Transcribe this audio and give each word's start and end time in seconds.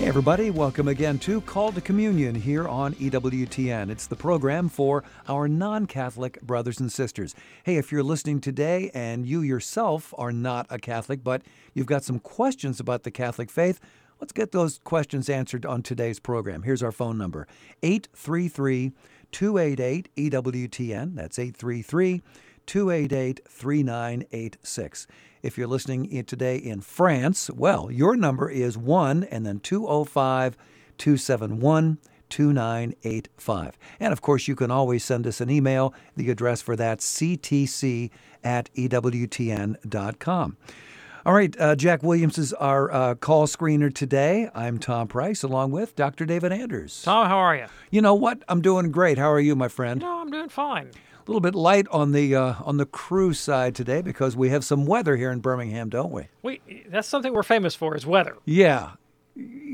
Hey, 0.00 0.08
everybody, 0.08 0.48
welcome 0.48 0.88
again 0.88 1.18
to 1.18 1.42
Call 1.42 1.72
to 1.72 1.80
Communion 1.82 2.34
here 2.34 2.66
on 2.66 2.94
EWTN. 2.94 3.90
It's 3.90 4.06
the 4.06 4.16
program 4.16 4.70
for 4.70 5.04
our 5.28 5.46
non 5.46 5.84
Catholic 5.84 6.40
brothers 6.40 6.80
and 6.80 6.90
sisters. 6.90 7.34
Hey, 7.64 7.76
if 7.76 7.92
you're 7.92 8.02
listening 8.02 8.40
today 8.40 8.90
and 8.94 9.26
you 9.26 9.42
yourself 9.42 10.14
are 10.16 10.32
not 10.32 10.66
a 10.70 10.78
Catholic, 10.78 11.22
but 11.22 11.42
you've 11.74 11.84
got 11.84 12.02
some 12.02 12.18
questions 12.18 12.80
about 12.80 13.02
the 13.02 13.10
Catholic 13.10 13.50
faith, 13.50 13.78
let's 14.22 14.32
get 14.32 14.52
those 14.52 14.80
questions 14.84 15.28
answered 15.28 15.66
on 15.66 15.82
today's 15.82 16.18
program. 16.18 16.62
Here's 16.62 16.82
our 16.82 16.92
phone 16.92 17.18
number 17.18 17.46
833 17.82 18.92
288 19.32 20.08
EWTN. 20.16 21.14
That's 21.14 21.38
833 21.38 22.22
288 22.70 23.40
3986. 23.48 25.08
If 25.42 25.58
you're 25.58 25.66
listening 25.66 26.04
in 26.04 26.24
today 26.24 26.56
in 26.56 26.80
France, 26.82 27.50
well, 27.50 27.90
your 27.90 28.14
number 28.14 28.48
is 28.48 28.78
1 28.78 29.24
and 29.24 29.44
then 29.44 29.58
205 29.58 30.56
271 30.96 31.98
2985. 32.28 33.76
And 33.98 34.12
of 34.12 34.22
course, 34.22 34.46
you 34.46 34.54
can 34.54 34.70
always 34.70 35.02
send 35.02 35.26
us 35.26 35.40
an 35.40 35.50
email. 35.50 35.92
The 36.14 36.30
address 36.30 36.62
for 36.62 36.76
that 36.76 37.00
ctc 37.00 38.10
at 38.44 38.72
ewtn.com. 38.74 40.56
All 41.26 41.32
right, 41.34 41.60
uh, 41.60 41.74
Jack 41.74 42.04
Williams 42.04 42.38
is 42.38 42.52
our 42.52 42.92
uh, 42.92 43.14
call 43.16 43.48
screener 43.48 43.92
today. 43.92 44.48
I'm 44.54 44.78
Tom 44.78 45.08
Price, 45.08 45.42
along 45.42 45.72
with 45.72 45.96
Dr. 45.96 46.24
David 46.24 46.52
Anders. 46.52 47.02
Tom, 47.02 47.26
how 47.26 47.38
are 47.38 47.56
you? 47.56 47.66
You 47.90 48.00
know 48.00 48.14
what? 48.14 48.44
I'm 48.48 48.62
doing 48.62 48.92
great. 48.92 49.18
How 49.18 49.32
are 49.32 49.40
you, 49.40 49.56
my 49.56 49.68
friend? 49.68 50.00
No, 50.00 50.20
I'm 50.20 50.30
doing 50.30 50.48
fine. 50.48 50.92
A 51.30 51.32
little 51.32 51.40
bit 51.40 51.54
light 51.54 51.86
on 51.92 52.10
the 52.10 52.34
uh, 52.34 52.54
on 52.64 52.78
the 52.78 52.84
crew 52.84 53.32
side 53.32 53.76
today 53.76 54.02
because 54.02 54.34
we 54.34 54.48
have 54.48 54.64
some 54.64 54.84
weather 54.84 55.16
here 55.16 55.30
in 55.30 55.38
Birmingham, 55.38 55.88
don't 55.88 56.10
we? 56.10 56.26
We 56.42 56.60
that's 56.88 57.06
something 57.06 57.32
we're 57.32 57.44
famous 57.44 57.76
for 57.76 57.94
is 57.94 58.04
weather. 58.04 58.36
Yeah, 58.44 58.94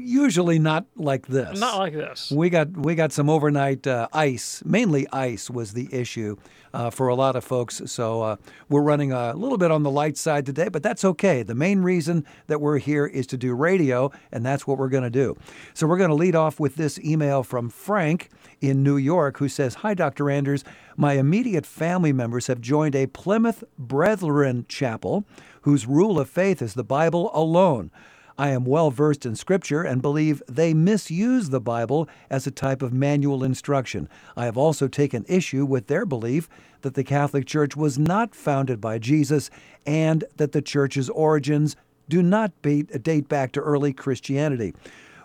usually 0.06 0.58
not 0.58 0.86
like 0.96 1.26
this. 1.26 1.58
Not 1.58 1.78
like 1.78 1.92
this. 1.92 2.30
We 2.30 2.48
got 2.48 2.70
we 2.76 2.94
got 2.94 3.12
some 3.12 3.28
overnight 3.28 3.86
uh, 3.86 4.08
ice. 4.12 4.62
Mainly 4.64 5.06
ice 5.12 5.50
was 5.50 5.72
the 5.72 5.88
issue 5.92 6.36
uh, 6.72 6.90
for 6.90 7.08
a 7.08 7.14
lot 7.14 7.36
of 7.36 7.44
folks. 7.44 7.82
So 7.86 8.22
uh, 8.22 8.36
we're 8.68 8.82
running 8.82 9.12
a 9.12 9.34
little 9.34 9.58
bit 9.58 9.70
on 9.70 9.82
the 9.82 9.90
light 9.90 10.16
side 10.16 10.46
today, 10.46 10.68
but 10.68 10.82
that's 10.82 11.04
okay. 11.04 11.42
The 11.42 11.54
main 11.54 11.80
reason 11.80 12.24
that 12.46 12.60
we're 12.60 12.78
here 12.78 13.06
is 13.06 13.26
to 13.28 13.36
do 13.36 13.54
radio, 13.54 14.10
and 14.30 14.44
that's 14.44 14.66
what 14.66 14.78
we're 14.78 14.88
going 14.88 15.04
to 15.04 15.10
do. 15.10 15.36
So 15.74 15.86
we're 15.86 15.98
going 15.98 16.10
to 16.10 16.16
lead 16.16 16.36
off 16.36 16.60
with 16.60 16.76
this 16.76 16.98
email 17.00 17.42
from 17.42 17.68
Frank 17.68 18.30
in 18.60 18.82
New 18.82 18.96
York, 18.96 19.38
who 19.38 19.48
says, 19.48 19.76
"Hi, 19.76 19.94
Dr. 19.94 20.30
Anders. 20.30 20.64
My 20.96 21.14
immediate 21.14 21.66
family 21.66 22.12
members 22.12 22.46
have 22.46 22.60
joined 22.60 22.94
a 22.94 23.06
Plymouth 23.06 23.64
Brethren 23.78 24.64
chapel, 24.68 25.24
whose 25.62 25.86
rule 25.86 26.18
of 26.20 26.30
faith 26.30 26.62
is 26.62 26.74
the 26.74 26.84
Bible 26.84 27.30
alone." 27.34 27.90
I 28.38 28.50
am 28.50 28.64
well 28.64 28.90
versed 28.90 29.24
in 29.24 29.34
Scripture 29.34 29.82
and 29.82 30.02
believe 30.02 30.42
they 30.48 30.74
misuse 30.74 31.48
the 31.48 31.60
Bible 31.60 32.08
as 32.28 32.46
a 32.46 32.50
type 32.50 32.82
of 32.82 32.92
manual 32.92 33.42
instruction. 33.42 34.08
I 34.36 34.44
have 34.44 34.58
also 34.58 34.88
taken 34.88 35.24
issue 35.28 35.64
with 35.64 35.86
their 35.86 36.04
belief 36.04 36.48
that 36.82 36.94
the 36.94 37.04
Catholic 37.04 37.46
Church 37.46 37.76
was 37.76 37.98
not 37.98 38.34
founded 38.34 38.80
by 38.80 38.98
Jesus 38.98 39.50
and 39.86 40.24
that 40.36 40.52
the 40.52 40.62
Church's 40.62 41.08
origins 41.10 41.76
do 42.08 42.22
not 42.22 42.52
date 42.62 43.28
back 43.28 43.52
to 43.52 43.60
early 43.60 43.92
Christianity. 43.92 44.74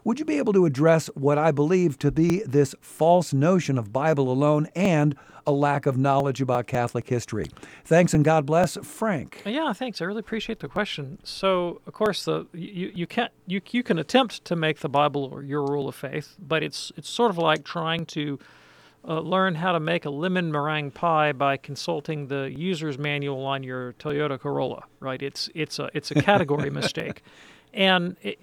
Would 0.03 0.17
you 0.17 0.25
be 0.25 0.37
able 0.39 0.53
to 0.53 0.65
address 0.65 1.07
what 1.13 1.37
I 1.37 1.51
believe 1.51 1.99
to 1.99 2.11
be 2.11 2.41
this 2.43 2.73
false 2.81 3.33
notion 3.33 3.77
of 3.77 3.93
Bible 3.93 4.31
alone 4.31 4.67
and 4.75 5.15
a 5.45 5.51
lack 5.51 5.85
of 5.85 5.95
knowledge 5.95 6.41
about 6.41 6.65
Catholic 6.65 7.07
history? 7.07 7.45
Thanks 7.85 8.13
and 8.13 8.25
God 8.25 8.47
bless, 8.47 8.77
Frank. 8.77 9.43
Yeah, 9.45 9.73
thanks. 9.73 10.01
I 10.01 10.05
really 10.05 10.21
appreciate 10.21 10.59
the 10.59 10.67
question. 10.67 11.19
So, 11.23 11.81
of 11.85 11.93
course, 11.93 12.25
the 12.25 12.47
you, 12.53 12.91
you 12.95 13.05
can't 13.05 13.31
you 13.45 13.61
you 13.69 13.83
can 13.83 13.99
attempt 13.99 14.43
to 14.45 14.55
make 14.55 14.79
the 14.79 14.89
Bible 14.89 15.41
your 15.43 15.63
rule 15.65 15.87
of 15.87 15.93
faith, 15.93 16.35
but 16.39 16.63
it's 16.63 16.91
it's 16.97 17.09
sort 17.09 17.29
of 17.29 17.37
like 17.37 17.63
trying 17.63 18.07
to 18.07 18.39
uh, 19.07 19.19
learn 19.19 19.55
how 19.55 19.71
to 19.71 19.79
make 19.79 20.05
a 20.05 20.09
lemon 20.09 20.51
meringue 20.51 20.91
pie 20.91 21.31
by 21.31 21.57
consulting 21.57 22.27
the 22.27 22.51
user's 22.55 22.97
manual 22.97 23.45
on 23.45 23.63
your 23.63 23.93
Toyota 23.93 24.39
Corolla, 24.39 24.83
right? 24.99 25.21
It's 25.21 25.49
it's 25.53 25.77
a 25.77 25.89
it's 25.93 26.09
a 26.09 26.15
category 26.15 26.69
mistake. 26.81 27.23
And 27.73 28.17
it, 28.21 28.39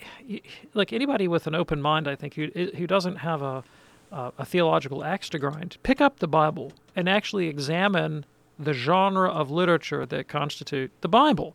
like 0.74 0.92
anybody 0.92 1.28
with 1.28 1.46
an 1.46 1.54
open 1.54 1.82
mind, 1.82 2.08
I 2.08 2.16
think 2.16 2.34
who 2.34 2.48
who 2.76 2.86
doesn't 2.86 3.16
have 3.16 3.42
a 3.42 3.64
uh, 4.12 4.30
a 4.38 4.44
theological 4.44 5.04
axe 5.04 5.28
to 5.30 5.38
grind, 5.38 5.76
pick 5.82 6.00
up 6.00 6.18
the 6.18 6.28
Bible 6.28 6.72
and 6.96 7.08
actually 7.08 7.48
examine 7.48 8.24
the 8.58 8.72
genre 8.72 9.30
of 9.30 9.50
literature 9.50 10.04
that 10.06 10.28
constitute 10.28 10.90
the 11.00 11.08
Bible. 11.08 11.54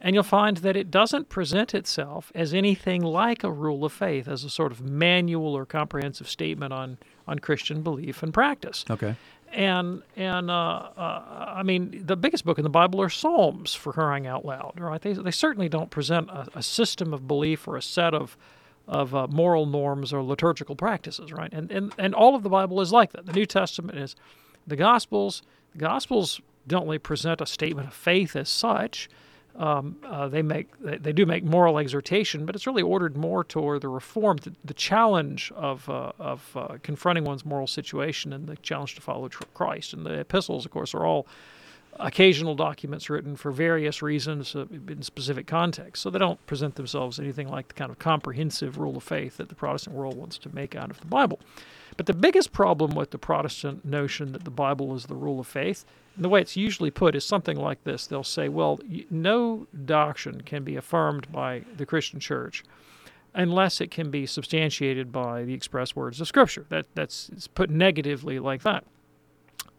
And 0.00 0.14
you'll 0.14 0.24
find 0.24 0.58
that 0.58 0.76
it 0.76 0.90
doesn't 0.90 1.30
present 1.30 1.74
itself 1.74 2.30
as 2.34 2.52
anything 2.52 3.02
like 3.02 3.42
a 3.42 3.50
rule 3.50 3.84
of 3.84 3.92
faith, 3.92 4.28
as 4.28 4.44
a 4.44 4.50
sort 4.50 4.70
of 4.70 4.82
manual 4.82 5.54
or 5.54 5.64
comprehensive 5.64 6.28
statement 6.28 6.72
on, 6.72 6.98
on 7.26 7.38
Christian 7.38 7.82
belief 7.82 8.22
and 8.22 8.34
practice. 8.34 8.84
Okay. 8.90 9.16
And 9.52 10.02
and 10.16 10.50
uh, 10.50 10.54
uh, 10.96 11.54
I 11.56 11.62
mean, 11.62 12.02
the 12.04 12.16
biggest 12.16 12.44
book 12.44 12.58
in 12.58 12.64
the 12.64 12.70
Bible 12.70 13.00
are 13.00 13.08
Psalms, 13.08 13.74
for 13.74 13.92
crying 13.92 14.26
out 14.26 14.44
loud, 14.44 14.74
right? 14.78 15.00
They, 15.00 15.12
they 15.14 15.30
certainly 15.30 15.68
don't 15.68 15.90
present 15.90 16.28
a, 16.30 16.46
a 16.56 16.62
system 16.62 17.14
of 17.14 17.26
belief 17.26 17.66
or 17.66 17.76
a 17.76 17.82
set 17.82 18.12
of 18.12 18.36
of 18.88 19.14
uh, 19.14 19.26
moral 19.28 19.66
norms 19.66 20.12
or 20.12 20.22
liturgical 20.22 20.76
practices, 20.76 21.32
right? 21.32 21.52
And, 21.52 21.70
and 21.70 21.92
and 21.98 22.14
all 22.14 22.34
of 22.34 22.42
the 22.42 22.48
Bible 22.48 22.80
is 22.80 22.92
like 22.92 23.12
that. 23.12 23.26
The 23.26 23.32
New 23.32 23.46
Testament 23.46 23.98
is 23.98 24.14
the 24.66 24.76
Gospels. 24.76 25.42
The 25.72 25.78
Gospels 25.78 26.40
don't 26.66 26.84
really 26.84 26.98
present 26.98 27.40
a 27.40 27.46
statement 27.46 27.88
of 27.88 27.94
faith 27.94 28.36
as 28.36 28.48
such. 28.48 29.08
Um, 29.58 29.96
uh, 30.04 30.28
they 30.28 30.42
make 30.42 30.68
they, 30.80 30.98
they, 30.98 31.12
do 31.12 31.24
make 31.24 31.42
moral 31.42 31.78
exhortation, 31.78 32.44
but 32.44 32.54
it's 32.54 32.66
really 32.66 32.82
ordered 32.82 33.16
more 33.16 33.42
toward 33.42 33.80
the 33.80 33.88
reform, 33.88 34.36
the, 34.38 34.52
the 34.64 34.74
challenge 34.74 35.50
of 35.56 35.88
uh, 35.88 36.12
of 36.18 36.50
uh, 36.54 36.76
confronting 36.82 37.24
one's 37.24 37.44
moral 37.44 37.66
situation, 37.66 38.34
and 38.34 38.46
the 38.46 38.56
challenge 38.56 38.96
to 38.96 39.00
follow 39.00 39.30
Christ. 39.54 39.94
And 39.94 40.04
the 40.04 40.20
epistles, 40.20 40.66
of 40.66 40.72
course, 40.72 40.92
are 40.92 41.06
all 41.06 41.26
occasional 41.98 42.54
documents 42.54 43.08
written 43.08 43.36
for 43.36 43.50
various 43.50 44.02
reasons 44.02 44.54
uh, 44.54 44.66
in 44.88 45.02
specific 45.02 45.46
contexts. 45.46 46.02
So 46.02 46.10
they 46.10 46.18
don't 46.18 46.44
present 46.46 46.74
themselves 46.74 47.18
anything 47.18 47.48
like 47.48 47.68
the 47.68 47.74
kind 47.74 47.90
of 47.90 47.98
comprehensive 47.98 48.78
rule 48.78 48.96
of 48.96 49.02
faith 49.02 49.38
that 49.38 49.48
the 49.48 49.54
Protestant 49.54 49.96
world 49.96 50.16
wants 50.16 50.38
to 50.38 50.54
make 50.54 50.74
out 50.74 50.90
of 50.90 51.00
the 51.00 51.06
Bible. 51.06 51.40
But 51.96 52.06
the 52.06 52.14
biggest 52.14 52.52
problem 52.52 52.94
with 52.94 53.10
the 53.10 53.18
Protestant 53.18 53.84
notion 53.84 54.32
that 54.32 54.44
the 54.44 54.50
Bible 54.50 54.94
is 54.94 55.06
the 55.06 55.14
rule 55.14 55.40
of 55.40 55.46
faith, 55.46 55.84
the 56.18 56.28
way 56.28 56.40
it's 56.40 56.56
usually 56.56 56.90
put 56.90 57.14
is 57.14 57.24
something 57.24 57.56
like 57.56 57.84
this. 57.84 58.06
They'll 58.06 58.24
say, 58.24 58.48
well, 58.48 58.78
no 59.10 59.66
doctrine 59.84 60.42
can 60.42 60.64
be 60.64 60.76
affirmed 60.76 61.30
by 61.30 61.62
the 61.76 61.86
Christian 61.86 62.20
church 62.20 62.64
unless 63.34 63.80
it 63.80 63.90
can 63.90 64.10
be 64.10 64.24
substantiated 64.24 65.12
by 65.12 65.44
the 65.44 65.52
express 65.52 65.94
words 65.94 66.20
of 66.20 66.26
Scripture. 66.26 66.64
That, 66.70 66.86
that's 66.94 67.28
it's 67.30 67.46
put 67.46 67.68
negatively 67.68 68.38
like 68.38 68.62
that. 68.62 68.84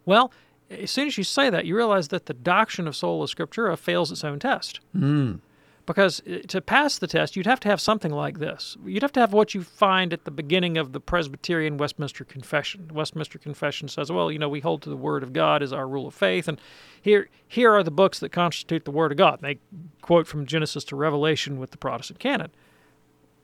Well, 0.06 0.31
as 0.70 0.92
soon 0.92 1.08
as 1.08 1.18
you 1.18 1.24
say 1.24 1.50
that, 1.50 1.66
you 1.66 1.75
realize 1.75 2.09
that 2.09 2.28
the 2.28 2.34
doctrine 2.34 2.88
of 2.88 2.96
sola 2.96 3.25
scriptura 3.25 3.78
fails 3.78 4.12
its 4.12 4.24
own 4.24 4.40
test. 4.40 4.80
Mm. 4.96 5.40
Because 5.88 6.22
uh, 6.28 6.42
to 6.50 6.62
pass 6.62 7.00
the 7.00 7.08
test, 7.08 7.36
you'd 7.36 7.48
have 7.48 7.59
to 7.62 7.70
have 7.70 7.81
something 7.81 8.12
like 8.12 8.38
this. 8.38 8.78
You'd 8.86 9.01
have 9.01 9.12
to 9.13 9.19
have 9.19 9.34
what 9.34 9.56
you 9.56 9.63
find 9.63 10.13
at 10.13 10.25
the 10.25 10.31
beginning 10.31 10.78
of 10.78 10.92
the 10.92 11.00
Presbyterian 11.00 11.78
Westminster 11.78 12.24
Confession. 12.24 12.89
The 12.89 12.94
Westminster 12.94 13.39
Confession 13.39 13.88
says, 13.88 14.12
well, 14.12 14.31
you 14.31 14.38
know, 14.38 14.50
we 14.50 14.60
hold 14.60 14.84
to 14.84 14.92
the 14.92 14.95
Word 14.95 15.24
of 15.24 15.34
God 15.34 15.63
as 15.63 15.74
our 15.74 15.88
rule 15.88 16.06
of 16.06 16.13
faith, 16.13 16.48
and 16.48 16.62
here, 17.01 17.30
here 17.48 17.74
are 17.74 17.84
the 17.84 17.89
books 17.89 18.19
that 18.19 18.31
constitute 18.31 18.86
the 18.86 18.92
Word 18.92 19.12
of 19.12 19.18
God. 19.18 19.42
And 19.42 19.50
they 19.50 19.60
quote 20.01 20.28
from 20.28 20.45
Genesis 20.45 20.84
to 20.86 20.95
Revelation 20.95 21.57
with 21.57 21.72
the 21.72 21.78
Protestant 21.78 22.19
canon. 22.19 22.51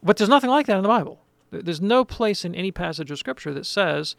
But 0.04 0.18
there's 0.18 0.30
nothing 0.30 0.52
like 0.52 0.68
that 0.68 0.78
in 0.78 0.84
the 0.84 0.90
Bible. 0.90 1.22
There's 1.50 1.82
no 1.82 2.06
place 2.06 2.46
in 2.46 2.54
any 2.54 2.72
passage 2.72 3.10
of 3.10 3.18
Scripture 3.18 3.54
that 3.54 3.66
says 3.66 4.16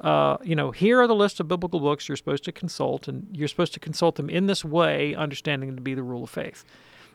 uh, 0.00 0.36
you 0.42 0.54
know, 0.54 0.70
here 0.70 1.00
are 1.00 1.06
the 1.06 1.14
list 1.14 1.40
of 1.40 1.48
biblical 1.48 1.80
books 1.80 2.08
you're 2.08 2.16
supposed 2.16 2.44
to 2.44 2.52
consult, 2.52 3.08
and 3.08 3.26
you're 3.32 3.48
supposed 3.48 3.74
to 3.74 3.80
consult 3.80 4.14
them 4.14 4.30
in 4.30 4.46
this 4.46 4.64
way, 4.64 5.14
understanding 5.14 5.68
them 5.68 5.76
to 5.76 5.82
be 5.82 5.94
the 5.94 6.02
rule 6.02 6.22
of 6.22 6.30
faith. 6.30 6.64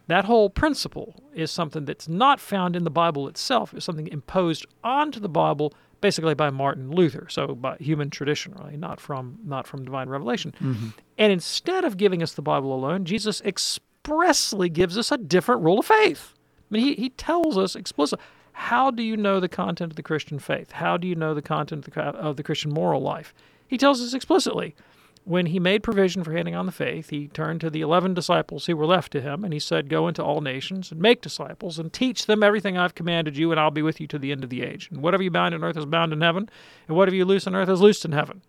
That 0.08 0.26
whole 0.26 0.50
principle 0.50 1.24
is 1.34 1.50
something 1.50 1.86
that's 1.86 2.10
not 2.10 2.40
found 2.40 2.76
in 2.76 2.84
the 2.84 2.90
Bible 2.90 3.28
itself. 3.28 3.74
It's 3.74 3.86
something 3.86 4.08
imposed 4.08 4.66
onto 4.84 5.20
the 5.20 5.30
Bible 5.30 5.74
basically 6.02 6.34
by 6.34 6.50
Martin 6.50 6.92
Luther, 6.92 7.28
so 7.30 7.56
by 7.56 7.78
human 7.78 8.10
tradition, 8.10 8.54
really, 8.60 8.76
not 8.76 9.00
from 9.00 9.40
not 9.46 9.66
from 9.66 9.86
divine 9.86 10.10
revelation. 10.10 10.54
Mm-hmm. 10.60 10.90
And 11.18 11.32
instead 11.32 11.86
of 11.86 11.96
giving 11.96 12.22
us 12.22 12.34
the 12.34 12.42
Bible 12.42 12.76
alone, 12.76 13.06
Jesus 13.06 13.42
expressly 13.42 14.68
gives 14.68 14.98
us 14.98 15.14
a 15.14 15.18
different 15.18 15.62
rule 15.62 15.80
of 15.80 15.86
faith. 15.86 16.34
I 16.36 16.66
mean, 16.70 16.84
he, 16.84 16.96
he 16.96 17.10
tells 17.10 17.58
us 17.58 17.76
explicitly 17.76 18.24
How 18.52 18.92
do 18.92 19.02
you 19.02 19.16
know 19.16 19.40
the 19.40 19.48
content 19.48 19.94
of 19.94 19.96
the 19.96 20.04
Christian 20.04 20.40
faith? 20.40 20.74
How 20.74 20.98
do 20.98 21.08
you 21.08 21.16
know 21.16 21.34
the 21.34 21.42
content 21.42 21.88
of 21.88 21.94
the, 21.94 22.02
of 22.02 22.36
the 22.36 22.44
Christian 22.44 22.74
moral 22.74 23.02
life? 23.02 23.34
He 23.66 23.78
tells 23.78 24.02
us 24.02 24.14
explicitly. 24.14 24.76
When 25.26 25.46
he 25.48 25.60
made 25.60 25.84
provision 25.84 26.24
for 26.24 26.34
handing 26.34 26.54
on 26.54 26.66
the 26.66 26.72
faith, 26.74 27.10
he 27.10 27.30
turned 27.30 27.62
to 27.62 27.70
the 27.70 27.80
11 27.80 28.14
disciples 28.14 28.66
who 28.66 28.76
were 28.76 28.86
left 28.86 29.12
to 29.14 29.22
him, 29.22 29.46
and 29.46 29.54
he 29.54 29.60
said, 29.60 29.88
Go 29.88 30.08
into 30.10 30.22
all 30.24 30.42
nations 30.42 30.92
and 30.92 31.00
make 31.02 31.22
disciples 31.22 31.80
and 31.80 31.94
teach 31.94 32.26
them 32.26 32.44
everything 32.44 32.78
I've 32.78 32.94
commanded 32.96 33.38
you, 33.38 33.50
and 33.52 33.60
I'll 33.60 33.72
be 33.72 33.82
with 33.82 34.02
you 34.02 34.08
to 34.08 34.20
the 34.20 34.34
end 34.34 34.44
of 34.44 34.50
the 34.50 34.62
age. 34.62 34.90
And 34.92 35.02
whatever 35.02 35.24
you 35.24 35.32
bind 35.32 35.56
on 35.56 35.64
earth 35.64 35.78
is 35.78 35.86
bound 35.86 36.12
in 36.12 36.20
heaven, 36.20 36.50
and 36.90 36.98
whatever 36.98 37.16
you 37.16 37.24
loose 37.24 37.48
on 37.48 37.56
earth 37.56 37.70
is 37.70 37.80
loosed 37.80 38.04
in 38.04 38.12
heaven. 38.12 38.42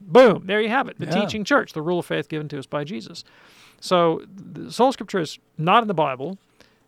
Boom, 0.00 0.44
there 0.46 0.60
you 0.60 0.68
have 0.68 0.86
it. 0.88 0.98
The 1.00 1.06
Yeah. 1.06 1.12
teaching 1.20 1.42
church, 1.42 1.72
the 1.72 1.82
rule 1.82 1.98
of 1.98 2.06
faith 2.06 2.28
given 2.28 2.48
to 2.50 2.58
us 2.60 2.66
by 2.66 2.84
Jesus. 2.84 3.24
So 3.80 4.22
the 4.32 4.70
sola 4.70 4.92
scriptura 4.92 5.22
is 5.22 5.38
not 5.56 5.82
in 5.82 5.88
the 5.88 5.94
Bible. 5.94 6.38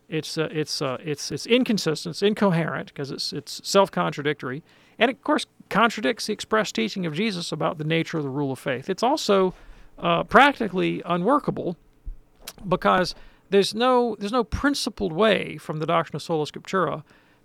It's 0.07 0.37
uh, 0.37 0.47
it's 0.51 0.81
uh, 0.81 0.97
it's 1.03 1.31
it's 1.31 1.45
inconsistent. 1.45 2.15
It's 2.15 2.21
incoherent 2.21 2.87
because 2.87 3.11
it's 3.11 3.31
it's 3.33 3.61
self-contradictory, 3.67 4.61
and 5.01 5.09
of 5.09 5.21
course 5.23 5.45
contradicts 5.69 6.27
the 6.27 6.33
express 6.33 6.71
teaching 6.71 7.05
of 7.05 7.13
Jesus 7.13 7.51
about 7.51 7.77
the 7.77 7.83
nature 7.83 8.17
of 8.17 8.23
the 8.23 8.29
rule 8.29 8.51
of 8.51 8.59
faith. 8.59 8.89
It's 8.89 9.03
also 9.03 9.53
uh, 9.97 10.23
practically 10.23 11.01
unworkable 11.05 11.75
because 12.67 13.15
there's 13.49 13.73
no 13.73 14.15
there's 14.19 14.31
no 14.31 14.43
principled 14.43 15.11
way 15.11 15.57
from 15.57 15.79
the 15.79 15.85
doctrine 15.85 16.15
of 16.15 16.21
sola 16.21 16.45
scriptura 16.45 17.03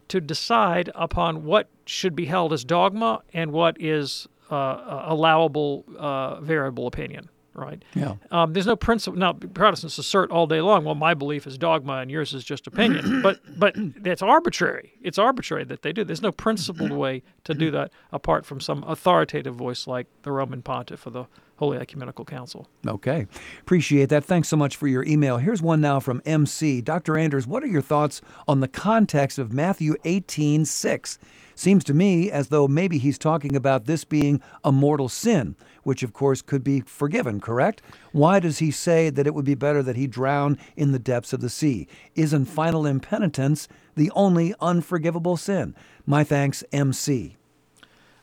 to 0.09 0.21
decide 0.21 0.91
upon 0.95 1.45
what 1.45 1.69
should 1.87 2.15
be 2.15 2.27
held 2.27 2.53
as 2.53 2.65
dogma 2.65 3.23
and 3.33 3.51
what 3.51 3.81
is 3.81 4.29
uh, 4.51 5.05
allowable 5.07 5.85
uh, 5.99 6.41
variable 6.41 6.87
opinion. 6.87 7.29
Right. 7.57 7.83
Yeah. 7.95 8.17
Um, 8.31 8.53
there's 8.53 8.67
no 8.67 8.77
principle. 8.77 9.19
Now, 9.19 9.33
Protestants 9.33 9.97
assert 9.97 10.31
all 10.31 10.47
day 10.47 10.61
long, 10.61 10.85
well, 10.85 10.95
my 10.95 11.15
belief 11.15 11.47
is 11.47 11.57
dogma 11.57 11.95
and 11.95 12.11
yours 12.11 12.35
is 12.35 12.45
just 12.45 12.67
opinion. 12.67 13.21
but 13.23 13.41
but 13.59 13.75
it's 14.05 14.21
arbitrary. 14.21 14.93
It's 15.03 15.19
arbitrary 15.19 15.65
that 15.65 15.81
they 15.81 15.93
do. 15.93 16.05
There's 16.05 16.21
no 16.21 16.33
principled 16.33 16.93
way 16.93 17.23
to 17.45 17.55
do 17.55 17.71
that 17.71 17.93
apart 18.13 18.45
from 18.45 18.61
some 18.61 18.85
authoritative 18.85 19.55
voice 19.55 19.87
like 19.87 20.07
the 20.23 20.33
Roman 20.33 20.61
Pontiff 20.61 21.07
or 21.07 21.11
the 21.11 21.25
Holy 21.57 21.79
Ecumenical 21.79 22.25
Council. 22.25 22.69
Okay. 22.87 23.27
Appreciate 23.61 24.11
that. 24.11 24.25
Thanks 24.25 24.49
so 24.49 24.57
much 24.57 24.77
for 24.77 24.87
your 24.87 25.05
email. 25.05 25.39
Here's 25.39 25.63
one 25.63 25.81
now 25.81 26.01
from 26.01 26.21
MC. 26.27 26.83
Dr. 26.83 27.17
Anders, 27.17 27.47
what 27.47 27.63
are 27.63 27.69
your 27.69 27.83
thoughts 27.83 28.21
on 28.47 28.61
the 28.61 28.69
context 28.69 29.39
of 29.39 29.53
Matthew 29.53 29.97
18 30.05 30.67
6? 30.67 31.19
Seems 31.57 31.85
to 31.85 31.95
me 31.95 32.31
as 32.31 32.49
though 32.49 32.69
maybe 32.69 32.99
he's 32.99 33.19
talking 33.19 33.57
about 33.57 33.87
this 33.87 34.05
being 34.05 34.43
a 34.63 34.71
mortal 34.71 35.09
sin, 35.09 35.57
which 35.85 36.03
of 36.03 36.13
course 36.13 36.43
could 36.43 36.63
be 36.63 36.81
forgiven, 36.81 37.41
correct? 37.41 37.81
Why 38.13 38.41
does 38.41 38.59
he 38.59 38.71
say 38.71 39.09
that 39.09 39.27
it 39.27 39.35
would 39.35 39.47
be 39.47 39.55
better 39.55 39.83
that 39.83 39.97
he 39.97 40.07
drown 40.07 40.59
in 40.77 40.93
the 40.93 40.99
depths 40.99 41.33
of 41.33 41.41
the 41.41 41.49
sea? 41.49 41.89
Isn't 42.15 42.45
final 42.45 42.85
impenitence 42.85 43.69
the 43.97 44.13
only 44.15 44.55
unforgivable 44.61 45.39
sin? 45.39 45.75
My 46.05 46.25
thanks, 46.25 46.63
MC. 46.73 47.37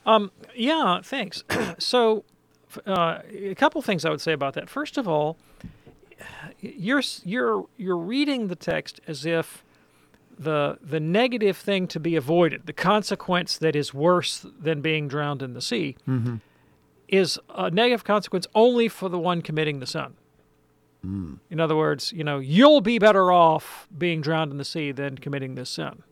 Um, 0.05 0.31
Yeah, 0.55 1.01
thanks. 1.01 1.43
so, 1.79 2.23
uh, 2.85 3.19
a 3.31 3.55
couple 3.55 3.81
things 3.81 4.05
I 4.05 4.11
would 4.11 4.21
say 4.21 4.33
about 4.33 4.53
that. 4.53 4.69
First 4.69 4.97
of 4.99 5.07
all, 5.07 5.37
you're 6.59 7.01
you're 7.23 7.65
you're 7.77 7.97
reading 7.97 8.47
the 8.47 8.55
text 8.55 9.01
as 9.07 9.25
if 9.25 9.63
the 10.37 10.77
the 10.81 10.99
negative 10.99 11.57
thing 11.57 11.87
to 11.87 11.99
be 11.99 12.15
avoided, 12.15 12.65
the 12.65 12.73
consequence 12.73 13.57
that 13.57 13.75
is 13.75 13.93
worse 13.93 14.45
than 14.59 14.81
being 14.81 15.07
drowned 15.07 15.41
in 15.41 15.53
the 15.53 15.61
sea, 15.61 15.95
mm-hmm. 16.07 16.37
is 17.07 17.39
a 17.55 17.69
negative 17.69 18.03
consequence 18.03 18.47
only 18.55 18.87
for 18.87 19.09
the 19.09 19.19
one 19.19 19.41
committing 19.41 19.79
the 19.79 19.87
sin. 19.87 20.13
Mm. 21.05 21.39
In 21.49 21.59
other 21.59 21.75
words, 21.75 22.13
you 22.13 22.23
know, 22.23 22.39
you'll 22.39 22.81
be 22.81 22.97
better 22.97 23.31
off 23.31 23.87
being 23.95 24.21
drowned 24.21 24.51
in 24.51 24.57
the 24.57 24.65
sea 24.65 24.91
than 24.91 25.17
committing 25.17 25.55
this 25.55 25.69
sin. 25.69 26.03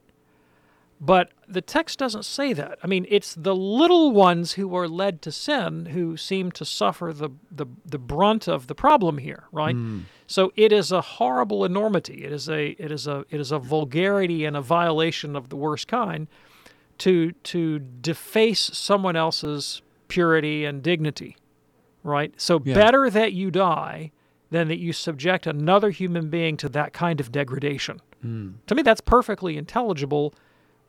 But 1.03 1.31
the 1.47 1.61
text 1.61 1.97
doesn't 1.97 2.25
say 2.25 2.53
that. 2.53 2.77
I 2.83 2.87
mean, 2.87 3.07
it's 3.09 3.33
the 3.33 3.55
little 3.55 4.11
ones 4.11 4.53
who 4.53 4.75
are 4.75 4.87
led 4.87 5.23
to 5.23 5.31
sin 5.31 5.87
who 5.87 6.15
seem 6.15 6.51
to 6.51 6.63
suffer 6.63 7.11
the, 7.11 7.31
the, 7.49 7.65
the 7.83 7.97
brunt 7.97 8.47
of 8.47 8.67
the 8.67 8.75
problem 8.75 9.17
here, 9.17 9.45
right? 9.51 9.75
Mm. 9.75 10.03
So 10.31 10.53
it 10.55 10.71
is 10.71 10.93
a 10.93 11.01
horrible 11.01 11.65
enormity. 11.65 12.23
It 12.23 12.31
is 12.31 12.47
a 12.47 12.69
it 12.81 12.89
is 12.89 13.05
a 13.05 13.25
it 13.29 13.41
is 13.41 13.51
a 13.51 13.59
vulgarity 13.59 14.45
and 14.45 14.55
a 14.55 14.61
violation 14.61 15.35
of 15.35 15.49
the 15.49 15.57
worst 15.57 15.89
kind 15.89 16.27
to 16.99 17.33
to 17.33 17.79
deface 17.79 18.61
someone 18.73 19.17
else's 19.17 19.81
purity 20.07 20.63
and 20.63 20.81
dignity, 20.81 21.35
right? 22.01 22.33
So 22.39 22.61
Yeah. 22.63 22.75
better 22.75 23.09
that 23.09 23.33
you 23.33 23.51
die 23.51 24.11
than 24.51 24.69
that 24.69 24.77
you 24.79 24.93
subject 24.93 25.47
another 25.47 25.89
human 25.89 26.29
being 26.29 26.55
to 26.57 26.69
that 26.69 26.93
kind 26.93 27.19
of 27.19 27.31
degradation. 27.33 27.99
Hmm. 28.21 28.51
To 28.67 28.75
me, 28.75 28.83
that's 28.83 29.01
perfectly 29.01 29.57
intelligible, 29.57 30.33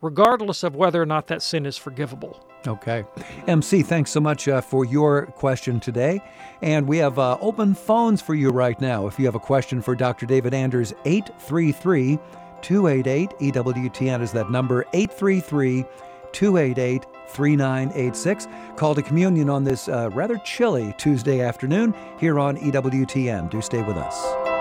regardless 0.03 0.63
of 0.63 0.75
whether 0.75 1.01
or 1.01 1.05
not 1.05 1.27
that 1.27 1.41
sin 1.41 1.65
is 1.65 1.77
forgivable. 1.77 2.45
Okay. 2.67 3.05
MC, 3.47 3.81
thanks 3.81 4.11
so 4.11 4.19
much 4.19 4.47
uh, 4.47 4.61
for 4.61 4.85
your 4.85 5.27
question 5.27 5.79
today. 5.79 6.21
And 6.61 6.87
we 6.87 6.97
have 6.97 7.17
uh, 7.17 7.37
open 7.41 7.73
phones 7.73 8.21
for 8.21 8.35
you 8.35 8.49
right 8.49 8.79
now. 8.79 9.07
If 9.07 9.17
you 9.17 9.25
have 9.25 9.35
a 9.35 9.39
question 9.39 9.81
for 9.81 9.95
Dr. 9.95 10.25
David 10.25 10.53
Anders, 10.53 10.93
833 11.05 12.19
288 12.61 13.29
EWTN 13.53 14.21
is 14.21 14.31
that 14.33 14.51
number, 14.51 14.85
833 14.93 15.85
288 16.31 17.05
3986. 17.27 18.47
Call 18.75 18.95
to 18.95 19.01
communion 19.01 19.49
on 19.49 19.63
this 19.63 19.87
uh, 19.87 20.09
rather 20.13 20.37
chilly 20.39 20.93
Tuesday 20.97 21.41
afternoon 21.41 21.93
here 22.19 22.39
on 22.39 22.57
EWTN. 22.57 23.49
Do 23.49 23.61
stay 23.61 23.81
with 23.81 23.97
us. 23.97 24.52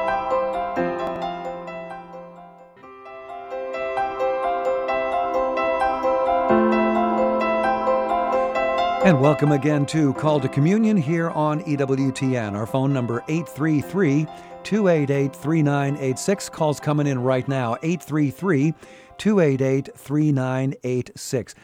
And 9.12 9.20
welcome 9.20 9.52
again 9.52 9.84
to 9.88 10.14
Call 10.14 10.40
to 10.40 10.48
Communion 10.48 10.96
here 10.96 11.28
on 11.28 11.62
EWTN. 11.64 12.54
Our 12.54 12.64
phone 12.64 12.94
number 12.94 13.22
833 13.28 14.24
288 14.62 15.36
3986. 15.36 16.48
Calls 16.48 16.80
coming 16.80 17.06
in 17.06 17.22
right 17.22 17.46
now 17.46 17.76
833 17.82 18.72
288 19.18 19.90
3986. 19.94 21.54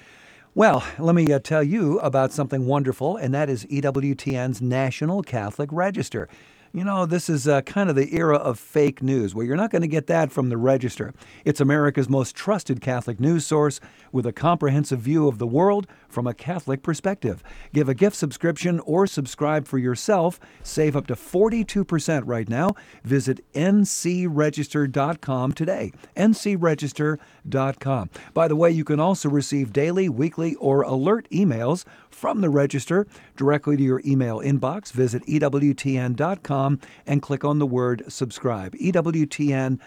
Well, 0.54 0.84
let 0.98 1.14
me 1.14 1.32
uh, 1.32 1.38
tell 1.38 1.62
you 1.62 1.98
about 2.00 2.32
something 2.32 2.66
wonderful, 2.66 3.16
and 3.16 3.32
that 3.32 3.48
is 3.48 3.64
EWTN's 3.64 4.60
National 4.60 5.22
Catholic 5.22 5.70
Register. 5.72 6.28
You 6.72 6.84
know, 6.84 7.06
this 7.06 7.30
is 7.30 7.48
uh, 7.48 7.62
kind 7.62 7.88
of 7.88 7.96
the 7.96 8.14
era 8.14 8.36
of 8.36 8.58
fake 8.58 9.02
news. 9.02 9.34
Well, 9.34 9.46
you're 9.46 9.56
not 9.56 9.70
going 9.70 9.82
to 9.82 9.88
get 9.88 10.06
that 10.08 10.30
from 10.30 10.50
the 10.50 10.58
Register. 10.58 11.14
It's 11.44 11.60
America's 11.60 12.10
most 12.10 12.36
trusted 12.36 12.82
Catholic 12.82 13.18
news 13.18 13.46
source 13.46 13.80
with 14.12 14.26
a 14.26 14.32
comprehensive 14.32 15.00
view 15.00 15.28
of 15.28 15.38
the 15.38 15.46
world 15.46 15.86
from 16.08 16.26
a 16.26 16.34
Catholic 16.34 16.82
perspective. 16.82 17.42
Give 17.72 17.88
a 17.88 17.94
gift 17.94 18.16
subscription 18.16 18.80
or 18.80 19.06
subscribe 19.06 19.66
for 19.66 19.78
yourself. 19.78 20.38
Save 20.62 20.94
up 20.94 21.06
to 21.06 21.14
42% 21.14 22.22
right 22.26 22.48
now. 22.48 22.74
Visit 23.02 23.40
ncregister.com 23.54 25.52
today. 25.52 25.92
ncregister.com. 26.16 28.10
By 28.34 28.48
the 28.48 28.56
way, 28.56 28.70
you 28.70 28.84
can 28.84 29.00
also 29.00 29.30
receive 29.30 29.72
daily, 29.72 30.10
weekly, 30.10 30.54
or 30.56 30.82
alert 30.82 31.26
emails 31.30 31.84
from 32.18 32.40
the 32.40 32.50
Register 32.50 33.06
directly 33.36 33.76
to 33.76 33.82
your 33.82 34.02
email 34.04 34.40
inbox. 34.40 34.90
Visit 34.90 35.24
EWTN.com 35.26 36.80
and 37.06 37.22
click 37.22 37.44
on 37.44 37.60
the 37.60 37.66
word 37.66 38.02
subscribe. 38.08 38.74
EWTN.com, 38.74 39.80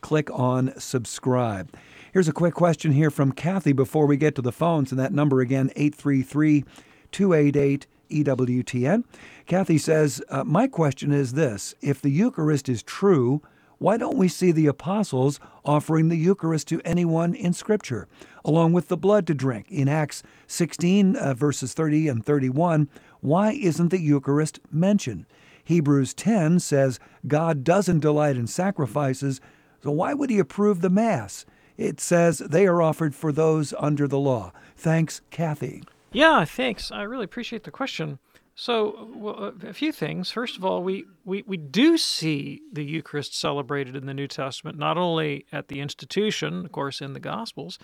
click 0.00 0.30
on 0.32 0.78
subscribe. 0.78 1.72
Here's 2.12 2.28
a 2.28 2.32
quick 2.32 2.54
question 2.54 2.92
here 2.92 3.10
from 3.10 3.32
Kathy 3.32 3.72
before 3.72 4.06
we 4.06 4.16
get 4.16 4.34
to 4.34 4.42
the 4.42 4.52
phones, 4.52 4.90
and 4.90 5.00
that 5.00 5.12
number 5.12 5.40
again, 5.40 5.70
833 5.76 6.64
288 7.12 7.86
EWTN. 8.10 9.04
Kathy 9.46 9.78
says, 9.78 10.22
uh, 10.28 10.44
My 10.44 10.66
question 10.66 11.12
is 11.12 11.34
this 11.34 11.74
If 11.80 12.02
the 12.02 12.10
Eucharist 12.10 12.68
is 12.68 12.82
true, 12.82 13.40
why 13.78 13.96
don't 13.96 14.16
we 14.16 14.28
see 14.28 14.52
the 14.52 14.66
apostles 14.66 15.40
offering 15.64 16.08
the 16.08 16.16
Eucharist 16.16 16.68
to 16.68 16.80
anyone 16.84 17.34
in 17.34 17.52
Scripture, 17.52 18.08
along 18.44 18.72
with 18.72 18.88
the 18.88 18.96
blood 18.96 19.26
to 19.26 19.34
drink? 19.34 19.70
In 19.70 19.88
Acts 19.88 20.22
16, 20.46 21.16
uh, 21.16 21.34
verses 21.34 21.74
30 21.74 22.08
and 22.08 22.24
31, 22.24 22.88
why 23.20 23.52
isn't 23.52 23.88
the 23.88 24.00
Eucharist 24.00 24.60
mentioned? 24.70 25.26
Hebrews 25.64 26.14
10 26.14 26.60
says 26.60 27.00
God 27.26 27.64
doesn't 27.64 28.00
delight 28.00 28.36
in 28.36 28.46
sacrifices, 28.46 29.40
so 29.82 29.90
why 29.90 30.14
would 30.14 30.30
he 30.30 30.38
approve 30.38 30.80
the 30.80 30.90
Mass? 30.90 31.46
It 31.76 32.00
says 32.00 32.38
they 32.38 32.66
are 32.66 32.80
offered 32.80 33.14
for 33.14 33.32
those 33.32 33.74
under 33.78 34.06
the 34.06 34.18
law. 34.18 34.52
Thanks, 34.76 35.20
Kathy. 35.30 35.82
Yeah, 36.12 36.44
thanks. 36.44 36.92
I 36.92 37.02
really 37.02 37.24
appreciate 37.24 37.64
the 37.64 37.70
question. 37.70 38.18
So, 38.56 39.08
well, 39.14 39.52
a 39.66 39.72
few 39.72 39.90
things. 39.90 40.30
First 40.30 40.56
of 40.56 40.64
all, 40.64 40.82
we, 40.82 41.06
we, 41.24 41.42
we 41.46 41.56
do 41.56 41.98
see 41.98 42.62
the 42.72 42.84
Eucharist 42.84 43.36
celebrated 43.36 43.96
in 43.96 44.06
the 44.06 44.14
New 44.14 44.28
Testament, 44.28 44.78
not 44.78 44.96
only 44.96 45.44
at 45.50 45.66
the 45.66 45.80
institution, 45.80 46.64
of 46.64 46.70
course, 46.70 47.00
in 47.00 47.14
the 47.14 47.20
Gospels, 47.20 47.80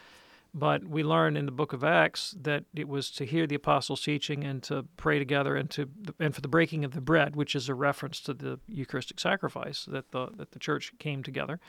but 0.54 0.84
we 0.84 1.02
learn 1.02 1.36
in 1.36 1.46
the 1.46 1.52
book 1.52 1.72
of 1.72 1.82
Acts 1.82 2.34
that 2.40 2.64
it 2.74 2.88
was 2.88 3.10
to 3.12 3.24
hear 3.24 3.46
the 3.46 3.54
apostles' 3.56 4.02
teaching 4.02 4.44
and 4.44 4.62
to 4.64 4.84
pray 4.96 5.18
together 5.18 5.56
and 5.56 5.70
to 5.70 5.88
and 6.18 6.34
for 6.34 6.40
the 6.40 6.48
breaking 6.48 6.84
of 6.84 6.92
the 6.92 7.00
bread, 7.00 7.36
which 7.36 7.54
is 7.54 7.68
a 7.68 7.74
reference 7.74 8.20
to 8.20 8.34
the 8.34 8.58
Eucharistic 8.66 9.20
sacrifice 9.20 9.84
that 9.86 10.10
the 10.10 10.28
that 10.36 10.50
the 10.50 10.58
church 10.58 10.92
came 10.98 11.22
together. 11.22 11.60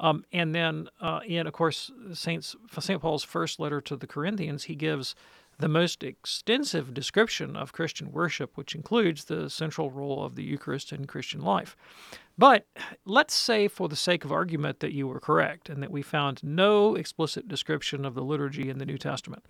Um, 0.00 0.24
and 0.32 0.54
then, 0.54 0.88
uh, 1.00 1.20
in 1.26 1.46
of 1.46 1.52
course, 1.52 1.90
Saint 2.12 2.54
Saint 2.78 3.00
Paul's 3.00 3.24
first 3.24 3.58
letter 3.58 3.80
to 3.82 3.96
the 3.96 4.06
Corinthians, 4.06 4.64
he 4.64 4.74
gives 4.74 5.14
the 5.58 5.68
most 5.68 6.04
extensive 6.04 6.94
description 6.94 7.56
of 7.56 7.72
Christian 7.72 8.12
worship, 8.12 8.56
which 8.56 8.74
includes 8.74 9.24
the 9.24 9.50
central 9.50 9.90
role 9.90 10.24
of 10.24 10.36
the 10.36 10.44
Eucharist 10.44 10.92
in 10.92 11.06
Christian 11.06 11.40
life. 11.40 11.76
But 12.36 12.66
let's 13.04 13.34
say, 13.34 13.66
for 13.66 13.88
the 13.88 13.96
sake 13.96 14.24
of 14.24 14.30
argument, 14.30 14.78
that 14.80 14.92
you 14.92 15.08
were 15.08 15.18
correct 15.18 15.68
and 15.68 15.82
that 15.82 15.90
we 15.90 16.02
found 16.02 16.44
no 16.44 16.94
explicit 16.94 17.48
description 17.48 18.04
of 18.04 18.14
the 18.14 18.22
liturgy 18.22 18.70
in 18.70 18.78
the 18.78 18.86
New 18.86 18.98
Testament. 18.98 19.44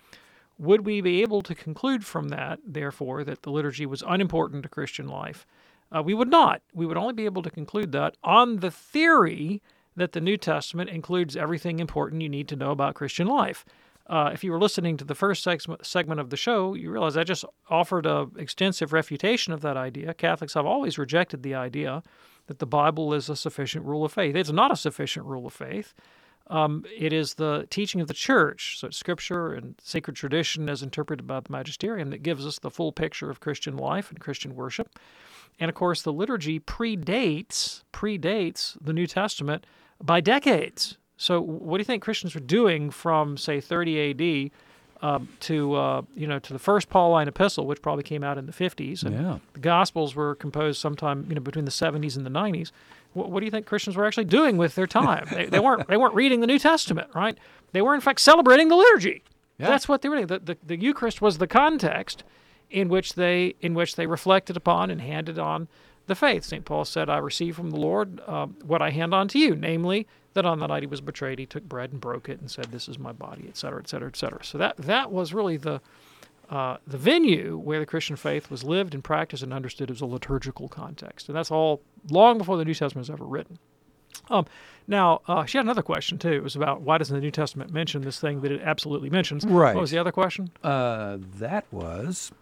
Would 0.58 0.86
we 0.86 1.00
be 1.02 1.20
able 1.20 1.42
to 1.42 1.54
conclude 1.54 2.04
from 2.04 2.30
that, 2.30 2.58
therefore, 2.66 3.22
that 3.24 3.42
the 3.42 3.50
liturgy 3.50 3.84
was 3.84 4.02
unimportant 4.06 4.62
to 4.62 4.68
Christian 4.68 5.06
life? 5.06 5.46
Uh, 5.94 6.02
we 6.02 6.14
would 6.14 6.30
not. 6.30 6.62
We 6.72 6.86
would 6.86 6.96
only 6.96 7.12
be 7.12 7.26
able 7.26 7.42
to 7.42 7.50
conclude 7.50 7.92
that 7.92 8.16
on 8.24 8.56
the 8.56 8.70
theory 8.70 9.62
that 9.94 10.12
the 10.12 10.20
New 10.20 10.36
Testament 10.36 10.90
includes 10.90 11.36
everything 11.36 11.78
important 11.78 12.22
you 12.22 12.28
need 12.28 12.48
to 12.48 12.56
know 12.56 12.70
about 12.70 12.94
Christian 12.94 13.26
life. 13.26 13.64
Uh, 14.08 14.30
if 14.32 14.42
you 14.42 14.50
were 14.50 14.58
listening 14.58 14.96
to 14.96 15.04
the 15.04 15.14
first 15.14 15.46
segment 15.82 16.20
of 16.20 16.30
the 16.30 16.36
show, 16.36 16.74
you 16.74 16.90
realize 16.90 17.16
I 17.16 17.24
just 17.24 17.44
offered 17.68 18.06
an 18.06 18.32
extensive 18.38 18.92
refutation 18.92 19.52
of 19.52 19.60
that 19.60 19.76
idea. 19.76 20.14
Catholics 20.14 20.54
have 20.54 20.64
always 20.64 20.96
rejected 20.96 21.42
the 21.42 21.54
idea 21.54 22.02
that 22.46 22.58
the 22.58 22.66
Bible 22.66 23.12
is 23.12 23.28
a 23.28 23.36
sufficient 23.36 23.84
rule 23.84 24.04
of 24.04 24.12
faith. 24.12 24.34
It's 24.34 24.50
not 24.50 24.72
a 24.72 24.76
sufficient 24.76 25.26
rule 25.26 25.46
of 25.46 25.52
faith. 25.52 25.92
Um, 26.46 26.86
it 26.96 27.12
is 27.12 27.34
the 27.34 27.66
teaching 27.68 28.00
of 28.00 28.08
the 28.08 28.14
church, 28.14 28.78
so 28.78 28.88
Scripture 28.88 29.52
and 29.52 29.74
sacred 29.82 30.16
tradition 30.16 30.70
as 30.70 30.82
interpreted 30.82 31.26
by 31.26 31.40
the 31.40 31.52
magisterium, 31.52 32.08
that 32.08 32.22
gives 32.22 32.46
us 32.46 32.58
the 32.58 32.70
full 32.70 32.90
picture 32.90 33.28
of 33.28 33.40
Christian 33.40 33.76
life 33.76 34.10
and 34.10 34.18
Christian 34.18 34.54
worship. 34.54 34.98
And 35.60 35.68
of 35.68 35.74
course, 35.74 36.00
the 36.00 36.12
liturgy 36.12 36.58
predates 36.58 37.82
predates 37.92 38.78
the 38.80 38.94
New 38.94 39.06
Testament 39.06 39.66
by 40.02 40.22
decades. 40.22 40.96
So, 41.18 41.40
what 41.40 41.76
do 41.76 41.80
you 41.80 41.84
think 41.84 42.02
Christians 42.02 42.34
were 42.34 42.40
doing 42.40 42.90
from, 42.90 43.37
say, 43.37 43.60
30 43.60 43.98
A.D. 43.98 44.52
Um, 45.00 45.28
to 45.40 45.75
uh, 45.76 46.02
you 46.16 46.26
know 46.26 46.40
to 46.40 46.52
the 46.52 46.58
first 46.58 46.90
Pauline 46.90 47.28
epistle, 47.28 47.66
which 47.66 47.80
probably 47.80 48.02
came 48.02 48.25
out 48.25 48.37
in 48.37 48.46
the 48.46 48.52
50s, 48.52 49.04
and 49.04 49.14
yeah. 49.14 49.38
the 49.52 49.60
Gospels 49.60 50.16
were 50.16 50.34
composed 50.34 50.80
sometime 50.80 51.25
you 51.28 51.37
know 51.37 51.40
between 51.40 51.66
the 51.66 51.70
70s 51.70 52.16
and 52.16 52.26
the 52.26 52.30
90s. 52.30 52.72
What, 53.12 53.30
what 53.30 53.38
do 53.38 53.46
you 53.46 53.52
think 53.52 53.64
Christians 53.64 53.96
were 53.96 54.04
actually 54.04 54.25
doing 54.25 54.56
with 54.56 54.75
their 54.75 54.88
time? 54.88 55.28
they, 55.30 55.46
they, 55.46 55.60
weren't 55.60 55.87
they 55.87 55.96
weren't 55.96 56.16
reading 56.16 56.40
the 56.40 56.48
New 56.48 56.58
Testament, 56.58 57.10
right? 57.14 57.38
They 57.70 57.80
were 57.80 57.94
in 57.94 58.00
fact 58.00 58.18
celebrating 58.18 58.70
the 58.70 58.75
liturgy. 58.75 59.22
Yeah. 59.58 59.68
That's 59.68 59.88
what 59.88 60.02
they 60.02 60.08
were 60.08 60.16
doing. 60.16 60.26
The, 60.26 60.40
the, 60.40 60.58
the 60.66 60.76
Eucharist 60.76 61.22
was 61.22 61.38
the 61.38 61.46
context 61.46 62.25
in 62.68 62.88
which 62.88 63.14
they 63.14 63.54
in 63.60 63.75
which 63.75 63.94
they 63.94 64.06
reflected 64.06 64.56
upon 64.56 64.90
and 64.90 65.00
handed 65.00 65.38
on 65.38 65.68
the 66.08 66.14
faith. 66.14 66.44
St. 66.44 66.64
Paul 66.64 66.84
said, 66.84 67.08
I 67.08 67.18
receive 67.18 67.56
from 67.56 67.70
the 67.70 67.76
Lord 67.76 68.20
uh, 68.26 68.46
what 68.64 68.82
I 68.82 68.90
hand 68.90 69.14
on 69.14 69.28
to 69.28 69.38
you, 69.38 69.54
namely 69.54 70.06
that 70.34 70.44
on 70.44 70.58
the 70.58 70.66
night 70.66 70.82
he 70.82 70.86
was 70.86 71.00
betrayed, 71.00 71.38
he 71.38 71.46
took 71.46 71.64
bread 71.64 71.92
and 71.92 72.00
broke 72.00 72.28
it 72.28 72.40
and 72.40 72.50
said, 72.50 72.66
This 72.66 72.88
is 72.88 72.98
my 72.98 73.12
body, 73.12 73.46
et 73.48 73.56
cetera, 73.56 73.80
et 73.80 73.88
cetera, 73.88 74.08
et 74.08 74.16
cetera. 74.16 74.44
So 74.44 74.58
that, 74.58 74.76
that 74.78 75.10
was 75.10 75.32
really 75.32 75.56
the, 75.56 75.80
uh, 76.50 76.78
the 76.86 76.98
venue 76.98 77.56
where 77.56 77.80
the 77.80 77.86
Christian 77.86 78.16
faith 78.16 78.50
was 78.50 78.64
lived 78.64 78.94
and 78.94 79.02
practiced 79.02 79.42
and 79.42 79.52
understood 79.52 79.90
as 79.90 80.00
a 80.00 80.06
liturgical 80.06 80.68
context. 80.68 81.28
And 81.28 81.36
that's 81.36 81.50
all 81.50 81.82
long 82.10 82.38
before 82.38 82.56
the 82.56 82.64
New 82.64 82.74
Testament 82.74 83.08
was 83.08 83.10
ever 83.10 83.24
written. 83.24 83.58
Um, 84.30 84.46
now, 84.86 85.20
uh, 85.26 85.44
she 85.44 85.58
had 85.58 85.64
another 85.64 85.82
question, 85.82 86.18
too. 86.18 86.32
It 86.32 86.42
was 86.42 86.56
about 86.56 86.82
why 86.82 86.98
doesn't 86.98 87.14
the 87.14 87.20
New 87.20 87.30
Testament 87.30 87.72
mention 87.72 88.02
this 88.02 88.20
thing 88.20 88.40
that 88.42 88.52
it 88.52 88.60
absolutely 88.62 89.10
mentions? 89.10 89.44
Right. 89.44 89.74
What 89.74 89.82
was 89.82 89.90
the 89.90 89.98
other 89.98 90.12
question? 90.12 90.50
Uh, 90.62 91.18
that 91.36 91.66
was 91.70 92.32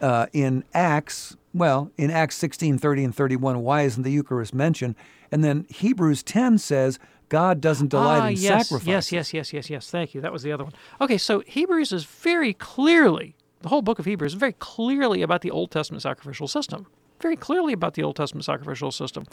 uh, 0.00 0.26
in 0.32 0.64
Acts, 0.74 1.36
well, 1.52 1.90
in 1.96 2.10
Acts 2.10 2.36
16, 2.36 2.78
30, 2.78 3.04
and 3.04 3.14
31, 3.14 3.60
why 3.60 3.82
isn't 3.82 4.02
the 4.02 4.10
Eucharist 4.10 4.54
mentioned? 4.54 4.94
And 5.32 5.42
then 5.42 5.66
Hebrews 5.68 6.22
10 6.22 6.58
says 6.58 6.98
God 7.28 7.60
doesn't 7.60 7.88
delight 7.88 8.20
ah, 8.20 8.26
in 8.28 8.36
yes, 8.36 8.68
sacrifice. 8.68 8.86
Yes, 8.86 9.12
yes, 9.12 9.32
yes, 9.32 9.52
yes, 9.52 9.70
yes. 9.70 9.90
Thank 9.90 10.14
you. 10.14 10.20
That 10.20 10.32
was 10.32 10.42
the 10.42 10.52
other 10.52 10.64
one. 10.64 10.72
Okay, 11.00 11.18
so 11.18 11.40
Hebrews 11.46 11.92
is 11.92 12.04
very 12.04 12.52
clearly, 12.54 13.36
the 13.62 13.68
whole 13.68 13.82
book 13.82 13.98
of 13.98 14.04
Hebrews 14.04 14.32
is 14.32 14.38
very 14.38 14.54
clearly 14.54 15.22
about 15.22 15.42
the 15.42 15.50
Old 15.50 15.70
Testament 15.70 16.02
sacrificial 16.02 16.48
system. 16.48 16.86
Very 17.20 17.36
clearly 17.36 17.72
about 17.72 17.94
the 17.94 18.02
Old 18.02 18.16
Testament 18.16 18.44
sacrificial 18.44 18.90
system. 18.90 19.24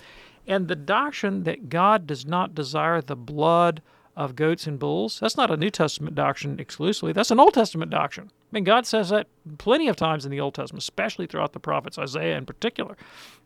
And 0.45 0.67
the 0.67 0.75
doctrine 0.75 1.43
that 1.43 1.69
God 1.69 2.05
does 2.05 2.25
not 2.25 2.53
desire 2.53 3.01
the 3.01 3.15
blood 3.15 3.81
of 4.17 4.35
goats 4.35 4.65
and 4.65 4.79
bulls. 4.79 5.19
That's 5.19 5.37
not 5.37 5.51
a 5.51 5.55
New 5.55 5.69
Testament 5.69 6.15
doctrine 6.15 6.59
exclusively. 6.59 7.13
That's 7.13 7.29
an 7.29 7.39
Old 7.39 7.53
Testament 7.53 7.91
doctrine. 7.91 8.31
I 8.31 8.49
mean, 8.51 8.63
God 8.63 8.87
says 8.87 9.09
that 9.09 9.27
plenty 9.59 9.87
of 9.89 9.95
times 9.95 10.25
in 10.25 10.31
the 10.31 10.39
Old 10.39 10.55
Testament, 10.55 10.81
especially 10.81 11.27
throughout 11.27 11.53
the 11.53 11.59
prophets, 11.59 11.99
Isaiah 11.99 12.35
in 12.35 12.45
particular. 12.47 12.97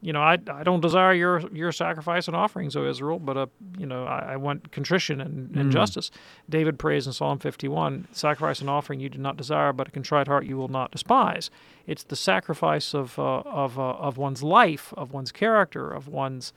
You 0.02 0.14
know, 0.14 0.22
I, 0.22 0.38
I 0.50 0.64
don't 0.64 0.80
desire 0.80 1.14
your 1.14 1.42
your 1.52 1.74
sacrifice 1.74 2.28
and 2.28 2.38
offerings, 2.38 2.78
O 2.78 2.86
Israel, 2.88 3.20
but 3.20 3.36
uh, 3.36 3.48
you 3.78 3.86
know, 3.86 4.06
I, 4.06 4.34
I 4.34 4.36
want 4.38 4.72
contrition 4.72 5.20
and, 5.20 5.54
and 5.58 5.70
mm. 5.70 5.74
justice. 5.74 6.10
David 6.50 6.80
prays 6.80 7.06
in 7.06 7.12
Psalm 7.12 7.38
51, 7.40 8.08
"Sacrifice 8.14 8.62
and 8.62 8.70
offering 8.70 9.02
you 9.02 9.10
do 9.10 9.18
not 9.18 9.36
desire, 9.36 9.74
but 9.74 9.90
a 9.90 9.92
contrite 9.92 10.28
heart 10.28 10.46
you 10.46 10.56
will 10.56 10.70
not 10.70 10.92
despise." 10.92 11.50
It's 11.86 12.04
the 12.04 12.16
sacrifice 12.16 12.94
of 12.94 13.20
uh, 13.20 13.42
of 13.42 13.78
uh, 13.78 13.82
of 13.82 14.18
one's 14.18 14.42
life, 14.42 14.94
of 14.96 15.12
one's 15.12 15.34
character, 15.34 15.92
of 15.92 16.08
one's 16.08 16.54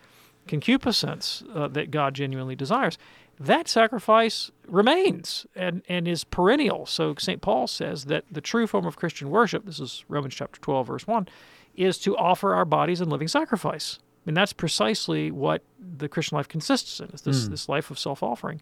concupiscence 0.47 1.42
uh, 1.54 1.68
that 1.68 1.90
God 1.90 2.14
genuinely 2.14 2.54
desires 2.54 2.99
that 3.38 3.68
sacrifice 3.68 4.50
remains 4.66 5.46
and, 5.54 5.82
and 5.88 6.06
is 6.06 6.24
perennial. 6.24 6.86
So 6.86 7.14
St. 7.18 7.40
Paul 7.40 7.66
says 7.66 8.04
that 8.06 8.24
the 8.30 8.40
true 8.40 8.66
form 8.66 8.86
of 8.86 8.96
Christian 8.96 9.30
worship, 9.30 9.64
this 9.64 9.80
is 9.80 10.04
Romans 10.08 10.34
chapter 10.34 10.60
12, 10.60 10.86
verse 10.86 11.06
1, 11.06 11.28
is 11.74 11.98
to 11.98 12.16
offer 12.16 12.54
our 12.54 12.64
bodies 12.64 13.00
in 13.00 13.08
living 13.08 13.28
sacrifice. 13.28 13.98
And 14.26 14.36
that's 14.36 14.52
precisely 14.52 15.30
what 15.30 15.62
the 15.78 16.08
Christian 16.08 16.36
life 16.36 16.48
consists 16.48 17.00
in, 17.00 17.10
is 17.10 17.22
this, 17.22 17.44
mm. 17.44 17.50
this 17.50 17.68
life 17.68 17.90
of 17.90 17.98
self-offering. 17.98 18.60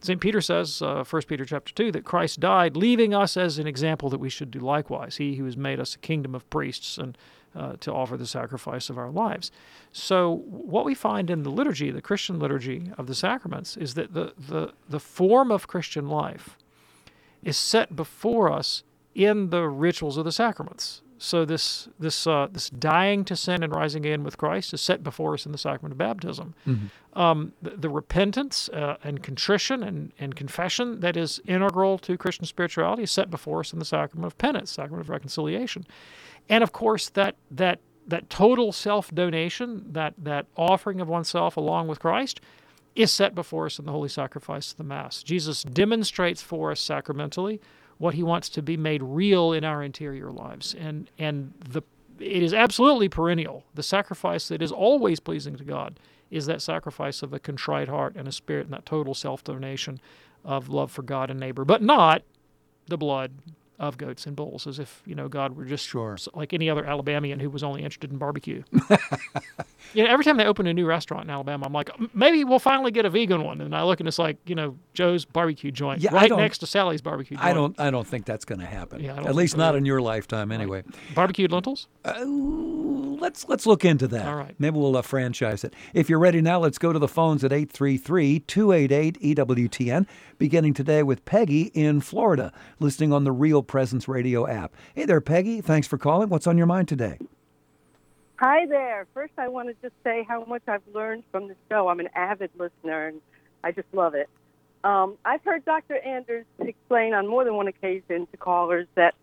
St. 0.00 0.20
Peter 0.20 0.40
says, 0.40 0.80
uh, 0.80 1.04
1 1.04 1.22
Peter 1.22 1.44
chapter 1.44 1.74
2, 1.74 1.92
that 1.92 2.04
Christ 2.04 2.40
died, 2.40 2.76
leaving 2.76 3.12
us 3.12 3.36
as 3.36 3.58
an 3.58 3.66
example 3.66 4.08
that 4.10 4.20
we 4.20 4.30
should 4.30 4.50
do 4.50 4.60
likewise. 4.60 5.16
He 5.16 5.34
who 5.34 5.44
has 5.44 5.56
made 5.56 5.80
us 5.80 5.94
a 5.94 5.98
kingdom 5.98 6.34
of 6.34 6.48
priests 6.48 6.96
and 6.96 7.18
uh, 7.54 7.74
to 7.80 7.92
offer 7.92 8.16
the 8.16 8.26
sacrifice 8.26 8.90
of 8.90 8.98
our 8.98 9.10
lives. 9.10 9.50
So, 9.92 10.42
what 10.46 10.84
we 10.84 10.94
find 10.94 11.30
in 11.30 11.42
the 11.42 11.50
liturgy, 11.50 11.90
the 11.90 12.02
Christian 12.02 12.38
liturgy 12.38 12.92
of 12.96 13.06
the 13.06 13.14
sacraments, 13.14 13.76
is 13.76 13.94
that 13.94 14.14
the, 14.14 14.32
the, 14.38 14.72
the 14.88 15.00
form 15.00 15.50
of 15.50 15.66
Christian 15.66 16.08
life 16.08 16.56
is 17.42 17.56
set 17.56 17.96
before 17.96 18.52
us 18.52 18.84
in 19.14 19.50
the 19.50 19.68
rituals 19.68 20.16
of 20.16 20.24
the 20.24 20.32
sacraments. 20.32 21.02
So 21.22 21.44
this 21.44 21.86
this 21.98 22.26
uh, 22.26 22.48
this 22.50 22.70
dying 22.70 23.26
to 23.26 23.36
sin 23.36 23.62
and 23.62 23.74
rising 23.74 24.06
again 24.06 24.24
with 24.24 24.38
Christ 24.38 24.72
is 24.72 24.80
set 24.80 25.02
before 25.02 25.34
us 25.34 25.44
in 25.44 25.52
the 25.52 25.58
sacrament 25.58 25.92
of 25.92 25.98
baptism. 25.98 26.54
Mm-hmm. 26.66 27.20
Um, 27.20 27.52
the, 27.60 27.70
the, 27.70 27.90
repentance 27.90 28.70
uh, 28.70 28.96
and 29.04 29.22
contrition 29.22 29.82
and, 29.82 30.12
and 30.18 30.34
confession 30.34 31.00
that 31.00 31.18
is 31.18 31.42
integral 31.44 31.98
to 31.98 32.16
Christian 32.16 32.46
spirituality 32.46 33.02
is 33.02 33.10
set 33.10 33.30
before 33.30 33.60
us 33.60 33.72
in 33.72 33.80
the 33.80 33.84
sacrament 33.84 34.26
of 34.26 34.38
penance, 34.38 34.70
sacrament 34.70 35.02
of 35.02 35.10
reconciliation 35.10 35.84
and 36.50 36.62
of 36.62 36.72
course 36.72 37.08
that 37.08 37.36
that 37.50 37.78
that 38.06 38.28
total 38.28 38.72
self-donation, 38.72 39.92
that 39.92 40.14
that 40.18 40.46
offering 40.56 41.00
of 41.00 41.08
oneself 41.08 41.56
along 41.56 41.88
with 41.88 42.00
Christ, 42.00 42.40
is 42.94 43.12
set 43.12 43.34
before 43.34 43.66
us 43.66 43.78
in 43.78 43.86
the 43.86 43.92
holy 43.92 44.08
sacrifice 44.08 44.72
of 44.72 44.76
the 44.78 44.84
Mass. 44.84 45.22
Jesus 45.22 45.62
demonstrates 45.62 46.42
for 46.42 46.72
us 46.72 46.80
sacramentally 46.80 47.60
what 47.98 48.14
he 48.14 48.22
wants 48.22 48.48
to 48.48 48.62
be 48.62 48.76
made 48.76 49.02
real 49.02 49.52
in 49.52 49.64
our 49.64 49.82
interior 49.82 50.30
lives, 50.30 50.74
and 50.74 51.10
and 51.18 51.54
the 51.66 51.82
it 52.18 52.42
is 52.42 52.52
absolutely 52.52 53.08
perennial. 53.08 53.64
The 53.74 53.82
sacrifice 53.82 54.48
that 54.48 54.60
is 54.60 54.72
always 54.72 55.20
pleasing 55.20 55.56
to 55.56 55.64
God 55.64 55.98
is 56.30 56.46
that 56.46 56.60
sacrifice 56.62 57.22
of 57.22 57.32
a 57.32 57.38
contrite 57.38 57.88
heart 57.88 58.14
and 58.14 58.28
a 58.28 58.32
spirit 58.32 58.66
and 58.66 58.74
that 58.74 58.86
total 58.86 59.14
self-donation 59.14 60.00
of 60.44 60.68
love 60.68 60.90
for 60.92 61.02
God 61.02 61.30
and 61.30 61.40
neighbor, 61.40 61.64
but 61.64 61.82
not 61.82 62.22
the 62.86 62.98
blood 62.98 63.32
of 63.80 63.96
goats 63.96 64.26
and 64.26 64.36
bulls, 64.36 64.66
as 64.66 64.78
if 64.78 65.02
you 65.06 65.14
know 65.14 65.26
God 65.26 65.56
were 65.56 65.64
just 65.64 65.86
sure. 65.86 66.16
like 66.34 66.52
any 66.52 66.68
other 66.68 66.84
Alabamian 66.84 67.40
who 67.40 67.50
was 67.50 67.64
only 67.64 67.82
interested 67.82 68.12
in 68.12 68.18
barbecue. 68.18 68.62
you 69.94 70.04
know, 70.04 70.10
every 70.10 70.24
time 70.24 70.36
they 70.36 70.44
open 70.44 70.66
a 70.66 70.74
new 70.74 70.86
restaurant 70.86 71.24
in 71.24 71.30
Alabama, 71.30 71.66
I'm 71.66 71.72
like, 71.72 71.90
maybe 72.14 72.44
we'll 72.44 72.58
finally 72.58 72.90
get 72.90 73.06
a 73.06 73.10
vegan 73.10 73.42
one, 73.42 73.62
and 73.62 73.74
I 73.74 73.82
look 73.82 73.98
and 73.98 74.08
it's 74.08 74.18
like 74.18 74.36
you 74.44 74.54
know 74.54 74.76
Joe's 74.92 75.24
barbecue 75.24 75.70
joint 75.70 76.02
yeah, 76.02 76.14
right 76.14 76.30
next 76.30 76.58
to 76.58 76.66
Sally's 76.66 77.00
barbecue. 77.00 77.38
joint. 77.38 77.46
I 77.46 77.54
don't, 77.54 77.80
I 77.80 77.90
don't 77.90 78.06
think 78.06 78.26
that's 78.26 78.44
going 78.44 78.60
to 78.60 78.66
happen. 78.66 79.02
Yeah, 79.02 79.16
at 79.16 79.34
least 79.34 79.56
not 79.56 79.74
in 79.74 79.86
your 79.86 80.02
lifetime, 80.02 80.52
anyway. 80.52 80.82
Like 80.86 81.14
barbecued 81.14 81.50
lentils. 81.50 81.88
Uh, 82.04 82.24
let's 83.20 83.48
let's 83.48 83.66
look 83.66 83.84
into 83.84 84.08
that. 84.08 84.26
All 84.26 84.36
right. 84.36 84.56
Maybe 84.58 84.78
we'll 84.78 84.96
uh, 84.96 85.02
franchise 85.02 85.62
it. 85.64 85.74
If 85.94 86.10
you're 86.10 86.18
ready 86.18 86.40
now, 86.40 86.58
let's 86.58 86.78
go 86.78 86.92
to 86.92 86.98
the 86.98 87.06
phones 87.08 87.44
at 87.44 87.52
833-288-EWTN, 87.52 90.06
beginning 90.38 90.74
today 90.74 91.02
with 91.02 91.24
Peggy 91.24 91.70
in 91.74 92.00
Florida, 92.00 92.52
listening 92.78 93.12
on 93.12 93.24
the 93.24 93.32
Real 93.32 93.64
Presence 93.70 94.08
Radio 94.08 94.48
app. 94.48 94.74
Hey 94.96 95.04
there, 95.04 95.20
Peggy. 95.20 95.60
Thanks 95.60 95.86
for 95.86 95.96
calling. 95.96 96.28
What's 96.28 96.48
on 96.48 96.58
your 96.58 96.66
mind 96.66 96.88
today? 96.88 97.18
Hi 98.40 98.66
there. 98.66 99.06
First, 99.14 99.32
I 99.38 99.46
want 99.46 99.68
to 99.68 99.76
just 99.80 99.94
say 100.02 100.26
how 100.28 100.44
much 100.44 100.62
I've 100.66 100.82
learned 100.92 101.22
from 101.30 101.46
the 101.46 101.54
show. 101.68 101.86
I'm 101.88 102.00
an 102.00 102.08
avid 102.16 102.50
listener, 102.58 103.06
and 103.06 103.20
I 103.62 103.70
just 103.70 103.86
love 103.92 104.14
it. 104.16 104.28
Um, 104.82 105.16
I've 105.24 105.44
heard 105.44 105.64
Dr. 105.64 105.98
Anders 105.98 106.46
explain 106.58 107.14
on 107.14 107.28
more 107.28 107.44
than 107.44 107.54
one 107.54 107.68
occasion 107.68 108.26
to 108.32 108.36
callers 108.36 108.88
that 108.96 109.14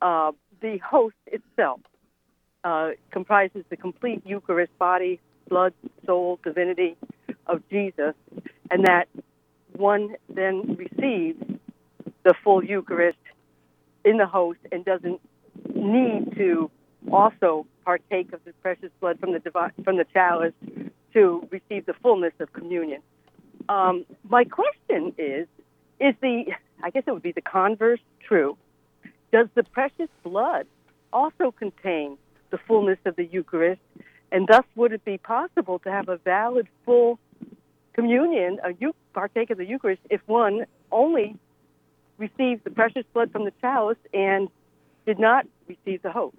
uh, 0.00 0.30
the 0.60 0.78
host 0.78 1.16
itself 1.26 1.80
uh, 2.62 2.90
comprises 3.10 3.64
the 3.68 3.76
complete 3.76 4.22
Eucharist 4.24 4.78
body, 4.78 5.18
blood, 5.48 5.74
soul, 6.06 6.38
divinity 6.44 6.96
of 7.48 7.68
Jesus. 7.68 8.14
and 8.70 8.84
that 8.84 9.08
one 9.72 10.14
then 10.28 10.76
receives 10.76 11.42
the 12.22 12.34
full 12.44 12.62
Eucharist 12.62 13.18
in 14.04 14.16
the 14.16 14.26
host 14.26 14.58
and 14.70 14.84
doesn't 14.84 15.20
need 15.74 16.36
to 16.36 16.70
also 17.10 17.66
partake 17.84 18.32
of 18.32 18.40
the 18.44 18.52
precious 18.62 18.90
blood 19.00 19.18
from 19.18 19.32
the 19.32 19.38
divi- 19.38 19.82
from 19.84 19.96
the 19.96 20.06
chalice 20.12 20.54
to 21.12 21.46
receive 21.50 21.86
the 21.86 21.94
fullness 21.94 22.32
of 22.40 22.52
communion. 22.52 23.02
Um, 23.68 24.04
my 24.28 24.44
question 24.44 25.14
is: 25.18 25.46
Is 26.00 26.14
the 26.20 26.52
I 26.82 26.90
guess 26.90 27.04
it 27.06 27.12
would 27.12 27.22
be 27.22 27.32
the 27.32 27.42
converse 27.42 28.00
true? 28.26 28.56
Does 29.32 29.48
the 29.54 29.62
precious 29.62 30.08
blood 30.22 30.66
also 31.12 31.50
contain 31.50 32.18
the 32.50 32.58
fullness 32.58 32.98
of 33.04 33.16
the 33.16 33.24
Eucharist, 33.24 33.80
and 34.30 34.46
thus 34.46 34.64
would 34.74 34.92
it 34.92 35.04
be 35.04 35.18
possible 35.18 35.78
to 35.80 35.90
have 35.90 36.08
a 36.08 36.18
valid 36.18 36.68
full 36.84 37.18
communion, 37.94 38.58
a 38.64 38.72
partake 39.12 39.50
of 39.50 39.58
the 39.58 39.66
Eucharist, 39.66 40.02
if 40.10 40.20
one 40.26 40.66
only 40.90 41.36
received 42.18 42.64
the 42.64 42.70
precious 42.70 43.04
blood 43.12 43.32
from 43.32 43.44
the 43.44 43.52
chalice 43.60 43.98
and 44.12 44.48
did 45.06 45.18
not 45.18 45.46
receive 45.66 46.02
the 46.02 46.12
host? 46.12 46.36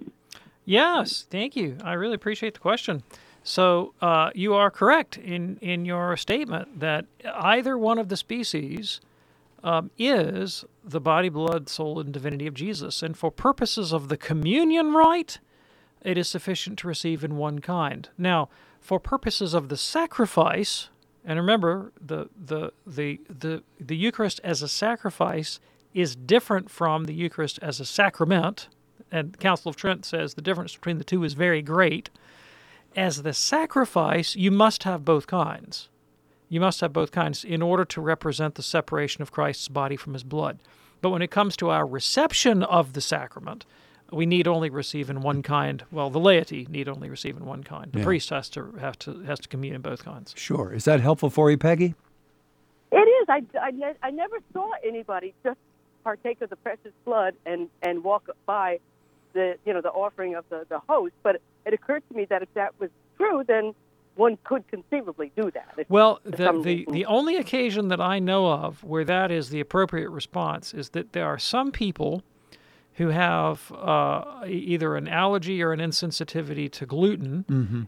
Yes, 0.65 1.25
thank 1.29 1.55
you. 1.55 1.77
I 1.83 1.93
really 1.93 2.15
appreciate 2.15 2.53
the 2.53 2.59
question. 2.59 3.03
So 3.43 3.93
uh, 4.01 4.31
you 4.33 4.53
are 4.53 4.71
correct 4.71 5.17
in 5.17 5.57
in 5.61 5.85
your 5.85 6.15
statement 6.15 6.79
that 6.79 7.05
either 7.25 7.77
one 7.77 7.99
of 7.99 8.07
the 8.07 8.15
species 8.15 9.01
um, 9.63 9.91
is 9.97 10.63
the 10.83 11.01
body, 11.01 11.29
blood, 11.29 11.69
soul, 11.69 11.99
and 11.99 12.13
divinity 12.13 12.47
of 12.47 12.53
Jesus, 12.53 13.03
and 13.03 13.17
for 13.17 13.31
purposes 13.31 13.93
of 13.93 14.09
the 14.09 14.17
communion 14.17 14.93
rite, 14.93 15.39
it 16.01 16.17
is 16.17 16.29
sufficient 16.29 16.79
to 16.79 16.87
receive 16.87 17.23
in 17.23 17.37
one 17.37 17.59
kind. 17.59 18.09
Now, 18.17 18.49
for 18.79 18.99
purposes 18.99 19.53
of 19.53 19.69
the 19.69 19.77
sacrifice, 19.77 20.89
and 21.25 21.39
remember 21.39 21.91
the 21.99 22.29
the 22.35 22.71
the 22.85 23.19
the, 23.29 23.63
the 23.79 23.95
Eucharist 23.95 24.39
as 24.43 24.61
a 24.61 24.67
sacrifice 24.67 25.59
is 25.93 26.15
different 26.15 26.69
from 26.69 27.05
the 27.05 27.13
Eucharist 27.13 27.59
as 27.61 27.79
a 27.79 27.85
sacrament 27.85 28.67
and 29.11 29.33
the 29.33 29.37
Council 29.37 29.69
of 29.69 29.75
Trent 29.75 30.05
says 30.05 30.33
the 30.33 30.41
difference 30.41 30.75
between 30.75 30.97
the 30.97 31.03
two 31.03 31.23
is 31.23 31.33
very 31.33 31.61
great. 31.61 32.09
As 32.95 33.21
the 33.21 33.33
sacrifice, 33.33 34.35
you 34.35 34.49
must 34.49 34.83
have 34.83 35.05
both 35.05 35.27
kinds. 35.27 35.89
You 36.49 36.59
must 36.59 36.81
have 36.81 36.93
both 36.93 37.11
kinds 37.11 37.43
in 37.43 37.61
order 37.61 37.85
to 37.85 38.01
represent 38.01 38.55
the 38.55 38.63
separation 38.63 39.21
of 39.21 39.31
Christ's 39.31 39.67
body 39.67 39.95
from 39.95 40.13
his 40.13 40.23
blood. 40.23 40.59
But 41.01 41.11
when 41.11 41.21
it 41.21 41.31
comes 41.31 41.55
to 41.57 41.69
our 41.69 41.85
reception 41.85 42.63
of 42.63 42.93
the 42.93 43.01
sacrament, 43.01 43.65
we 44.13 44.25
need 44.25 44.47
only 44.47 44.69
receive 44.69 45.09
in 45.09 45.21
one 45.21 45.41
kind. 45.41 45.83
Well, 45.91 46.09
the 46.09 46.19
laity 46.19 46.67
need 46.69 46.87
only 46.87 47.09
receive 47.09 47.35
in 47.37 47.45
one 47.45 47.63
kind. 47.63 47.91
The 47.91 47.99
Yeah. 47.99 48.05
priest 48.05 48.29
has 48.29 48.49
to 48.49 48.71
have 48.79 48.97
to 48.99 49.21
has 49.23 49.39
to 49.41 49.47
commune 49.49 49.75
in 49.75 49.81
both 49.81 50.03
kinds. 50.05 50.33
Sure. 50.37 50.73
Is 50.73 50.85
that 50.85 50.99
helpful 51.01 51.29
for 51.29 51.49
you, 51.51 51.57
Peggy? 51.57 51.95
It 52.91 52.97
is. 52.97 53.27
I, 53.29 53.41
I, 53.59 53.71
ne- 53.71 53.97
I 54.03 54.11
never 54.11 54.37
saw 54.53 54.69
anybody 54.85 55.33
just 55.43 55.57
partake 56.03 56.41
of 56.41 56.49
the 56.49 56.55
precious 56.57 56.91
blood 57.05 57.33
and, 57.45 57.69
and 57.81 58.03
walk 58.03 58.29
by 58.45 58.79
the 59.33 59.55
you 59.65 59.73
know 59.73 59.81
the 59.81 59.89
offering 59.89 60.35
of 60.35 60.45
the, 60.49 60.65
the 60.69 60.79
host. 60.87 61.13
But 61.23 61.41
it 61.65 61.73
occurred 61.73 62.03
to 62.09 62.15
me 62.15 62.25
that 62.25 62.43
if 62.43 62.53
that 62.53 62.79
was 62.79 62.89
true, 63.17 63.43
then 63.47 63.73
one 64.15 64.37
could 64.43 64.67
conceivably 64.67 65.31
do 65.35 65.49
that. 65.51 65.69
If- 65.75 65.89
Well, 65.89 66.19
the, 66.23 66.61
the, 66.63 66.85
the 66.91 67.05
only 67.07 67.37
occasion 67.37 67.87
that 67.87 67.99
I 67.99 68.19
know 68.19 68.45
of 68.51 68.83
where 68.83 69.03
that 69.05 69.31
is 69.31 69.49
the 69.49 69.59
appropriate 69.59 70.09
response 70.09 70.71
is 70.71 70.89
that 70.89 71.13
there 71.13 71.25
are 71.25 71.39
some 71.39 71.71
people 71.71 72.21
who 72.95 73.07
have 73.09 73.71
uh, 73.71 74.23
either 74.47 74.95
an 74.95 75.07
allergy 75.07 75.63
or 75.63 75.71
an 75.73 75.79
insensitivity 75.79 76.71
to 76.71 76.85
gluten. 76.85 77.45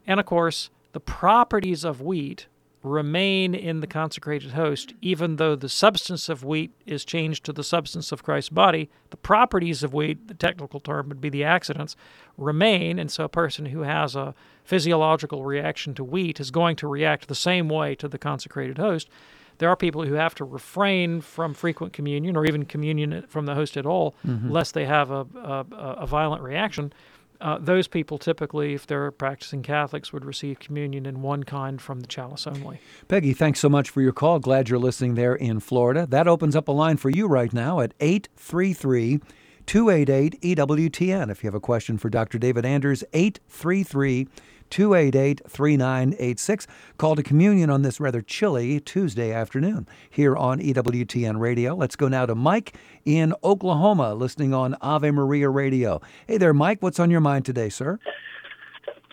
And 0.07 0.19
of 0.19 0.25
course, 0.25 0.69
the 0.93 0.99
properties 0.99 1.83
of 1.83 2.01
wheat 2.01 2.47
remain 2.81 3.55
in 3.55 3.79
the 3.79 3.87
consecrated 3.87 4.51
host, 4.51 4.93
even 5.01 5.37
though 5.37 5.55
the 5.55 5.67
substance 5.67 6.29
of 6.29 6.43
wheat 6.43 6.71
is 6.85 7.03
changed 7.03 7.43
to 7.43 7.51
the 7.51 7.63
substance 7.63 8.11
of 8.11 8.23
Christ's 8.23 8.49
body. 8.51 8.89
The 9.09 9.17
properties 9.17 9.81
of 9.81 9.93
wheat, 9.93 10.27
the 10.27 10.35
technical 10.35 10.79
term 10.79 11.09
would 11.09 11.19
be 11.19 11.29
the 11.29 11.43
accidents, 11.43 11.95
remain. 12.37 12.99
And 12.99 13.11
so 13.11 13.23
a 13.23 13.29
person 13.29 13.65
who 13.67 13.81
has 13.81 14.15
a 14.15 14.35
physiological 14.63 15.43
reaction 15.43 15.95
to 15.95 16.03
wheat 16.03 16.39
is 16.39 16.51
going 16.51 16.75
to 16.77 16.87
react 16.87 17.27
the 17.27 17.35
same 17.35 17.69
way 17.69 17.95
to 17.95 18.07
the 18.07 18.19
consecrated 18.19 18.77
host. 18.77 19.09
There 19.57 19.69
are 19.69 19.75
people 19.75 20.03
who 20.05 20.13
have 20.13 20.35
to 20.35 20.45
refrain 20.45 21.21
from 21.21 21.53
frequent 21.53 21.93
communion 21.93 22.35
or 22.35 22.45
even 22.45 22.65
communion 22.65 23.25
from 23.27 23.45
the 23.45 23.55
host 23.55 23.77
at 23.77 23.85
all, 23.85 24.15
lest 24.23 24.73
they 24.73 24.85
have 24.85 25.11
a, 25.11 25.25
a, 25.35 25.65
a 25.99 26.07
violent 26.07 26.41
reaction. 26.43 26.93
Uh, 27.41 27.57
those 27.59 27.87
people 27.87 28.17
typically, 28.17 28.73
if 28.73 28.87
they're 28.87 29.11
practicing 29.11 29.61
Catholics, 29.61 30.13
would 30.13 30.25
receive 30.25 30.59
communion 30.59 31.05
in 31.05 31.21
one 31.21 31.43
kind 31.43 31.81
from 31.81 31.99
the 31.99 32.07
chalice 32.07 32.47
only. 32.47 32.79
Peggy, 33.07 33.33
thanks 33.33 33.59
so 33.59 33.69
much 33.69 33.89
for 33.89 34.01
your 34.01 34.13
call. 34.13 34.39
Glad 34.39 34.69
you're 34.69 34.79
listening 34.79 35.15
there 35.15 35.35
in 35.35 35.59
Florida. 35.59 36.05
That 36.05 36.27
opens 36.27 36.55
up 36.55 36.67
a 36.67 36.71
line 36.71 36.97
for 36.97 37.09
you 37.09 37.27
right 37.27 37.51
now 37.51 37.81
at 37.81 37.93
833 37.99 39.19
288 39.65 40.41
EWTN. 40.41 41.29
If 41.31 41.43
you 41.43 41.47
have 41.47 41.55
a 41.55 41.59
question 41.59 41.97
for 41.97 42.09
Dr. 42.09 42.37
David 42.37 42.65
Anders, 42.65 43.03
833 43.13 44.27
288 44.69 45.41
3986. 45.47 46.67
Call 46.97 47.15
to 47.15 47.23
communion 47.23 47.69
on 47.69 47.81
this 47.81 47.99
rather 47.99 48.21
chilly 48.21 48.79
Tuesday 48.79 49.31
afternoon 49.31 49.87
here 50.09 50.35
on 50.35 50.59
EWTN 50.59 51.39
Radio. 51.39 51.75
Let's 51.75 51.95
go 51.95 52.07
now 52.07 52.25
to 52.25 52.35
Mike 52.35 52.75
in 53.05 53.33
Oklahoma, 53.43 54.13
listening 54.13 54.53
on 54.53 54.75
Ave 54.81 55.11
Maria 55.11 55.49
Radio. 55.49 56.01
Hey 56.27 56.37
there, 56.37 56.53
Mike. 56.53 56.81
What's 56.81 56.99
on 56.99 57.11
your 57.11 57.21
mind 57.21 57.45
today, 57.45 57.69
sir? 57.69 57.99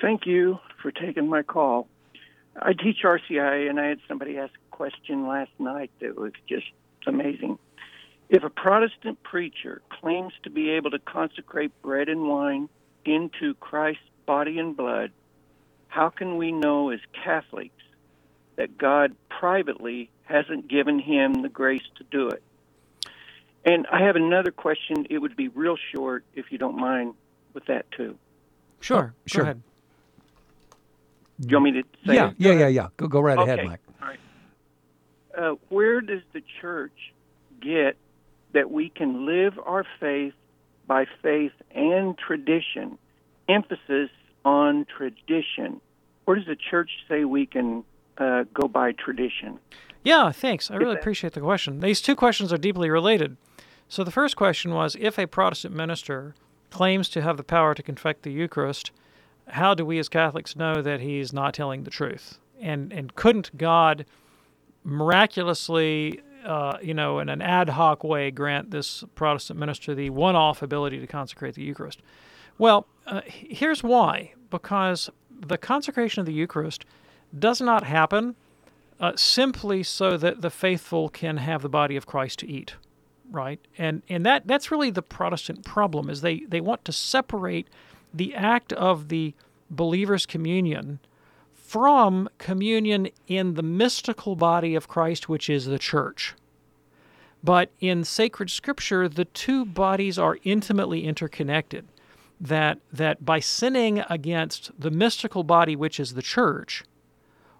Thank 0.00 0.26
you 0.26 0.58
for 0.80 0.90
taking 0.90 1.28
my 1.28 1.42
call. 1.42 1.88
I 2.60 2.72
teach 2.72 2.98
RCI, 3.04 3.70
and 3.70 3.80
I 3.80 3.86
had 3.86 3.98
somebody 4.08 4.36
ask 4.36 4.52
a 4.52 4.76
question 4.76 5.26
last 5.26 5.52
night 5.58 5.90
that 6.00 6.18
was 6.18 6.32
just 6.48 6.66
amazing. 7.06 7.58
If 8.28 8.44
a 8.44 8.50
Protestant 8.50 9.22
preacher 9.22 9.82
claims 9.90 10.32
to 10.42 10.50
be 10.50 10.70
able 10.70 10.90
to 10.90 10.98
consecrate 10.98 11.70
bread 11.82 12.08
and 12.08 12.28
wine 12.28 12.68
into 13.04 13.54
Christ's 13.54 14.02
body 14.26 14.58
and 14.58 14.76
blood, 14.76 15.12
how 15.92 16.08
can 16.08 16.38
we 16.38 16.52
know 16.52 16.88
as 16.88 17.00
Catholics 17.22 17.84
that 18.56 18.78
God 18.78 19.14
privately 19.28 20.08
hasn't 20.24 20.66
given 20.66 20.98
him 20.98 21.42
the 21.42 21.50
grace 21.50 21.82
to 21.96 22.04
do 22.10 22.30
it? 22.30 22.42
And 23.62 23.86
I 23.92 24.02
have 24.04 24.16
another 24.16 24.50
question. 24.50 25.06
It 25.10 25.18
would 25.18 25.36
be 25.36 25.48
real 25.48 25.76
short, 25.94 26.24
if 26.34 26.50
you 26.50 26.56
don't 26.56 26.78
mind, 26.78 27.12
with 27.52 27.66
that 27.66 27.84
too. 27.92 28.16
Sure, 28.80 29.12
sure. 29.26 29.42
Go 29.42 29.50
ahead. 29.50 29.62
Do 31.40 31.48
you 31.48 31.56
want 31.60 31.74
me 31.74 31.82
to 31.82 31.88
say 32.06 32.14
yeah, 32.14 32.30
it? 32.30 32.36
yeah, 32.38 32.52
yeah, 32.52 32.68
yeah. 32.68 32.86
Go, 32.96 33.08
go 33.08 33.20
right 33.20 33.38
ahead, 33.38 33.62
Mike. 33.66 33.80
All 34.00 34.08
right. 34.08 34.20
Uh, 35.36 35.56
where 35.68 36.00
does 36.00 36.22
the 36.32 36.42
church 36.62 37.12
get 37.60 37.98
that 38.52 38.70
we 38.70 38.88
can 38.88 39.26
live 39.26 39.58
our 39.62 39.84
faith 40.00 40.34
by 40.86 41.04
faith 41.22 41.52
and 41.74 42.16
tradition? 42.16 42.96
Emphasis 43.46 44.08
on 44.44 44.86
tradition. 44.96 45.80
Where 46.24 46.36
does 46.36 46.46
the 46.46 46.56
church 46.56 46.90
say 47.08 47.24
we 47.24 47.46
can 47.46 47.84
uh, 48.18 48.44
go 48.54 48.68
by 48.68 48.92
tradition? 48.92 49.58
Yeah, 50.04 50.32
thanks. 50.32 50.70
I 50.70 50.76
really 50.76 50.96
appreciate 50.96 51.32
the 51.32 51.40
question. 51.40 51.80
These 51.80 52.00
two 52.00 52.16
questions 52.16 52.52
are 52.52 52.58
deeply 52.58 52.90
related. 52.90 53.36
So 53.88 54.02
the 54.02 54.10
first 54.10 54.36
question 54.36 54.72
was 54.72 54.96
if 54.98 55.18
a 55.18 55.26
Protestant 55.26 55.74
minister 55.74 56.34
claims 56.70 57.08
to 57.10 57.22
have 57.22 57.36
the 57.36 57.44
power 57.44 57.74
to 57.74 57.82
confect 57.82 58.22
the 58.22 58.32
Eucharist, 58.32 58.90
how 59.48 59.74
do 59.74 59.84
we 59.84 59.98
as 59.98 60.08
Catholics 60.08 60.56
know 60.56 60.82
that 60.82 61.00
he's 61.00 61.32
not 61.32 61.54
telling 61.54 61.84
the 61.84 61.90
truth? 61.90 62.38
And 62.60 62.92
and 62.92 63.14
couldn't 63.14 63.56
God 63.56 64.06
miraculously, 64.84 66.20
uh, 66.44 66.78
you 66.82 66.94
know, 66.94 67.18
in 67.18 67.28
an 67.28 67.42
ad 67.42 67.70
hoc 67.70 68.02
way, 68.02 68.30
grant 68.30 68.70
this 68.70 69.04
Protestant 69.14 69.58
minister 69.58 69.94
the 69.94 70.10
one-off 70.10 70.62
ability 70.62 70.98
to 70.98 71.06
consecrate 71.06 71.54
the 71.54 71.62
Eucharist? 71.62 72.00
Well, 72.58 72.86
uh, 73.06 73.22
here's 73.26 73.82
why: 73.82 74.34
because 74.50 75.10
the 75.30 75.58
consecration 75.58 76.20
of 76.20 76.26
the 76.26 76.32
Eucharist 76.32 76.84
does 77.36 77.60
not 77.60 77.84
happen 77.84 78.36
uh, 79.00 79.12
simply 79.16 79.82
so 79.82 80.16
that 80.16 80.42
the 80.42 80.50
faithful 80.50 81.08
can 81.08 81.38
have 81.38 81.62
the 81.62 81.68
body 81.68 81.96
of 81.96 82.06
Christ 82.06 82.38
to 82.40 82.48
eat, 82.48 82.74
right? 83.30 83.60
And 83.76 84.02
and 84.08 84.24
that 84.24 84.46
that's 84.46 84.70
really 84.70 84.90
the 84.90 85.02
Protestant 85.02 85.64
problem 85.64 86.08
is 86.08 86.20
they 86.20 86.40
they 86.40 86.60
want 86.60 86.84
to 86.84 86.92
separate 86.92 87.68
the 88.14 88.34
act 88.34 88.72
of 88.72 89.08
the 89.08 89.34
believer's 89.70 90.26
communion 90.26 91.00
from 91.54 92.28
communion 92.36 93.08
in 93.26 93.54
the 93.54 93.62
mystical 93.62 94.36
body 94.36 94.74
of 94.74 94.88
Christ, 94.88 95.28
which 95.28 95.48
is 95.48 95.64
the 95.64 95.78
church. 95.78 96.34
But 97.42 97.70
in 97.80 98.04
sacred 98.04 98.50
scripture, 98.50 99.08
the 99.08 99.24
two 99.24 99.64
bodies 99.64 100.18
are 100.18 100.38
intimately 100.44 101.04
interconnected. 101.04 101.88
That 102.44 102.80
that 102.92 103.24
by 103.24 103.38
sinning 103.40 104.02
against 104.10 104.72
the 104.78 104.90
mystical 104.90 105.44
body, 105.44 105.76
which 105.76 106.00
is 106.00 106.14
the 106.14 106.22
church, 106.22 106.82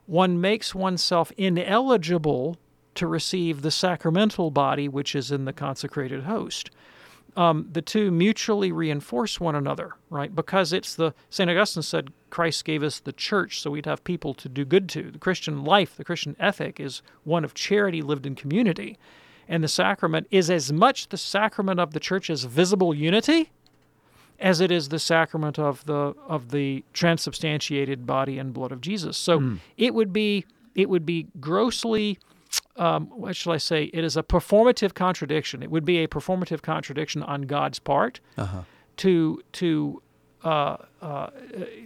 one 0.07 0.41
makes 0.41 0.75
oneself 0.75 1.31
ineligible 1.37 2.57
to 2.97 3.07
receive 3.07 3.63
the 3.63 3.71
sacramental 3.71 4.51
body 4.51 4.89
which 4.89 5.15
is 5.15 5.31
in 5.31 5.45
the 5.45 5.53
consecrated 5.53 6.25
host. 6.25 6.71
um, 7.37 7.69
the 7.73 7.81
two 7.83 8.11
mutually 8.11 8.73
reinforce 8.73 9.41
one 9.41 9.55
another, 9.55 9.95
right? 10.11 10.35
Because 10.35 10.73
it's 10.73 10.95
the 10.95 11.15
St. 11.31 11.49
Augustine 11.49 11.83
said 11.83 12.13
Christ 12.31 12.65
gave 12.65 12.83
us 12.83 13.01
the 13.01 13.13
church 13.13 13.61
so 13.61 13.71
we'd 13.71 13.87
have 13.87 14.05
people 14.05 14.35
to 14.35 14.49
do 14.49 14.65
good 14.65 14.89
to. 14.91 15.11
The 15.11 15.19
Christian 15.19 15.65
life, 15.65 15.97
the 15.97 16.05
Christian 16.05 16.37
ethic 16.39 16.79
is 16.79 17.03
one 17.25 17.45
of 17.45 17.55
charity 17.55 18.03
lived 18.03 18.27
in 18.27 18.35
community. 18.35 18.99
And 19.49 19.65
the 19.65 19.69
sacrament 19.69 20.27
is 20.31 20.51
as 20.51 20.73
much 20.73 21.09
the 21.09 21.17
sacrament 21.17 21.81
of 21.81 21.93
the 21.93 22.01
church's 22.01 22.45
visible 22.45 22.95
unity 22.95 23.51
as 24.43 24.61
it 24.61 24.71
is 24.71 24.91
the 24.91 24.99
sacrament 24.99 25.59
of 25.59 25.85
the 25.87 26.15
of 26.27 26.51
the 26.51 26.85
transubstantiated 26.93 28.05
body 28.07 28.39
and 28.39 28.53
blood 28.53 28.73
of 28.73 28.81
Jesus. 28.81 29.17
So 29.17 29.41
mm. 29.41 29.59
it 29.79 29.95
would 29.95 30.13
be 30.13 30.45
it 30.75 30.91
would 30.91 31.07
be 31.07 31.29
grossly 31.41 32.19
um, 32.77 33.07
what 33.07 33.37
shall 33.37 33.53
I 33.53 33.59
say? 33.59 33.85
It 33.85 34.05
is 34.05 34.17
a 34.17 34.23
performative 34.23 34.95
contradiction. 34.95 35.63
It 35.63 35.71
would 35.71 35.85
be 35.85 35.99
a 35.99 36.09
performative 36.09 36.63
contradiction 36.63 37.23
on 37.23 37.43
God's 37.43 37.79
part 37.79 38.21
uh-huh. 38.37 38.63
to 38.99 39.43
to 39.53 40.03
uh, 40.45 40.77
uh, 41.01 41.31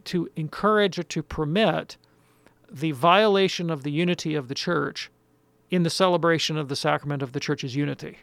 to 0.05 0.29
encourage 0.37 0.99
or 0.99 1.03
to 1.05 1.23
permit 1.23 1.97
the 2.71 2.93
violation 2.93 3.71
of 3.71 3.83
the 3.83 3.93
unity 3.93 4.35
of 4.35 4.49
the 4.49 4.55
church 4.55 5.11
in 5.71 5.83
the 5.83 5.91
celebration 5.91 6.57
of 6.57 6.69
the 6.69 6.77
sacrament 6.77 7.23
of 7.23 7.33
the 7.33 7.41
church's 7.41 7.77
unity. 7.77 8.19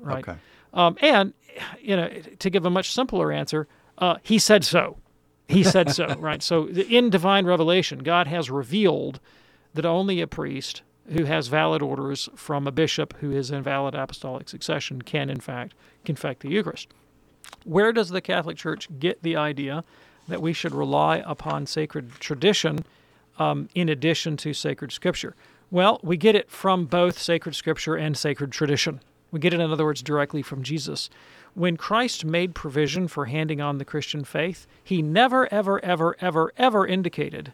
Right. 0.00 0.26
Okay. 0.26 0.38
Um, 0.72 0.96
and 1.00 1.32
you 1.80 1.96
know, 1.96 2.08
to 2.38 2.50
give 2.50 2.66
a 2.66 2.70
much 2.70 2.92
simpler 2.92 3.32
answer, 3.32 3.66
uh, 3.98 4.16
he 4.22 4.38
said 4.38 4.64
so. 4.64 4.98
He 5.48 5.62
said 5.62 5.90
so. 5.90 6.14
right. 6.18 6.42
So 6.42 6.68
in 6.68 7.10
divine 7.10 7.46
revelation, 7.46 8.00
God 8.00 8.26
has 8.26 8.50
revealed 8.50 9.20
that 9.74 9.86
only 9.86 10.20
a 10.20 10.26
priest 10.26 10.82
who 11.12 11.24
has 11.24 11.48
valid 11.48 11.82
orders 11.82 12.28
from 12.34 12.66
a 12.66 12.72
bishop 12.72 13.14
who 13.18 13.30
is 13.30 13.50
in 13.50 13.62
valid 13.62 13.94
apostolic 13.94 14.48
succession 14.48 15.02
can, 15.02 15.30
in 15.30 15.40
fact, 15.40 15.74
confect 16.04 16.40
the 16.40 16.50
Eucharist. 16.50 16.88
Where 17.64 17.92
does 17.92 18.08
the 18.08 18.20
Catholic 18.20 18.56
Church 18.56 18.88
get 18.98 19.22
the 19.22 19.36
idea 19.36 19.84
that 20.26 20.42
we 20.42 20.52
should 20.52 20.74
rely 20.74 21.22
upon 21.24 21.66
sacred 21.66 22.10
tradition 22.18 22.84
um, 23.38 23.68
in 23.74 23.88
addition 23.88 24.36
to 24.38 24.52
sacred 24.52 24.90
scripture? 24.90 25.36
Well, 25.70 26.00
we 26.02 26.16
get 26.16 26.34
it 26.34 26.50
from 26.50 26.86
both 26.86 27.18
sacred 27.18 27.54
scripture 27.54 27.94
and 27.94 28.16
sacred 28.16 28.50
tradition. 28.50 29.00
We 29.36 29.40
get 29.40 29.52
it, 29.52 29.60
in 29.60 29.70
other 29.70 29.84
words, 29.84 30.02
directly 30.02 30.40
from 30.40 30.62
Jesus. 30.62 31.10
When 31.52 31.76
Christ 31.76 32.24
made 32.24 32.54
provision 32.54 33.06
for 33.06 33.26
handing 33.26 33.60
on 33.60 33.76
the 33.76 33.84
Christian 33.84 34.24
faith, 34.24 34.66
he 34.82 35.02
never, 35.02 35.46
ever, 35.52 35.78
ever, 35.84 36.16
ever, 36.20 36.54
ever 36.56 36.86
indicated 36.86 37.52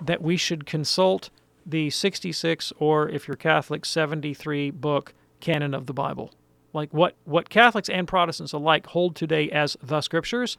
that 0.00 0.20
we 0.20 0.36
should 0.36 0.66
consult 0.66 1.30
the 1.64 1.88
66 1.88 2.72
or 2.80 3.08
if 3.08 3.28
you're 3.28 3.36
Catholic 3.36 3.84
73 3.84 4.72
book 4.72 5.14
canon 5.38 5.72
of 5.72 5.86
the 5.86 5.92
Bible. 5.92 6.32
Like 6.72 6.92
what 6.92 7.14
what 7.24 7.48
Catholics 7.48 7.88
and 7.88 8.08
Protestants 8.08 8.52
alike 8.52 8.88
hold 8.88 9.14
today 9.14 9.48
as 9.52 9.76
the 9.80 10.00
scriptures 10.00 10.58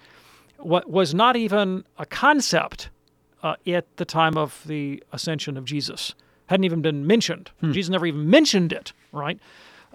what 0.56 0.90
was 0.90 1.14
not 1.14 1.36
even 1.36 1.84
a 1.98 2.06
concept 2.06 2.90
uh, 3.44 3.56
at 3.68 3.98
the 3.98 4.06
time 4.06 4.38
of 4.38 4.64
the 4.66 5.04
ascension 5.12 5.58
of 5.58 5.66
Jesus. 5.66 6.16
Hadn't 6.46 6.64
even 6.64 6.82
been 6.82 7.06
mentioned. 7.06 7.52
Hmm. 7.60 7.74
Jesus 7.74 7.90
never 7.90 8.06
even 8.06 8.30
mentioned 8.30 8.72
it, 8.72 8.94
right? 9.12 9.38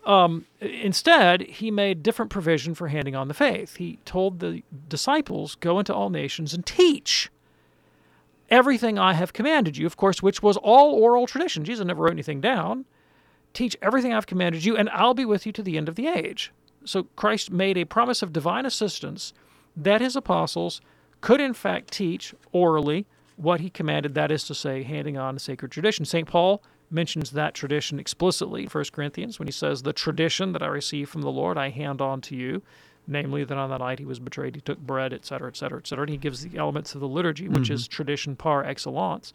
Um, 0.05 0.47
instead, 0.61 1.43
he 1.43 1.71
made 1.71 2.03
different 2.03 2.31
provision 2.31 2.75
for 2.75 2.89
handing 2.89 3.15
on 3.15 3.29
the 3.29 3.35
faith. 3.35 3.77
He 3.77 3.99
told 4.05 4.41
the 4.41 4.63
disciples, 4.89 5.55
Go 5.57 5.79
into 5.79 5.95
all 5.95 6.11
nations 6.11 6.55
and 6.55 6.65
teach 6.65 7.31
everything 8.51 8.99
I 8.99 9.15
have 9.15 9.33
commanded 9.33 9.77
you, 9.77 9.87
of 9.87 9.97
course, 9.97 10.23
which 10.23 10.43
was 10.43 10.57
all 10.57 10.95
oral 10.95 11.27
tradition. 11.27 11.65
Jesus 11.65 11.87
never 11.87 12.03
wrote 12.03 12.13
anything 12.13 12.41
down. 12.41 12.85
Teach 13.53 13.77
everything 13.83 14.13
I've 14.13 14.27
commanded 14.27 14.65
you, 14.65 14.77
and 14.77 14.89
I'll 14.91 15.15
be 15.15 15.25
with 15.25 15.47
you 15.47 15.53
to 15.53 15.63
the 15.63 15.77
end 15.77 15.89
of 15.89 15.97
the 15.97 16.07
age. 16.07 16.53
So 16.85 17.05
Christ 17.17 17.51
made 17.51 17.77
a 17.77 17.85
promise 17.85 18.23
of 18.23 18.33
divine 18.33 18.65
assistance 18.65 19.33
that 19.77 20.01
his 20.01 20.17
apostles 20.17 20.81
could, 21.21 21.41
in 21.41 21.55
fact, 21.55 21.93
teach 21.93 22.35
orally 22.53 23.07
what 23.37 23.61
he 23.61 23.71
commanded, 23.71 24.15
that 24.15 24.31
is 24.31 24.45
to 24.45 24.55
say, 24.55 24.83
handing 24.83 25.17
on 25.17 25.39
sacred 25.39 25.71
tradition. 25.71 26.05
St. 26.05 26.29
Paul 26.29 26.63
mentions 26.91 27.31
that 27.31 27.55
tradition 27.55 27.99
explicitly 27.99 28.63
in 28.63 28.69
1 28.69 28.85
Corinthians 28.93 29.39
when 29.39 29.49
he 29.49 29.53
says, 29.53 29.83
The 29.83 29.93
tradition 29.93 30.53
that 30.53 30.63
I 30.63 30.67
received 30.67 31.11
from 31.11 31.23
the 31.23 31.31
Lord 31.31 31.57
I 31.57 31.71
hand 31.71 32.01
on 32.01 32.21
to 32.23 32.37
you 32.37 32.63
namely 33.07 33.45
that 33.45 33.59
on 33.59 33.71
the 33.71 33.79
night 33.79 33.99
he 33.99 34.05
was 34.05 34.19
betrayed, 34.19 34.55
he 34.55 34.61
took 34.61 34.79
bread, 34.79 35.13
etc., 35.13 35.49
etc., 35.49 35.79
etc. 35.79 36.03
And 36.03 36.11
he 36.11 36.17
gives 36.17 36.43
the 36.43 36.59
elements 36.59 36.95
of 36.95 37.01
the 37.01 37.09
liturgy, 37.09 37.49
which 37.49 37.65
mm-hmm. 37.65 37.75
is 37.75 37.89
tradition 37.89 38.37
par 38.37 38.65
excellence. 38.65 39.35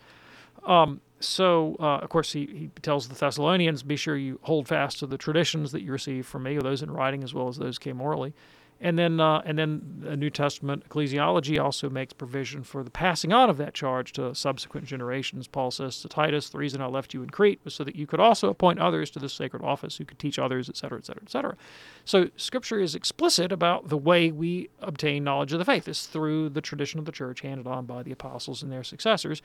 Um, 0.66 1.02
so, 1.20 1.76
uh, 1.80 1.98
of 1.98 2.10
course, 2.10 2.32
he, 2.32 2.46
he 2.46 2.72
tells 2.82 3.08
the 3.08 3.16
Thessalonians, 3.16 3.84
be 3.84 3.96
sure 3.96 4.16
you 4.16 4.40
hold 4.44 4.68
fast 4.68 5.00
to 5.00 5.08
the 5.08 5.18
traditions 5.18 5.72
that 5.74 5.82
you 5.82 5.92
receive 5.92 6.26
from 6.26 6.44
me, 6.44 6.58
those 6.58 6.82
in 6.82 6.92
writing 6.92 7.24
as 7.24 7.34
well 7.34 7.48
as 7.48 7.58
those 7.58 7.78
came 7.78 8.02
orally. 8.02 8.34
And 8.82 9.00
then, 9.00 9.22
uh, 9.22 9.42
and 9.46 9.58
then 9.58 9.82
the 10.00 10.18
New 10.18 10.30
Testament 10.30 10.88
ecclesiology 10.90 11.64
also 11.64 11.90
makes 11.90 12.12
provision 12.12 12.62
for 12.64 12.84
the 12.84 12.90
passing 12.90 13.32
on 13.32 13.50
of 13.50 13.58
that 13.58 13.74
charge 13.74 14.12
to 14.14 14.36
subsequent 14.36 14.86
generations. 14.86 15.48
Paul 15.48 15.72
says 15.72 16.02
to 16.02 16.10
Titus, 16.10 16.50
"The 16.50 16.58
reason 16.58 16.82
I 16.82 16.88
left 16.88 17.14
you 17.14 17.24
in 17.24 17.30
Crete 17.30 17.62
was 17.64 17.74
so 17.74 17.86
that 17.86 17.96
you 17.96 18.06
could 18.06 18.20
also 18.20 18.50
appoint 18.50 18.80
others 18.80 19.10
to 19.12 19.20
this 19.20 19.34
sacred 19.34 19.64
office, 19.64 19.98
who 19.98 20.06
could 20.06 20.20
teach 20.20 20.38
others, 20.38 20.68
etc., 20.68 20.98
etc., 20.98 21.24
etc." 21.24 21.58
So, 22.04 22.30
Scripture 22.36 22.80
is 22.80 22.96
explicit 22.96 23.52
about 23.52 23.88
the 23.88 23.98
way 23.98 24.30
we 24.32 24.70
obtain 24.82 25.24
knowledge 25.24 25.54
of 25.54 25.60
the 25.60 25.66
faith 25.66 25.88
is 25.88 26.06
through 26.06 26.50
the 26.50 26.62
tradition 26.62 27.00
of 27.00 27.06
the 27.06 27.14
church 27.14 27.42
handed 27.42 27.68
on 27.68 27.86
by 27.86 28.04
the 28.04 28.12
apostles 28.12 28.62
and 28.62 28.72
their 28.72 28.84
successors. 28.84 29.42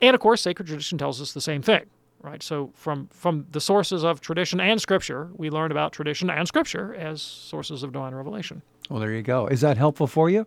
And 0.00 0.14
of 0.14 0.20
course, 0.20 0.42
sacred 0.42 0.66
tradition 0.66 0.98
tells 0.98 1.20
us 1.20 1.32
the 1.32 1.40
same 1.40 1.62
thing 1.62 1.86
right? 2.22 2.42
So 2.42 2.70
from 2.74 3.08
from 3.12 3.46
the 3.50 3.60
sources 3.60 4.04
of 4.04 4.20
tradition 4.20 4.60
and 4.60 4.80
scripture, 4.80 5.28
we 5.36 5.50
learn 5.50 5.70
about 5.70 5.92
tradition 5.92 6.30
and 6.30 6.46
scripture 6.46 6.94
as 6.94 7.22
sources 7.22 7.82
of 7.82 7.92
divine 7.92 8.14
revelation. 8.14 8.62
Well, 8.90 9.00
there 9.00 9.12
you 9.12 9.22
go. 9.22 9.46
Is 9.46 9.60
that 9.60 9.76
helpful 9.76 10.06
for 10.06 10.30
you? 10.30 10.46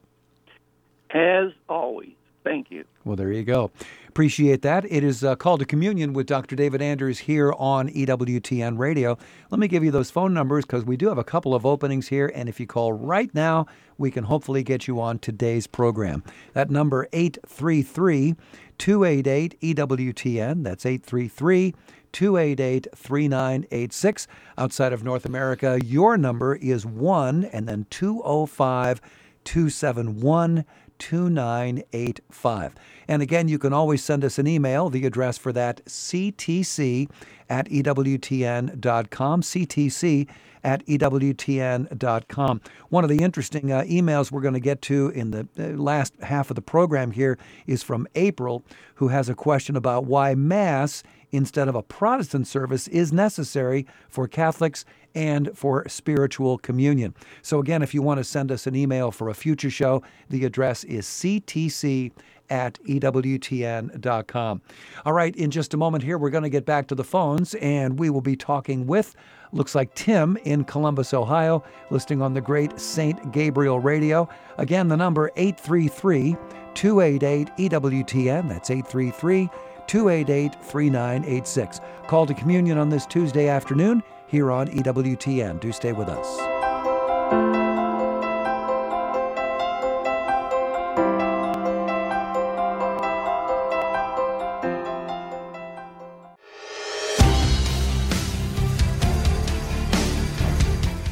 As 1.12 1.51
always. 1.69 2.15
Thank 2.43 2.71
you. 2.71 2.86
Well, 3.05 3.15
there 3.15 3.31
you 3.31 3.43
go. 3.43 3.71
Appreciate 4.07 4.62
that. 4.63 4.84
It 4.91 5.03
is 5.03 5.23
uh, 5.23 5.36
called 5.36 5.60
to 5.60 5.65
communion 5.65 6.13
with 6.13 6.25
Dr. 6.25 6.55
David 6.55 6.81
Anders 6.81 7.19
here 7.19 7.53
on 7.53 7.88
EWTN 7.89 8.77
Radio. 8.77 9.17
Let 9.51 9.60
me 9.60 9.67
give 9.67 9.84
you 9.84 9.91
those 9.91 10.10
phone 10.10 10.34
numbers 10.34 10.65
because 10.65 10.84
we 10.84 10.97
do 10.97 11.07
have 11.07 11.17
a 11.17 11.23
couple 11.23 11.53
of 11.53 11.65
openings 11.65 12.07
here, 12.07 12.31
and 12.34 12.49
if 12.49 12.60
you 12.60 12.65
call 12.65 12.93
right 12.93 13.34
now, 13.36 13.67
we 13.97 14.12
can 14.12 14.23
hopefully 14.23 14.63
get 14.63 14.88
you 14.88 14.99
on 14.99 15.19
today's 15.19 15.67
program. 15.67 16.23
That 16.53 16.69
number 16.69 17.07
833 17.13 18.36
288 18.82 19.62
EWTN. 19.62 20.63
That's 20.63 20.88
833 20.88 21.76
288 22.13 22.88
3986. 22.96 24.28
Outside 24.58 24.91
of 24.91 25.04
North 25.04 25.24
America, 25.24 25.80
your 25.86 26.17
number 26.17 26.56
is 26.56 26.84
1 26.84 27.46
and 27.46 27.70
then 27.70 27.86
205 27.91 29.00
271 29.44 30.65
2985. 30.98 32.76
And 33.08 33.22
again, 33.22 33.48
you 33.48 33.60
can 33.60 33.72
always 33.72 34.04
send 34.04 34.26
us 34.26 34.39
an 34.39 34.48
email. 34.48 34.89
The 34.89 35.06
address 35.06 35.38
for 35.38 35.54
that, 35.54 35.86
ctc 35.86 37.08
at 37.52 37.70
ewtn.com. 37.70 39.41
ctc 39.44 40.28
at 40.63 40.86
EWTN.com. 40.86 42.62
One 42.89 43.04
of 43.04 43.10
the 43.10 43.24
interesting 43.24 43.71
uh, 43.71 43.82
emails 43.84 44.32
we're 44.32 44.41
going 44.41 44.54
to 44.54 44.60
get 44.60 44.82
to 44.84 45.10
in 45.10 45.32
the 45.32 45.47
uh, 45.58 45.78
last 45.78 46.13
half 46.21 46.50
of 46.50 46.56
the 46.56 46.62
program 46.62 47.12
here 47.12 47.38
is 47.67 47.84
from 47.84 48.08
April, 48.15 48.63
who 48.95 49.10
has 49.10 49.30
a 49.30 49.36
question 49.36 49.76
about 49.76 50.06
why 50.06 50.36
Mass 50.36 51.04
instead 51.32 51.67
of 51.67 51.76
a 51.76 51.82
Protestant 51.82 52.45
service 52.47 52.88
is 52.89 53.13
necessary 53.13 53.88
for 54.10 54.28
Catholics 54.28 54.86
and 55.15 55.50
for 55.56 55.88
spiritual 55.88 56.58
communion. 56.58 57.13
So, 57.41 57.60
again, 57.60 57.82
if 57.82 57.93
you 57.93 58.02
want 58.02 58.19
to 58.19 58.24
send 58.24 58.52
us 58.52 58.67
an 58.67 58.76
email 58.76 59.12
for 59.12 59.30
a 59.30 59.34
future 59.34 59.69
show, 59.69 60.04
the 60.30 60.45
address 60.45 60.84
is 60.84 61.06
ctc 61.06 62.12
at 62.50 62.80
EWTN.com. 62.84 64.62
All 65.06 65.13
right, 65.13 65.36
in 65.36 65.52
just 65.52 65.74
a 65.74 65.78
moment 65.78 66.04
here, 66.04 66.17
we're 66.17 66.30
going 66.30 66.43
to 66.43 66.50
get 66.50 66.65
back 66.65 66.88
to 66.88 66.95
the 66.95 67.04
phones 67.04 67.56
and 67.56 67.97
we 67.97 68.10
will 68.10 68.21
be 68.21 68.36
talking 68.36 68.86
with 68.88 69.15
Looks 69.54 69.76
like 69.76 69.94
Tim 69.96 70.38
in 70.46 70.64
Columbus, 70.64 71.14
Ohio, 71.14 71.64
listening 71.90 72.22
on 72.22 72.34
the 72.34 72.42
great 72.42 72.80
St. 72.80 73.32
Gabriel 73.32 73.80
radio. 73.80 74.28
Again, 74.58 74.88
the 74.88 74.98
number 74.98 75.32
833 75.36 76.36
288 76.74 77.50
EWTN. 77.58 78.48
That's 78.48 78.70
833 78.70 79.50
288 79.88 80.56
3986. 80.64 81.82
Call 82.08 82.26
to 82.26 82.34
communion 82.34 82.78
on 82.78 82.90
this 82.90 83.06
Tuesday 83.06 83.50
afternoon 83.50 84.02
here 84.28 84.52
on 84.52 84.68
EWTN. 84.70 85.60
Do 85.60 85.72
stay 85.72 85.92
with 85.92 86.08
us. 86.08 87.61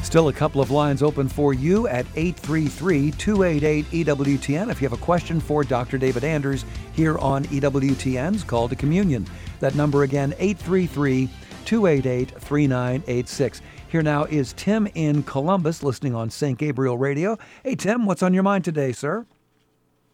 Still 0.10 0.30
a 0.30 0.34
couple 0.34 0.60
of 0.60 0.72
lines 0.72 1.04
open 1.04 1.30
for 1.30 1.54
you 1.54 1.88
at 1.88 2.04
833 2.16 3.12
288 3.12 3.86
EWTN. 3.92 4.72
If 4.72 4.82
you 4.82 4.90
have 4.90 5.00
a 5.00 5.06
question 5.06 5.40
for 5.40 5.64
Dr. 5.64 6.00
David 6.00 6.24
Anders 6.24 6.66
here 6.94 7.20
on 7.20 7.46
EWTN's 7.46 8.44
Call 8.44 8.68
to 8.70 8.76
Communion. 8.76 9.28
That 9.60 9.76
number 9.76 10.02
again, 10.02 10.34
833 10.40 11.30
288 11.64 12.32
3986. 12.42 13.62
Here 13.90 14.02
now 14.02 14.24
is 14.24 14.54
Tim 14.54 14.88
in 14.96 15.22
Columbus 15.22 15.84
listening 15.84 16.16
on 16.16 16.32
St. 16.32 16.58
Gabriel 16.58 16.98
Radio. 16.98 17.38
Hey, 17.64 17.76
Tim, 17.76 18.08
what's 18.08 18.24
on 18.24 18.34
your 18.34 18.42
mind 18.42 18.66
today, 18.66 18.94
sir? 18.94 19.28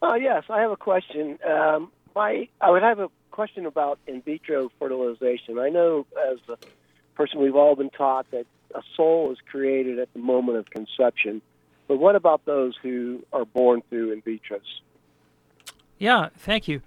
Uh, 0.01 0.15
yes, 0.15 0.43
I 0.49 0.60
have 0.60 0.71
a 0.71 0.75
question. 0.75 1.39
Um, 1.49 1.89
my, 2.13 2.49
I 2.60 2.69
would 2.69 2.84
have 2.84 2.99
a 2.99 3.08
question 3.31 3.65
about 3.65 3.99
in 4.08 4.21
vitro 4.23 4.69
fertilization. 4.77 5.58
I 5.58 5.69
know 5.69 6.05
as 6.29 6.39
a 6.49 6.58
person 7.15 7.39
we've 7.39 7.55
all 7.55 7.77
been 7.77 7.91
taught 7.91 8.29
that 8.31 8.45
a 8.76 8.82
soul 8.96 9.32
is 9.32 9.38
created 9.50 10.00
at 10.00 10.12
the 10.14 10.20
moment 10.20 10.58
of 10.58 10.70
conception. 10.70 11.42
But 11.88 11.98
what 11.98 12.16
about 12.16 12.46
those 12.46 12.76
who 12.82 13.24
are 13.32 13.46
born 13.46 13.82
through 13.90 14.12
in 14.12 14.22
vitros? 14.22 14.62
Yeah, 15.98 16.30
thank 16.36 16.68
you. 16.68 16.82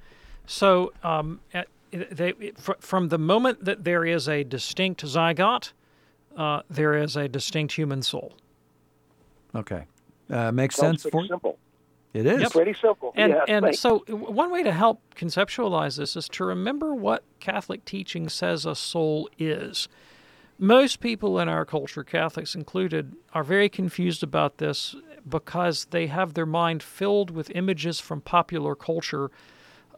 So, 0.46 0.92
um, 1.02 1.40
at, 1.54 1.68
they, 1.90 2.32
fr- 2.56 2.72
from 2.80 3.08
the 3.08 3.18
moment 3.18 3.64
that 3.64 3.84
there 3.84 4.04
is 4.04 4.28
a 4.28 4.44
distinct 4.44 5.04
zygote, 5.04 5.72
uh, 6.36 6.62
there 6.68 6.94
is 6.94 7.16
a 7.16 7.28
distinct 7.28 7.74
human 7.74 8.02
soul. 8.02 8.34
Okay. 9.54 9.84
Uh, 10.30 10.52
makes 10.52 10.76
Sounds 10.76 11.02
sense 11.02 11.10
pretty 11.10 11.28
for 11.28 11.32
simple. 11.32 11.58
It 12.14 12.26
is. 12.26 12.40
Yep. 12.42 12.52
Pretty 12.52 12.74
simple. 12.74 13.12
And 13.14 13.32
yeah, 13.32 13.44
and 13.48 13.76
so 13.76 13.98
one 14.08 14.50
way 14.50 14.62
to 14.62 14.72
help 14.72 15.00
conceptualize 15.14 15.98
this 15.98 16.16
is 16.16 16.28
to 16.30 16.44
remember 16.44 16.94
what 16.94 17.22
Catholic 17.38 17.84
teaching 17.84 18.28
says 18.28 18.66
a 18.66 18.74
soul 18.74 19.28
is. 19.38 19.88
Most 20.58 20.98
people 21.00 21.38
in 21.38 21.48
our 21.48 21.64
culture, 21.64 22.02
Catholics 22.02 22.54
included, 22.56 23.14
are 23.32 23.44
very 23.44 23.68
confused 23.68 24.24
about 24.24 24.58
this 24.58 24.96
because 25.28 25.86
they 25.86 26.08
have 26.08 26.34
their 26.34 26.46
mind 26.46 26.82
filled 26.82 27.30
with 27.30 27.50
images 27.54 28.00
from 28.00 28.20
popular 28.20 28.74
culture 28.74 29.30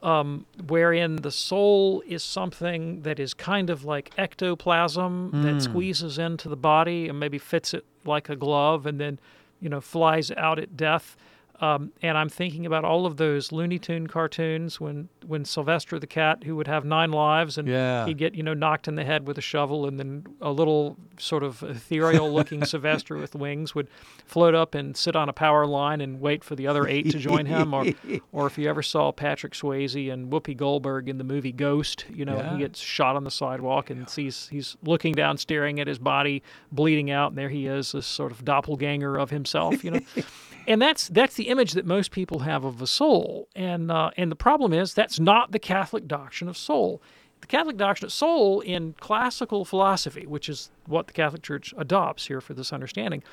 um, 0.03 0.47
wherein 0.67 1.17
the 1.17 1.31
soul 1.31 2.03
is 2.07 2.23
something 2.23 3.03
that 3.03 3.19
is 3.21 3.35
kind 3.35 3.71
of 3.71 3.85
like 3.85 4.11
ectoplasm 4.17 5.31
that 5.43 5.63
squeezes 5.63 6.19
into 6.19 6.49
the 6.49 6.57
body 6.57 7.09
and 7.09 7.21
maybe 7.21 7.39
fits 7.39 7.75
it 7.75 7.85
like 8.05 8.29
a 8.29 8.37
glove 8.37 8.87
and 8.87 8.99
then, 9.01 9.19
you 9.61 9.69
know, 9.69 9.81
flies 9.81 10.31
out 10.33 10.59
at 10.59 10.77
death. 10.77 11.17
Um, 11.61 11.93
and 12.01 12.17
I'm 12.17 12.31
thinking 12.31 12.65
about 12.65 12.85
all 12.85 13.05
of 13.05 13.19
those 13.19 13.53
Looney 13.53 13.79
Tune 13.79 14.07
cartoons 14.07 14.81
when 14.81 15.11
when 15.27 15.45
Sylvester 15.45 15.99
the 15.99 16.07
cat, 16.07 16.45
who 16.45 16.57
would 16.57 16.67
have 16.67 16.87
nine 16.87 17.13
lives, 17.13 17.59
and 17.59 17.69
Yeah. 17.69 18.07
he'd 18.07 18.17
get 18.17 18.35
you 18.35 18.43
know 18.43 18.55
knocked 18.55 18.89
in 18.89 18.95
the 18.95 19.05
head 19.05 19.27
with 19.27 19.37
a 19.37 19.43
shovel, 19.43 19.87
and 19.87 19.99
then 19.99 20.25
a 20.41 20.51
little 20.53 20.97
sort 21.19 21.43
of 21.43 21.63
ethereal-looking 21.63 22.65
Sylvester 22.65 23.17
with 23.17 23.35
wings 23.35 23.75
would 23.75 23.89
float 24.25 24.55
up 24.55 24.75
and 24.75 24.97
sit 24.97 25.15
on 25.15 25.29
a 25.29 25.35
power 25.35 25.67
line 25.67 26.01
and 26.01 26.19
wait 26.21 26.43
for 26.43 26.57
the 26.57 26.67
other 26.67 26.87
eight 26.89 27.11
to 27.11 27.19
join 27.19 27.45
him. 27.45 27.75
Or, 27.75 27.85
or 28.33 28.47
if 28.47 28.57
you 28.57 28.67
ever 28.69 28.83
saw 28.83 29.13
Patrick 29.13 29.53
Swayze 29.53 30.11
and 30.11 30.33
Whoopi 30.33 30.57
Goldberg 30.57 31.11
in 31.11 31.19
the 31.19 31.25
movie 31.25 31.53
Ghost, 31.53 32.07
you 32.09 32.25
know 32.25 32.37
Yeah. 32.39 32.53
he 32.55 32.59
gets 32.61 32.81
shot 32.81 33.17
on 33.17 33.25
the 33.25 33.31
sidewalk 33.31 33.91
and 33.91 34.09
sees 34.09 34.49
he's 34.51 34.79
looking 34.83 35.13
down, 35.13 35.37
staring 35.37 35.79
at 35.79 35.87
his 35.87 35.99
body 35.99 36.43
bleeding 36.73 37.11
out, 37.11 37.33
and 37.33 37.39
there 37.39 37.51
he 37.51 37.67
is, 37.67 37.93
this 37.93 38.07
sort 38.07 38.33
of 38.33 38.47
doppelganger 38.47 39.19
of 39.19 39.29
himself. 39.29 39.85
You 39.85 39.91
know. 39.91 40.01
and 40.71 40.81
that's 40.81 41.09
that's 41.09 41.35
the 41.35 41.49
image 41.49 41.73
that 41.73 41.85
most 41.85 42.13
people 42.13 42.39
have 42.41 42.65
of 42.65 42.81
a 42.81 42.87
soul. 42.87 43.49
And 43.57 43.91
uh, 43.91 44.13
and 44.17 44.31
the 44.31 44.37
problem 44.37 44.73
is 44.73 44.95
that's 44.95 45.19
not 45.19 45.51
the 45.51 45.59
Catholic 45.59 46.07
doctrine 46.07 46.49
of 46.49 46.57
soul. 46.57 47.03
The 47.41 47.49
Catholic 47.49 47.77
doctrine 47.77 48.07
of 48.07 48.13
soul 48.13 48.61
in 48.61 48.95
classical 49.01 49.65
philosophy, 49.65 50.27
which 50.27 50.49
is 50.49 50.71
what 50.87 51.09
the 51.09 51.13
Catholic 51.13 51.43
Church 51.43 51.75
adopts 51.77 52.29
here 52.29 52.41
for 52.41 52.55
this 52.55 52.73
understanding, 52.73 53.25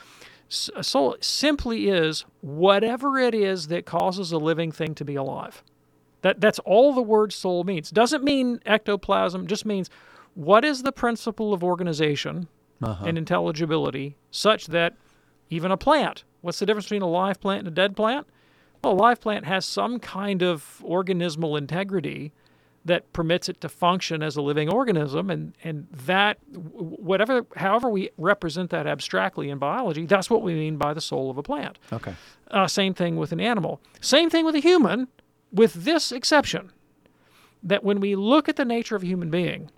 soul 0.50 1.16
simply 1.22 1.90
is 1.90 2.26
whatever 2.42 3.20
it 3.20 3.36
is 3.36 3.68
that 3.68 3.86
causes 3.86 4.32
a 4.32 4.40
living 4.40 4.72
thing 4.72 4.96
to 4.96 5.06
be 5.06 5.14
alive. 5.14 5.62
That 6.24 6.42
that's 6.42 6.60
all 6.60 6.92
the 6.92 7.04
word 7.04 7.34
soul 7.34 7.64
means. 7.64 7.92
Doesn't 7.92 8.24
mean 8.24 8.62
ectoplasm. 8.66 9.46
Just 9.46 9.64
means 9.64 9.92
what 10.34 10.66
is 10.66 10.82
the 10.82 10.92
principle 10.92 11.54
of 11.54 11.64
organization 11.64 12.48
and 13.06 13.16
intelligibility 13.16 14.18
such 14.32 14.68
that 14.68 14.96
even 15.52 15.72
a 15.72 15.78
plant. 15.78 16.24
What's 16.42 16.60
the 16.60 16.66
difference 16.66 16.86
between 16.86 17.02
a 17.02 17.10
live 17.10 17.40
plant 17.40 17.60
and 17.60 17.68
a 17.68 17.72
dead 17.72 17.96
plant? 17.96 18.28
Well, 18.84 18.94
a 18.94 18.96
live 18.96 19.20
plant 19.20 19.46
has 19.46 19.66
some 19.66 20.00
kind 20.00 20.44
of 20.44 20.84
organismal 20.86 21.58
integrity 21.58 22.32
that 22.86 23.12
permits 23.12 23.50
it 23.50 23.60
to 23.60 23.68
function 23.68 24.24
as 24.24 24.38
a 24.38 24.42
living 24.42 24.70
organism, 24.70 25.30
and 25.30 25.54
and 25.64 25.88
that 25.92 26.38
whatever, 26.54 27.46
however 27.56 27.90
we 27.90 28.10
represent 28.18 28.70
that 28.70 28.88
abstractly 28.88 29.50
in 29.50 29.58
biology, 29.58 30.06
that's 30.06 30.30
what 30.30 30.42
we 30.42 30.54
mean 30.54 30.78
by 30.78 30.94
the 30.94 31.02
soul 31.02 31.30
of 31.30 31.38
a 31.38 31.44
plant. 31.44 31.78
Okay. 31.92 32.16
Uh, 32.50 32.68
same 32.68 32.94
thing 32.94 33.18
with 33.18 33.32
an 33.32 33.42
animal. 33.42 33.82
Same 34.00 34.30
thing 34.30 34.46
with 34.46 34.56
a 34.56 34.60
human, 34.60 35.10
with 35.52 35.74
this 35.74 36.12
exception 36.14 36.72
that 37.62 37.84
when 37.84 38.00
we 38.00 38.16
look 38.16 38.48
at 38.48 38.56
the 38.56 38.64
nature 38.64 38.96
of 38.96 39.04
a 39.04 39.06
human 39.06 39.30
being, 39.30 39.70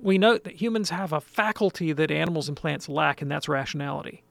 we 0.00 0.18
note 0.18 0.42
that 0.44 0.60
humans 0.60 0.90
have 0.90 1.12
a 1.12 1.20
faculty 1.20 1.92
that 1.92 2.10
animals 2.10 2.48
and 2.48 2.56
plants 2.56 2.88
lack, 2.88 3.22
and 3.22 3.30
that's 3.30 3.48
rationality. 3.48 4.22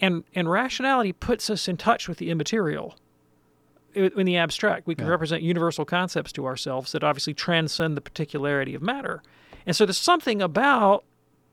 And, 0.00 0.24
and 0.34 0.50
rationality 0.50 1.12
puts 1.12 1.48
us 1.48 1.68
in 1.68 1.76
touch 1.76 2.08
with 2.08 2.18
the 2.18 2.30
immaterial. 2.30 2.96
In 3.94 4.26
the 4.26 4.36
abstract, 4.36 4.86
we 4.86 4.94
can 4.94 5.06
represent 5.06 5.42
universal 5.42 5.86
concepts 5.86 6.30
to 6.32 6.44
ourselves 6.44 6.92
that 6.92 7.02
obviously 7.02 7.32
transcend 7.32 7.96
the 7.96 8.02
particularity 8.02 8.74
of 8.74 8.82
matter. 8.82 9.22
And 9.64 9.74
so 9.74 9.86
there's 9.86 9.96
something 9.96 10.42
about 10.42 11.04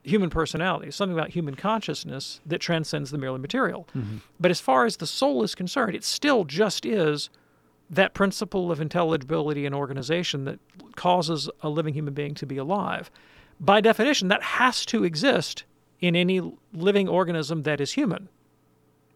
human 0.02 0.28
personality, 0.28 0.90
something 0.90 1.16
about 1.16 1.30
human 1.30 1.54
consciousness 1.54 2.40
that 2.44 2.58
transcends 2.58 3.10
the 3.10 3.16
merely 3.16 3.38
material. 3.38 3.88
Mm-hmm. 3.96 4.18
But 4.38 4.50
as 4.50 4.60
far 4.60 4.84
as 4.84 4.98
the 4.98 5.06
soul 5.06 5.42
is 5.42 5.54
concerned, 5.54 5.96
it 5.96 6.04
still 6.04 6.44
just 6.44 6.84
is 6.84 7.30
that 7.88 8.12
principle 8.12 8.70
of 8.70 8.80
intelligibility 8.80 9.64
and 9.66 9.74
organization 9.74 10.44
that 10.44 10.58
causes 10.96 11.48
a 11.62 11.70
living 11.70 11.94
human 11.94 12.12
being 12.14 12.34
to 12.34 12.46
be 12.46 12.58
alive. 12.58 13.10
By 13.58 13.80
definition, 13.80 14.28
that 14.28 14.42
has 14.42 14.84
to 14.86 15.04
exist 15.04 15.64
in 16.00 16.14
any 16.14 16.40
living 16.72 17.08
organism 17.08 17.62
that 17.62 17.80
is 17.80 17.92
human. 17.92 18.28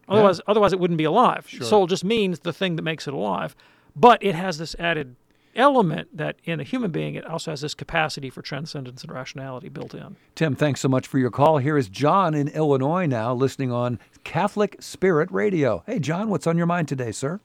Otherwise, 0.09 0.41
otherwise 0.47 0.73
it 0.73 0.79
wouldn't 0.79 0.97
be 0.97 1.03
alive. 1.03 1.47
Soul 1.61 1.87
just 1.87 2.03
means 2.03 2.39
the 2.39 2.53
thing 2.53 2.75
that 2.75 2.81
makes 2.81 3.07
it 3.07 3.13
alive, 3.13 3.55
but 3.95 4.21
it 4.23 4.35
has 4.35 4.57
this 4.57 4.75
added 4.79 5.15
element 5.55 6.07
that 6.15 6.35
in 6.45 6.59
a 6.59 6.63
human 6.63 6.89
being 6.91 7.15
it 7.15 7.25
also 7.25 7.51
has 7.51 7.61
this 7.61 7.73
capacity 7.73 8.29
for 8.29 8.41
transcendence 8.41 9.03
and 9.03 9.11
rationality 9.11 9.67
built 9.67 9.93
in. 9.93 10.15
Tim, 10.35 10.55
thanks 10.55 10.79
so 10.79 10.87
much 10.87 11.05
for 11.07 11.17
your 11.19 11.31
call. 11.31 11.57
Here 11.57 11.77
is 11.77 11.89
John 11.89 12.33
in 12.33 12.47
Illinois 12.49 13.05
now 13.07 13.33
listening 13.33 13.71
on 13.71 13.99
Catholic 14.23 14.77
Spirit 14.79 15.29
Radio. 15.31 15.83
Hey, 15.85 15.99
John, 15.99 16.29
what's 16.29 16.47
on 16.47 16.55
your 16.57 16.67
mind 16.67 16.87
today, 16.87 17.11
sir? 17.11 17.39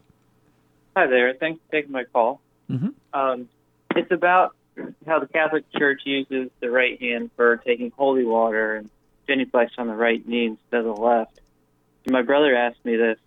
Hi 0.97 1.07
there. 1.07 1.35
Thanks 1.35 1.61
for 1.67 1.73
taking 1.73 1.93
my 1.93 2.05
call. 2.05 2.41
Mhm. 2.71 2.95
Um, 3.13 3.49
it's 3.97 4.11
about 4.13 4.55
how 5.07 5.19
the 5.19 5.27
Catholic 5.27 5.65
Church 5.73 6.03
uses 6.05 6.51
the 6.61 6.71
right 6.71 7.01
hand 7.01 7.31
for 7.37 7.57
taking 7.59 7.91
holy 7.97 8.25
water 8.25 8.77
and 8.77 8.91
genuflects 9.29 9.79
on 9.79 9.87
the 9.89 9.95
right 9.95 10.27
knee 10.29 10.47
instead 10.47 10.85
of 10.85 10.97
the 10.97 11.03
left. 11.03 11.41
My 12.07 12.23
brother 12.23 12.55
asked 12.55 12.85
me 12.85 12.97
this, 12.97 13.19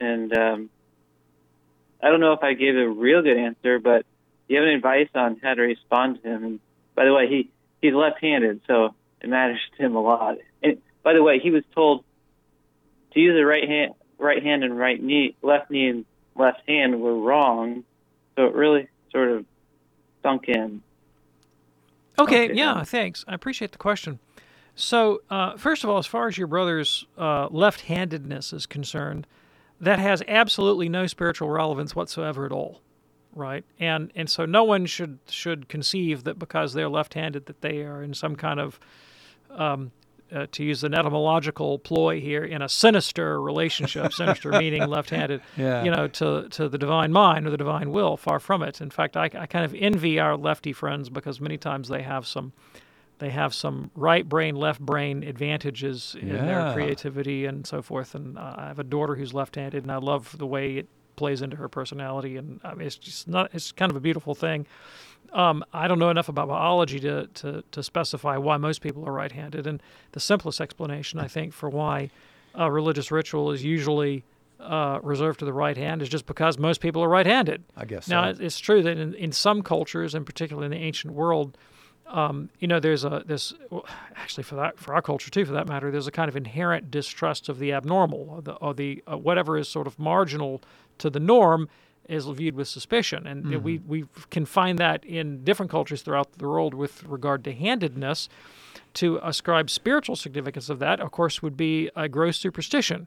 and 0.00 0.36
um, 0.36 0.70
I 2.02 2.08
don't 2.08 2.20
know 2.20 2.32
if 2.32 2.42
I 2.42 2.54
gave 2.54 2.76
a 2.76 2.88
real 2.88 3.22
good 3.22 3.36
answer, 3.36 3.78
but 3.78 4.06
do 4.48 4.54
you 4.54 4.60
have 4.60 4.66
any 4.66 4.76
advice 4.76 5.08
on 5.14 5.38
how 5.42 5.54
to 5.54 5.62
respond 5.62 6.22
to 6.22 6.28
him? 6.28 6.44
And 6.44 6.60
by 6.94 7.04
the 7.04 7.12
way, 7.12 7.28
he 7.28 7.50
he's 7.82 7.94
left-handed, 7.94 8.62
so 8.66 8.94
it 9.20 9.28
matters 9.28 9.60
to 9.76 9.84
him 9.84 9.96
a 9.96 10.00
lot. 10.00 10.38
And 10.62 10.78
by 11.02 11.12
the 11.12 11.22
way, 11.22 11.38
he 11.38 11.50
was 11.50 11.64
told 11.74 12.04
to 13.12 13.20
use 13.20 13.34
the 13.34 13.44
right 13.44 13.68
hand, 13.68 13.94
right 14.18 14.42
hand 14.42 14.64
and 14.64 14.78
right 14.78 15.02
knee, 15.02 15.36
left 15.42 15.70
knee 15.70 15.88
and 15.88 16.04
left 16.34 16.60
hand 16.66 17.00
were 17.00 17.18
wrong. 17.18 17.84
So 18.36 18.46
it 18.46 18.54
really 18.54 18.88
sort 19.10 19.30
of 19.30 19.44
sunk 20.22 20.48
in. 20.48 20.82
Okay, 22.18 22.46
Okay, 22.46 22.54
yeah, 22.54 22.82
thanks. 22.84 23.24
I 23.28 23.34
appreciate 23.34 23.72
the 23.72 23.78
question. 23.78 24.18
So, 24.78 25.22
uh, 25.28 25.56
first 25.56 25.82
of 25.82 25.90
all, 25.90 25.98
as 25.98 26.06
far 26.06 26.28
as 26.28 26.38
your 26.38 26.46
brother's 26.46 27.04
uh, 27.18 27.48
left 27.50 27.82
handedness 27.82 28.52
is 28.52 28.64
concerned, 28.64 29.26
that 29.80 29.98
has 29.98 30.22
absolutely 30.28 30.88
no 30.88 31.08
spiritual 31.08 31.50
relevance 31.50 31.96
whatsoever 31.96 32.46
at 32.46 32.52
all. 32.52 32.80
Right, 33.34 33.64
and 33.80 34.12
and 34.14 34.30
so 34.30 34.46
no 34.46 34.62
one 34.62 34.86
should 34.86 35.18
should 35.28 35.68
conceive 35.68 36.22
that 36.24 36.38
because 36.38 36.74
they're 36.74 36.88
left-handed 36.88 37.46
that 37.46 37.60
they 37.60 37.82
are 37.82 38.04
in 38.04 38.14
some 38.14 38.36
kind 38.36 38.60
of, 38.60 38.78
um, 39.50 39.90
uh, 40.32 40.46
to 40.52 40.62
use 40.62 40.84
an 40.84 40.94
etymological 40.94 41.80
ploy 41.80 42.20
here, 42.20 42.44
in 42.44 42.62
a 42.62 42.68
sinister 42.68 43.42
relationship. 43.42 44.12
sinister 44.12 44.52
meaning 44.60 44.86
left-handed. 44.86 45.42
Yeah. 45.56 45.82
You 45.82 45.90
know, 45.90 46.06
to 46.06 46.48
to 46.50 46.68
the 46.68 46.78
divine 46.78 47.10
mind 47.10 47.48
or 47.48 47.50
the 47.50 47.56
divine 47.56 47.90
will. 47.90 48.16
Far 48.16 48.38
from 48.38 48.62
it. 48.62 48.80
In 48.80 48.90
fact, 48.90 49.16
I, 49.16 49.24
I 49.24 49.46
kind 49.46 49.64
of 49.64 49.74
envy 49.74 50.20
our 50.20 50.36
lefty 50.36 50.72
friends 50.72 51.10
because 51.10 51.40
many 51.40 51.58
times 51.58 51.88
they 51.88 52.02
have 52.02 52.28
some 52.28 52.52
they 53.18 53.30
have 53.30 53.52
some 53.54 53.90
right 53.94 54.28
brain, 54.28 54.54
left 54.56 54.80
brain 54.80 55.22
advantages 55.24 56.16
in 56.20 56.28
Yeah. 56.28 56.44
their 56.46 56.72
creativity 56.72 57.46
and 57.46 57.66
so 57.66 57.82
forth. 57.82 58.14
And 58.14 58.38
uh, 58.38 58.54
I 58.56 58.66
have 58.68 58.78
a 58.78 58.84
daughter 58.84 59.14
who's 59.16 59.34
left-handed, 59.34 59.82
and 59.82 59.90
I 59.92 59.96
love 59.96 60.36
the 60.38 60.46
way 60.46 60.76
it 60.76 60.88
plays 61.16 61.42
into 61.42 61.56
her 61.56 61.68
personality. 61.68 62.36
And 62.36 62.60
I 62.64 62.74
mean, 62.74 62.86
it's 62.86 62.96
just 62.96 63.26
not. 63.28 63.50
It's 63.52 63.72
kind 63.72 63.90
of 63.90 63.96
a 63.96 64.00
beautiful 64.00 64.34
thing. 64.34 64.66
Um, 65.32 65.62
I 65.74 65.88
don't 65.88 65.98
know 65.98 66.10
enough 66.10 66.28
about 66.28 66.48
biology 66.48 67.00
to, 67.00 67.26
to 67.26 67.62
to 67.72 67.82
specify 67.82 68.36
why 68.38 68.56
most 68.56 68.80
people 68.80 69.04
are 69.06 69.12
right-handed, 69.12 69.66
and 69.66 69.82
the 70.12 70.20
simplest 70.20 70.60
explanation 70.60 71.18
I 71.20 71.26
think 71.28 71.52
for 71.52 71.68
why 71.68 72.10
a 72.54 72.70
religious 72.70 73.10
ritual 73.10 73.50
is 73.50 73.62
usually 73.62 74.24
uh, 74.58 74.98
reserved 75.02 75.38
to 75.40 75.44
the 75.44 75.52
right 75.52 75.76
hand 75.76 76.02
is 76.02 76.08
just 76.08 76.24
because 76.26 76.58
most 76.58 76.80
people 76.80 77.02
are 77.04 77.08
right-handed. 77.08 77.62
I 77.76 77.84
guess 77.84 78.08
Now, 78.08 78.24
so. 78.24 78.30
it- 78.30 78.40
it's 78.40 78.58
true 78.58 78.82
that 78.82 78.96
in, 78.98 79.14
in 79.14 79.32
some 79.32 79.62
cultures, 79.62 80.14
and 80.14 80.24
particularly 80.24 80.64
in 80.66 80.72
the 80.72 80.78
ancient 80.84 81.12
world, 81.12 81.56
um, 82.08 82.50
you 82.58 82.68
know, 82.68 82.80
there's 82.80 83.04
a 83.04 83.22
this 83.26 83.52
well, 83.70 83.86
actually 84.16 84.44
for 84.44 84.56
that 84.56 84.78
for 84.78 84.94
our 84.94 85.02
culture 85.02 85.30
too, 85.30 85.44
for 85.44 85.52
that 85.52 85.68
matter, 85.68 85.90
there's 85.90 86.06
a 86.06 86.12
kind 86.12 86.28
of 86.28 86.36
inherent 86.36 86.90
distrust 86.90 87.48
of 87.48 87.58
the 87.58 87.72
abnormal, 87.72 88.28
or 88.30 88.42
the, 88.42 88.52
or 88.54 88.74
the 88.74 89.02
uh, 89.10 89.16
whatever 89.16 89.56
is 89.58 89.68
sort 89.68 89.86
of 89.86 89.98
marginal 89.98 90.60
to 90.98 91.10
the 91.10 91.20
norm 91.20 91.68
is 92.08 92.24
viewed 92.26 92.54
with 92.54 92.66
suspicion, 92.68 93.26
and 93.26 93.44
Mm-hmm. 93.44 93.62
we 93.62 93.78
we 93.86 94.04
can 94.30 94.46
find 94.46 94.78
that 94.78 95.04
in 95.04 95.44
different 95.44 95.70
cultures 95.70 96.02
throughout 96.02 96.32
the 96.32 96.48
world 96.48 96.74
with 96.74 97.04
regard 97.04 97.44
to 97.44 97.52
handedness. 97.52 98.28
To 98.94 99.20
ascribe 99.22 99.68
spiritual 99.70 100.16
significance 100.16 100.70
of 100.70 100.78
that, 100.78 100.98
of 100.98 101.10
course, 101.12 101.42
would 101.42 101.56
be 101.56 101.90
a 101.94 102.08
gross 102.08 102.36
superstition, 102.38 103.06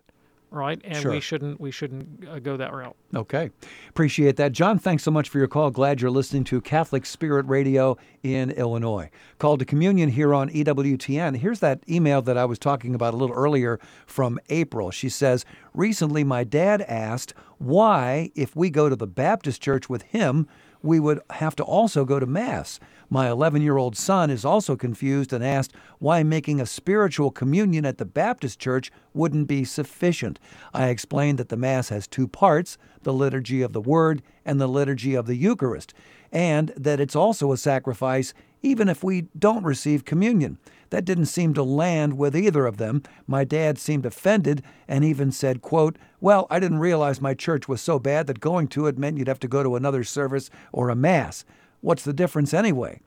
right? 0.52 0.80
And 0.84 0.98
Sure. 0.98 1.12
we 1.12 1.20
shouldn't 1.20 1.60
we 1.60 1.72
shouldn't 1.72 2.28
uh, 2.28 2.40
go 2.40 2.58
that 2.58 2.74
route. 2.74 2.96
Okay. 3.16 3.50
Appreciate 3.90 4.36
that. 4.36 4.52
John, 4.52 4.78
thanks 4.78 5.04
so 5.04 5.10
much 5.12 5.30
for 5.30 5.38
your 5.40 5.48
call. 5.48 5.72
Glad 5.72 6.02
you're 6.02 6.12
listening 6.12 6.44
to 6.46 6.62
Catholic 6.62 7.06
Spirit 7.06 7.46
Radio 7.48 7.98
in 8.22 8.52
Illinois. 8.52 9.10
Call 9.40 9.58
to 9.58 9.66
communion 9.66 10.10
here 10.10 10.34
on 10.34 10.50
EWTN. 10.50 11.38
Here's 11.38 11.60
that 11.62 11.80
email 11.90 12.22
that 12.22 12.38
I 12.38 12.46
was 12.46 12.60
talking 12.60 12.94
about 12.94 13.14
a 13.14 13.18
little 13.18 13.36
earlier 13.36 13.80
from 14.06 14.40
April. 14.50 14.92
She 14.92 15.10
says, 15.10 15.46
Recently, 15.74 16.24
my 16.24 16.44
dad 16.44 16.82
asked 16.84 17.34
why, 17.58 18.32
if 18.36 18.56
we 18.56 18.70
go 18.70 18.90
to 18.90 18.96
the 18.96 19.08
Baptist 19.08 19.62
church 19.62 19.90
with 19.90 20.02
him, 20.04 20.48
we 20.84 21.00
would 21.00 21.20
have 21.30 21.56
to 21.58 21.64
also 21.64 22.06
go 22.06 22.20
to 22.20 22.26
Mass. 22.26 22.80
My 23.14 23.30
11 23.30 23.62
year 23.62 23.76
old 23.76 23.98
son 23.98 24.30
is 24.30 24.46
also 24.46 24.78
confused 24.78 25.34
and 25.34 25.44
asked 25.44 25.74
why 26.00 26.24
making 26.24 26.62
a 26.62 26.66
spiritual 26.66 27.30
communion 27.30 27.86
at 27.86 27.98
the 27.98 28.06
Baptist 28.06 28.58
church 28.58 28.90
wouldn't 29.14 29.50
be 29.50 29.66
sufficient. 29.66 30.40
I 30.74 30.88
explained 30.88 31.38
that 31.38 31.50
the 31.50 31.58
Mass 31.58 31.90
has 31.90 32.08
two 32.08 32.26
parts 32.26 32.78
the 33.04 33.12
liturgy 33.12 33.62
of 33.62 33.74
the 33.74 33.82
Word 33.82 34.24
and 34.46 34.62
the 34.62 34.68
liturgy 34.68 35.14
of 35.14 35.26
the 35.26 35.36
Eucharist, 35.36 35.94
and 36.32 36.70
that 36.78 37.02
it's 37.02 37.16
also 37.16 37.52
a 37.52 37.58
sacrifice 37.58 38.34
even 38.62 38.88
if 38.88 39.04
we 39.04 39.24
don't 39.38 39.66
receive 39.66 40.06
communion. 40.06 40.58
That 40.90 41.04
didn't 41.04 41.26
seem 41.26 41.54
to 41.56 41.64
land 41.64 42.18
with 42.18 42.34
either 42.34 42.66
of 42.66 42.78
them. 42.78 43.04
My 43.28 43.44
dad 43.44 43.78
seemed 43.78 44.06
offended 44.06 44.64
and 44.88 45.04
even 45.04 45.34
said, 45.34 45.62
quote, 45.62 45.98
Well, 46.22 46.48
I 46.50 46.60
didn't 46.60 46.80
realize 46.80 47.20
my 47.20 47.34
church 47.34 47.68
was 47.68 47.82
so 47.82 48.00
bad 48.00 48.28
that 48.28 48.40
going 48.40 48.70
to 48.70 48.88
it 48.88 48.98
meant 48.98 49.18
you'd 49.18 49.28
have 49.28 49.40
to 49.42 49.50
go 49.50 49.64
to 49.64 49.76
another 49.76 50.06
service 50.06 50.50
or 50.72 50.88
a 50.88 50.96
Mass. 50.96 51.44
What's 51.82 52.04
the 52.04 52.14
difference 52.14 52.54
anyway? 52.54 53.02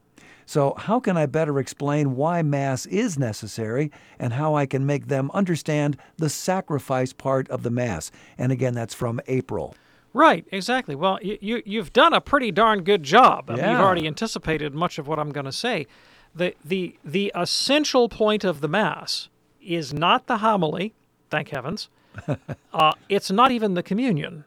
So, 0.47 0.75
how 0.77 1.01
can 1.01 1.17
I 1.17 1.27
better 1.27 1.59
explain 1.59 2.17
why 2.17 2.43
Mass 2.43 2.85
is 2.87 3.19
necessary 3.19 3.91
and 4.19 4.35
how 4.35 4.55
I 4.55 4.67
can 4.67 4.85
make 4.85 5.07
them 5.09 5.31
understand 5.33 5.97
the 6.19 6.29
sacrifice 6.29 7.13
part 7.13 7.49
of 7.49 7.63
the 7.63 7.71
Mass? 7.71 8.11
And 8.37 8.53
again, 8.53 8.75
that's 8.75 8.93
from 8.95 9.21
April. 9.27 9.75
Right, 10.13 10.47
exactly. 10.53 10.95
Well, 10.95 11.19
you, 11.23 11.39
you 11.41 11.63
you've 11.65 11.93
done 11.93 12.13
a 12.13 12.21
pretty 12.21 12.53
darn 12.53 12.85
good 12.85 13.03
job. 13.03 13.51
I 13.51 13.57
mean, 13.57 13.71
you've 13.71 13.81
already 13.81 14.07
anticipated 14.07 14.75
much 14.75 14.99
of 14.99 15.09
what 15.09 15.19
I'm 15.19 15.31
going 15.31 15.47
to 15.47 15.53
say. 15.53 15.87
The 16.35 16.55
the 16.65 16.97
the 17.05 17.33
essential 17.35 18.09
point 18.09 18.45
of 18.45 18.61
the 18.61 18.69
mass 18.69 19.29
is 19.61 19.95
not 19.95 20.27
the 20.27 20.39
homily, 20.39 20.95
thank 21.31 21.49
heavens. 21.49 21.89
uh, 22.73 22.93
it's 23.09 23.31
not 23.31 23.51
even 23.51 23.75
the 23.75 23.83
communion. 23.83 24.45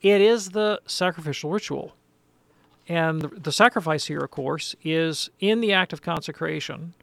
It 0.00 0.20
is 0.20 0.50
the 0.50 0.80
sacrificial 0.86 1.50
ritual. 1.50 1.94
And 2.88 3.20
the, 3.20 3.28
the 3.28 3.52
sacrifice 3.52 4.06
here, 4.06 4.20
of 4.20 4.30
course, 4.30 4.76
is 4.84 5.30
in 5.40 5.60
the 5.60 5.72
act 5.72 5.92
of 5.92 6.02
consecration, 6.02 6.94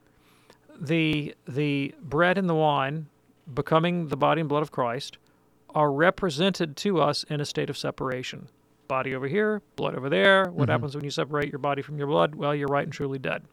the 0.79 1.35
the 1.47 1.93
bread 2.01 2.37
and 2.37 2.49
the 2.49 2.55
wine 2.55 3.07
becoming 3.53 4.07
the 4.07 4.17
body 4.17 4.39
and 4.41 4.49
blood 4.49 4.63
of 4.63 4.71
Christ 4.71 5.17
are 5.75 5.91
represented 5.91 6.77
to 6.77 7.01
us 7.01 7.23
in 7.23 7.41
a 7.41 7.45
state 7.45 7.69
of 7.69 7.77
separation. 7.77 8.47
Body 8.87 9.15
over 9.15 9.27
here, 9.27 9.61
blood 9.75 9.95
over 9.95 10.09
there. 10.09 10.45
What 10.45 10.63
mm-hmm. 10.63 10.71
happens 10.71 10.95
when 10.95 11.03
you 11.03 11.09
separate 11.09 11.51
your 11.51 11.59
body 11.59 11.81
from 11.81 11.97
your 11.97 12.07
blood? 12.07 12.35
Well, 12.35 12.53
you're 12.53 12.67
right 12.67 12.83
and 12.83 12.93
truly 12.93 13.19
dead. 13.19 13.43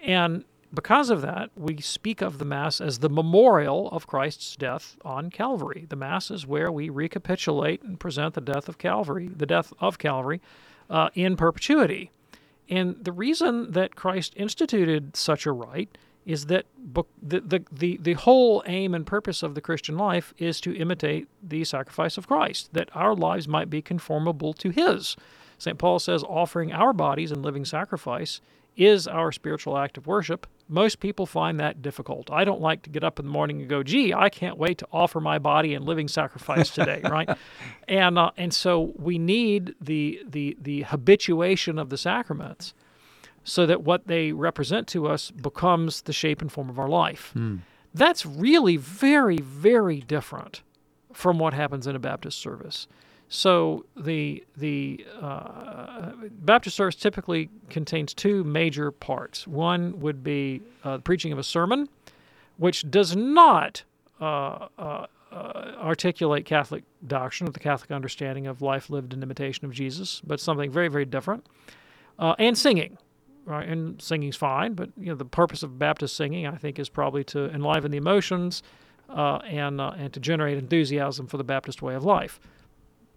And 0.00 0.44
because 0.72 1.10
of 1.10 1.22
that, 1.22 1.50
we 1.56 1.80
speak 1.80 2.20
of 2.20 2.38
the 2.38 2.44
Mass 2.44 2.80
as 2.80 2.98
the 2.98 3.08
memorial 3.08 3.88
of 3.90 4.06
Christ's 4.06 4.56
death 4.56 4.96
on 5.04 5.30
Calvary. 5.30 5.86
The 5.88 5.96
Mass 5.96 6.30
is 6.30 6.46
where 6.46 6.70
we 6.70 6.88
recapitulate 6.88 7.82
and 7.82 7.98
present 7.98 8.34
the 8.34 8.40
death 8.40 8.68
of 8.68 8.78
Calvary, 8.78 9.28
the 9.28 9.46
death 9.46 9.72
of 9.80 9.98
Calvary, 9.98 10.40
uh, 10.90 11.10
in 11.14 11.36
perpetuity. 11.36 12.10
And 12.68 12.96
the 13.02 13.12
reason 13.12 13.72
that 13.72 13.94
Christ 13.94 14.32
instituted 14.36 15.16
such 15.16 15.46
a 15.46 15.52
rite 15.52 15.96
is 16.24 16.46
that 16.46 16.64
bu- 16.78 17.02
the, 17.22 17.40
the, 17.40 17.64
the, 17.70 17.98
the 18.00 18.12
whole 18.14 18.62
aim 18.66 18.94
and 18.94 19.06
purpose 19.06 19.42
of 19.42 19.54
the 19.54 19.60
Christian 19.60 19.98
life 19.98 20.32
is 20.38 20.60
to 20.62 20.74
imitate 20.74 21.28
the 21.42 21.64
sacrifice 21.64 22.16
of 22.16 22.26
Christ, 22.26 22.70
that 22.72 22.88
our 22.94 23.14
lives 23.14 23.46
might 23.46 23.68
be 23.68 23.82
conformable 23.82 24.54
to 24.54 24.70
His. 24.70 25.16
St. 25.58 25.78
Paul 25.78 25.98
says 25.98 26.24
offering 26.24 26.72
our 26.72 26.92
bodies 26.92 27.30
in 27.30 27.42
living 27.42 27.64
sacrifice 27.64 28.40
is 28.76 29.06
our 29.06 29.30
spiritual 29.32 29.76
act 29.76 29.96
of 29.98 30.06
worship. 30.06 30.46
Most 30.68 31.00
people 31.00 31.26
find 31.26 31.60
that 31.60 31.82
difficult. 31.82 32.30
I 32.30 32.44
don't 32.44 32.60
like 32.60 32.82
to 32.82 32.90
get 32.90 33.04
up 33.04 33.18
in 33.18 33.26
the 33.26 33.30
morning 33.30 33.60
and 33.60 33.68
go, 33.68 33.82
"Gee, 33.82 34.14
I 34.14 34.28
can't 34.30 34.56
wait 34.56 34.78
to 34.78 34.88
offer 34.92 35.20
my 35.20 35.38
body 35.38 35.74
in 35.74 35.84
living 35.84 36.08
sacrifice 36.08 36.70
today," 36.70 37.02
right? 37.10 37.28
And 37.86 38.18
uh, 38.18 38.30
and 38.36 38.52
so 38.54 38.92
we 38.96 39.18
need 39.18 39.74
the 39.80 40.22
the 40.26 40.56
the 40.60 40.82
habituation 40.82 41.78
of 41.78 41.90
the 41.90 41.98
sacraments, 41.98 42.72
so 43.42 43.66
that 43.66 43.82
what 43.82 44.06
they 44.06 44.32
represent 44.32 44.88
to 44.88 45.06
us 45.06 45.30
becomes 45.30 46.02
the 46.02 46.12
shape 46.12 46.40
and 46.40 46.50
form 46.50 46.70
of 46.70 46.78
our 46.78 46.88
life. 46.88 47.32
That's 47.92 48.24
really 48.24 48.76
very 48.78 49.38
very 49.38 50.00
different 50.00 50.62
from 51.12 51.38
what 51.38 51.52
happens 51.54 51.86
in 51.86 51.94
a 51.94 52.00
Baptist 52.00 52.38
service. 52.40 52.88
So 53.34 53.84
the 53.96 54.44
the 54.56 55.04
uh, 55.20 56.12
Baptist 56.30 56.76
service 56.76 56.94
typically 56.94 57.50
contains 57.68 58.14
two 58.14 58.44
major 58.44 58.92
parts. 58.92 59.44
One 59.48 59.98
would 59.98 60.22
be 60.22 60.62
uh, 60.84 60.98
the 60.98 61.02
preaching 61.02 61.32
of 61.32 61.38
a 61.40 61.42
sermon, 61.42 61.88
which 62.58 62.88
does 62.88 63.16
not 63.16 63.82
uh, 64.20 64.68
uh, 64.78 65.06
uh, 65.32 65.36
articulate 65.80 66.44
Catholic 66.44 66.84
doctrine 67.08 67.48
or 67.48 67.50
the 67.50 67.58
Catholic 67.58 67.90
understanding 67.90 68.46
of 68.46 68.62
life 68.62 68.88
lived 68.88 69.12
in 69.12 69.20
imitation 69.20 69.64
of 69.64 69.72
Jesus, 69.72 70.22
but 70.24 70.38
something 70.38 70.70
very 70.70 70.86
very 70.86 71.04
different. 71.04 71.44
Uh, 72.20 72.36
and 72.38 72.56
singing, 72.56 72.98
right? 73.46 73.68
And 73.68 74.00
singing's 74.00 74.36
fine, 74.36 74.74
but 74.74 74.90
you 74.96 75.06
know 75.06 75.16
the 75.16 75.24
purpose 75.24 75.64
of 75.64 75.76
Baptist 75.76 76.14
singing, 76.14 76.46
I 76.46 76.54
think, 76.54 76.78
is 76.78 76.88
probably 76.88 77.24
to 77.24 77.46
enliven 77.46 77.90
the 77.90 77.98
emotions 77.98 78.62
and 79.08 79.80
and 79.80 80.12
to 80.12 80.20
generate 80.20 80.56
enthusiasm 80.56 81.26
for 81.26 81.36
the 81.36 81.42
Baptist 81.42 81.82
way 81.82 81.96
of 81.96 82.04
life 82.04 82.38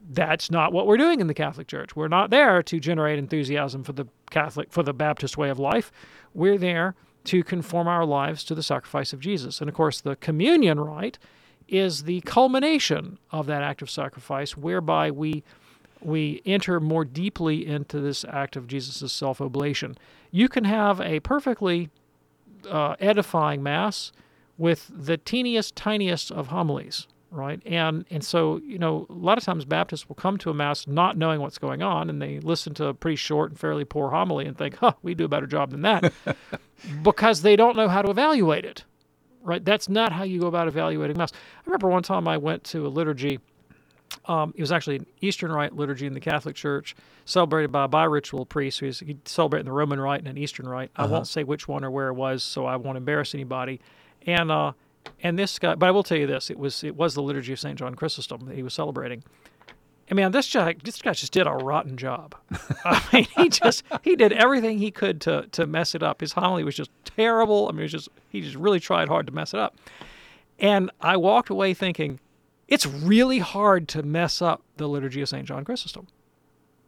that's 0.10 0.50
not 0.50 0.72
what 0.72 0.88
we're 0.88 0.98
doing 0.98 1.20
in 1.20 1.28
the 1.28 1.34
Catholic 1.34 1.68
Church. 1.68 1.96
We're 1.96 2.08
not 2.08 2.30
there 2.30 2.64
to 2.64 2.80
generate 2.80 3.20
enthusiasm 3.20 3.84
for 3.84 3.94
the 3.94 4.08
Catholic 4.30 4.72
for 4.72 4.84
the 4.84 4.94
Baptist 4.94 5.38
way 5.38 5.50
of 5.50 5.60
life. 5.60 5.92
We're 6.34 6.58
there 6.58 6.96
to 7.26 7.44
conform 7.44 7.88
our 7.88 8.06
lives 8.06 8.44
to 8.46 8.56
the 8.56 8.64
sacrifice 8.64 9.12
of 9.12 9.20
Jesus. 9.20 9.60
And 9.60 9.70
of 9.70 9.76
course, 9.76 10.00
the 10.00 10.16
communion 10.16 10.80
rite 10.80 11.18
is 11.68 12.04
the 12.04 12.22
culmination 12.22 13.20
of 13.32 13.46
that 13.48 13.62
act 13.62 13.82
of 13.82 13.90
sacrifice 13.90 14.56
whereby 14.56 15.12
we 15.12 15.44
we 16.00 16.42
enter 16.46 16.80
more 16.80 17.04
deeply 17.04 17.66
into 17.66 18.00
this 18.00 18.24
act 18.26 18.56
of 18.56 18.68
Jesus' 18.68 19.12
self-oblation. 19.12 19.98
You 20.32 20.48
can 20.48 20.64
have 20.64 21.02
a 21.02 21.20
perfectly 21.22 21.90
uh, 22.70 22.96
edifying 23.00 23.64
mass 23.64 24.12
with 24.58 24.92
the 24.94 25.18
teeniest, 25.18 25.76
tiniest 25.76 26.32
of 26.32 26.48
homilies, 26.48 27.08
right? 27.32 27.62
And 27.66 28.06
and 28.10 28.24
so 28.24 28.58
you 28.64 28.78
know, 28.78 29.06
a 29.10 29.14
lot 29.14 29.38
of 29.38 29.44
times 29.44 29.66
Baptists 29.66 30.08
will 30.08 30.16
come 30.16 30.38
to 30.40 30.50
a 30.50 30.54
mass 30.54 30.88
not 30.88 31.18
knowing 31.18 31.42
what's 31.42 31.58
going 31.58 31.82
on, 31.82 32.10
and 32.10 32.22
they 32.22 32.40
listen 32.40 32.74
to 32.76 32.88
a 32.88 32.94
pretty 32.94 33.16
short 33.16 33.52
and 33.52 33.60
fairly 33.60 33.86
poor 33.86 34.10
homily 34.10 34.46
and 34.46 34.58
think, 34.58 34.78
"Huh, 34.78 34.94
we 35.02 35.14
do 35.14 35.26
a 35.26 35.30
better 35.30 35.48
job 35.48 35.72
than 35.72 35.82
that," 35.82 36.14
because 37.04 37.42
they 37.42 37.56
don't 37.56 37.76
know 37.76 37.88
how 37.88 38.02
to 38.02 38.10
evaluate 38.10 38.66
it, 38.66 38.86
right? 39.42 39.64
That's 39.64 39.90
not 39.90 40.12
how 40.12 40.24
you 40.24 40.40
go 40.40 40.48
about 40.48 40.68
evaluating 40.68 41.18
mass. 41.18 41.32
I 41.34 41.62
remember 41.66 41.90
one 41.90 42.04
time 42.04 42.28
I 42.28 42.38
went 42.38 42.64
to 42.66 42.86
a 42.88 42.90
liturgy. 42.90 43.40
Um, 44.26 44.54
it 44.56 44.62
was 44.62 44.72
actually 44.72 44.98
an 44.98 45.06
Eastern 45.20 45.52
Rite 45.52 45.76
liturgy 45.76 46.06
in 46.08 46.14
the 46.14 46.22
Catholic 46.22 46.56
Church, 46.56 46.96
celebrated 47.26 47.74
by 47.74 47.84
a 47.84 47.88
bi-ritual 47.90 48.46
priest 48.46 48.80
who's 48.80 49.04
celebrating 49.26 49.66
the 49.66 49.74
Roman 49.74 50.00
Rite 50.00 50.20
and 50.20 50.30
an 50.30 50.38
Eastern 50.38 50.68
Rite. 50.68 50.92
I 50.96 51.06
won't 51.08 51.28
say 51.28 51.44
which 51.44 51.68
one 51.68 51.84
or 51.84 51.92
where 51.92 52.08
it 52.08 52.14
was, 52.14 52.42
so 52.42 52.66
I 52.66 52.78
won't 52.78 52.98
embarrass 52.98 53.34
anybody. 53.36 53.82
And 54.26 54.50
uh, 54.50 54.74
and 55.22 55.38
this 55.38 55.58
guy, 55.60 55.76
but 55.76 55.88
I 55.88 55.92
will 55.92 56.04
tell 56.04 56.18
you 56.18 56.28
this: 56.28 56.50
it 56.50 56.58
was 56.58 56.84
it 56.84 56.96
was 56.96 57.16
the 57.16 57.22
liturgy 57.22 57.54
of 57.54 57.60
Saint 57.60 57.80
John 57.80 57.96
Chrysostom 57.96 58.46
that 58.46 58.56
he 58.56 58.64
was 58.64 58.74
celebrating. 58.74 59.24
I 60.10 60.14
mean, 60.14 60.32
this 60.32 60.52
guy, 60.52 60.74
this 60.82 61.02
guy 61.02 61.12
just 61.12 61.34
did 61.34 61.48
a 61.48 61.52
rotten 61.52 61.98
job. 61.98 62.34
I 62.86 63.04
mean, 63.12 63.28
he 63.36 63.50
just 63.50 63.84
he 64.04 64.16
did 64.16 64.32
everything 64.32 64.78
he 64.78 64.92
could 64.92 65.20
to 65.22 65.48
to 65.52 65.68
mess 65.68 65.96
it 65.96 66.04
up. 66.04 66.22
His 66.22 66.34
homily 66.34 66.64
was 66.64 66.76
just 66.76 66.92
terrible. 67.04 67.68
I 67.68 67.72
mean, 67.72 67.82
it 67.82 67.84
was 67.84 67.92
just 67.92 68.10
he 68.30 68.42
just 68.42 68.56
really 68.56 68.80
tried 68.80 69.08
hard 69.08 69.28
to 69.28 69.34
mess 69.34 69.54
it 69.54 69.60
up. 69.60 69.76
And 70.60 70.92
I 71.02 71.18
walked 71.18 71.50
away 71.50 71.74
thinking, 71.74 72.20
it's 72.68 72.86
really 72.86 73.40
hard 73.40 73.88
to 73.90 74.04
mess 74.04 74.42
up 74.42 74.64
the 74.78 74.88
liturgy 74.88 75.22
of 75.22 75.30
St. 75.30 75.48
John 75.48 75.64
Chrysostom. 75.64 76.08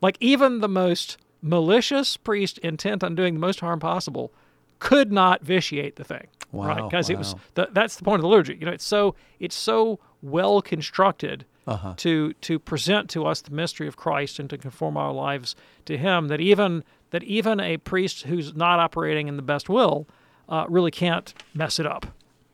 Like, 0.02 0.18
even 0.20 0.60
the 0.60 0.70
most 0.70 1.18
malicious 1.42 2.18
priest 2.18 2.58
intent 2.60 3.04
on 3.04 3.16
doing 3.16 3.36
the 3.36 3.40
most 3.40 3.60
harm 3.60 3.80
possible 3.80 4.32
could 4.80 5.12
not 5.12 5.44
vitiate 5.44 5.96
the 5.98 6.04
thing. 6.04 6.28
Right? 6.52 6.78
Wow, 6.80 6.88
Because 6.90 7.10
it 7.10 7.18
was 7.18 7.34
wow. 7.36 7.40
the, 7.56 7.70
that's 7.72 7.96
the 7.98 8.04
point 8.04 8.20
of 8.20 8.22
the 8.24 8.28
liturgy. 8.28 8.58
You 8.60 8.66
know, 8.66 8.72
it's 8.72 8.86
so 8.86 9.16
it's 9.40 9.56
so 9.56 10.00
well 10.22 10.62
constructed 10.62 11.46
Uh-huh. 11.68 11.94
to 11.98 12.34
to 12.34 12.58
present 12.60 13.10
to 13.12 13.26
us 13.28 13.42
the 13.42 13.52
mystery 13.52 13.88
of 13.88 13.96
Christ 13.96 14.40
and 14.40 14.50
to 14.50 14.58
conform 14.58 14.98
our 14.98 15.14
lives 15.14 15.56
to 15.86 15.98
Him. 15.98 16.28
That 16.28 16.42
even 16.42 16.84
that 17.12 17.24
even 17.24 17.60
a 17.60 17.78
priest 17.78 18.24
who's 18.24 18.56
not 18.56 18.80
operating 18.80 19.28
in 19.28 19.36
the 19.36 19.44
best 19.44 19.70
will 19.70 20.08
uh, 20.48 20.66
really 20.68 20.92
can't 20.92 21.34
mess 21.54 21.80
it 21.80 21.86
up, 21.86 22.08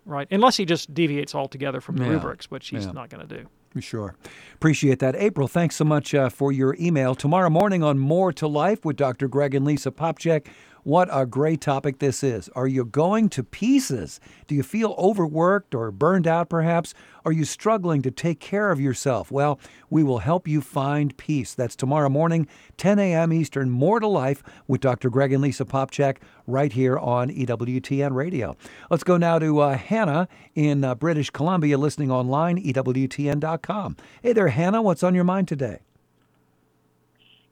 right? 0.05 0.27
Unless 0.31 0.57
he 0.57 0.65
just 0.65 0.93
deviates 0.93 1.33
altogether 1.33 1.79
from 1.79 1.95
the 1.97 2.03
Yeah. 2.05 2.11
rubrics, 2.11 2.51
which 2.51 2.67
he's 2.69 2.85
Yeah. 2.85 2.91
not 2.91 3.09
going 3.09 3.25
to 3.27 3.37
do. 3.37 3.47
Sure. 3.81 4.15
Appreciate 4.53 4.99
that. 4.99 5.15
April, 5.17 5.47
thanks 5.49 5.75
so 5.75 5.83
much 5.83 6.13
uh, 6.15 6.29
for 6.29 6.51
your 6.53 6.75
email. 6.79 7.13
Tomorrow 7.15 7.49
morning 7.49 7.83
on 7.83 7.99
More 7.99 8.31
to 8.33 8.47
Life 8.47 8.85
with 8.85 8.95
Dr. 8.95 9.27
Greg 9.27 9.53
and 9.53 9.65
Lisa 9.65 9.91
Popcak. 9.91 10.47
What 10.85 11.09
a 11.11 11.25
great 11.25 11.61
topic 11.61 11.97
this 11.97 12.23
is. 12.23 12.47
Are 12.49 12.67
you 12.67 12.85
going 12.85 13.29
to 13.29 13.43
pieces? 13.43 14.19
Do 14.45 14.53
you 14.53 14.61
feel 14.61 14.93
overworked 14.99 15.73
or 15.73 15.89
burned 15.89 16.27
out 16.27 16.47
perhaps? 16.47 16.93
Are 17.25 17.31
you 17.31 17.43
struggling 17.43 18.03
to 18.03 18.11
take 18.11 18.39
care 18.39 18.69
of 18.69 18.79
yourself? 18.79 19.31
Well, 19.31 19.59
we 19.89 20.03
will 20.03 20.19
help 20.19 20.47
you 20.47 20.61
find 20.61 21.17
peace. 21.17 21.55
That's 21.55 21.75
tomorrow 21.75 22.07
morning, 22.09 22.47
10 22.77 22.99
a.m. 22.99 23.33
Eastern, 23.33 23.71
More 23.71 23.99
to 23.99 24.05
Life 24.05 24.43
with 24.67 24.79
Dr. 24.79 25.09
Greg 25.09 25.33
and 25.33 25.41
Lisa 25.41 25.65
Popcak 25.65 26.17
right 26.45 26.71
here 26.71 26.99
on 26.99 27.31
EWTN 27.31 28.13
Radio. 28.13 28.55
Let's 28.91 29.03
go 29.03 29.17
now 29.17 29.39
to 29.39 29.61
uh, 29.61 29.77
Hannah 29.77 30.27
in 30.53 30.83
uh, 30.83 30.93
British 30.93 31.31
Columbia 31.31 31.79
listening 31.79 32.11
online, 32.11 32.63
EWTN.com. 32.63 33.97
Hey 34.21 34.33
there, 34.33 34.49
Hannah. 34.49 34.83
What's 34.83 35.01
on 35.01 35.15
your 35.15 35.23
mind 35.23 35.47
today? 35.47 35.79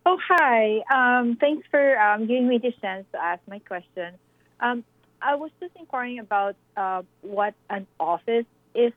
Oh, 0.05 0.17
hi. 0.27 0.81
Um, 0.93 1.37
thanks 1.39 1.65
for 1.71 1.97
um, 1.99 2.27
giving 2.27 2.47
me 2.47 2.57
this 2.57 2.73
chance 2.81 3.05
to 3.13 3.23
ask 3.23 3.41
my 3.47 3.59
question. 3.59 4.15
Um, 4.59 4.83
I 5.21 5.35
was 5.35 5.51
just 5.59 5.73
inquiring 5.77 6.19
about 6.19 6.55
uh, 6.75 7.03
what 7.21 7.53
an 7.69 7.87
office 7.99 8.45
is, 8.75 8.91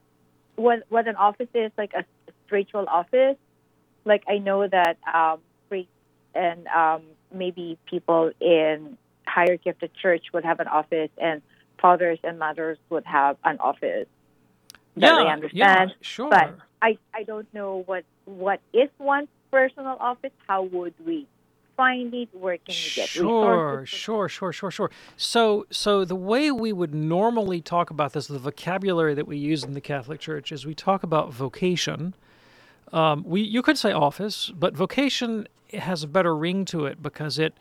what 0.56 0.82
what 0.88 1.06
an 1.06 1.16
office 1.16 1.48
is, 1.54 1.70
like 1.78 1.92
a 1.94 2.04
spiritual 2.46 2.86
office. 2.88 3.36
Like 4.04 4.24
I 4.28 4.38
know 4.38 4.66
that 4.66 4.98
um, 5.12 5.40
priests 5.68 5.90
and 6.34 6.66
um, 6.68 7.02
maybe 7.32 7.78
people 7.88 8.32
in 8.40 8.98
of 9.66 9.78
the 9.80 9.90
church 10.00 10.24
would 10.32 10.44
have 10.44 10.60
an 10.60 10.66
office, 10.66 11.10
and 11.18 11.42
fathers 11.78 12.18
and 12.24 12.38
mothers 12.38 12.78
would 12.88 13.04
have 13.04 13.36
an 13.44 13.58
office. 13.58 14.06
That 14.96 15.08
Yeah, 15.08 15.16
I 15.16 15.24
yeah, 15.24 15.32
understand. 15.32 15.94
sure. 16.00 16.30
But 16.30 16.54
I, 16.80 16.96
I 17.14 17.22
don't 17.24 17.52
know 17.52 17.82
what 17.84 18.04
what 18.24 18.60
is 18.72 18.88
one's 18.98 19.28
personal 19.56 19.96
office. 20.00 20.32
How 20.46 20.62
would 20.64 20.94
we 21.04 21.26
find 21.76 22.12
it? 22.14 22.28
Where 22.32 22.58
can 22.58 22.74
we 22.74 22.92
get 22.94 23.08
Sure, 23.08 23.70
resources? 23.80 23.88
sure, 23.88 24.28
sure, 24.28 24.52
sure, 24.52 24.70
sure. 24.70 24.90
So, 25.16 25.66
so 25.70 26.04
the 26.04 26.16
way 26.16 26.50
we 26.50 26.72
would 26.72 26.94
normally 26.94 27.60
talk 27.60 27.90
about 27.90 28.12
this, 28.12 28.26
the 28.26 28.38
vocabulary 28.38 29.14
that 29.14 29.26
we 29.26 29.36
use 29.38 29.64
in 29.64 29.72
the 29.72 29.80
Catholic 29.80 30.20
Church, 30.20 30.52
is 30.52 30.66
we 30.66 30.74
talk 30.74 31.02
about 31.02 31.32
vocation. 31.32 32.14
Um, 32.92 33.24
we 33.26 33.40
you 33.40 33.62
could 33.62 33.78
say 33.78 33.92
office, 33.92 34.52
but 34.54 34.74
vocation 34.74 35.48
has 35.72 36.02
a 36.02 36.06
better 36.06 36.36
ring 36.36 36.64
to 36.66 36.86
it 36.86 37.02
because 37.02 37.38
it 37.38 37.54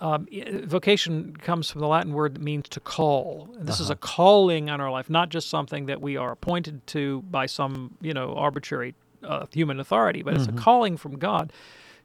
um, 0.00 0.26
vocation 0.64 1.36
comes 1.36 1.70
from 1.70 1.80
the 1.80 1.86
Latin 1.86 2.12
word 2.12 2.34
that 2.34 2.42
means 2.42 2.68
to 2.70 2.80
call. 2.80 3.48
And 3.58 3.66
This 3.66 3.80
is 3.80 3.90
a 3.90 3.96
calling 3.96 4.68
on 4.70 4.80
our 4.80 4.90
life, 4.90 5.08
not 5.08 5.28
just 5.28 5.48
something 5.48 5.86
that 5.86 6.00
we 6.00 6.16
are 6.16 6.32
appointed 6.32 6.86
to 6.88 7.22
by 7.30 7.46
some 7.46 7.96
you 8.00 8.14
know 8.14 8.34
arbitrary 8.34 8.94
uh, 9.24 9.46
human 9.52 9.80
authority, 9.80 10.22
but 10.22 10.34
it's 10.34 10.48
a 10.48 10.52
Mhm. 10.52 10.56
calling 10.56 10.96
from 10.96 11.18
God 11.18 11.52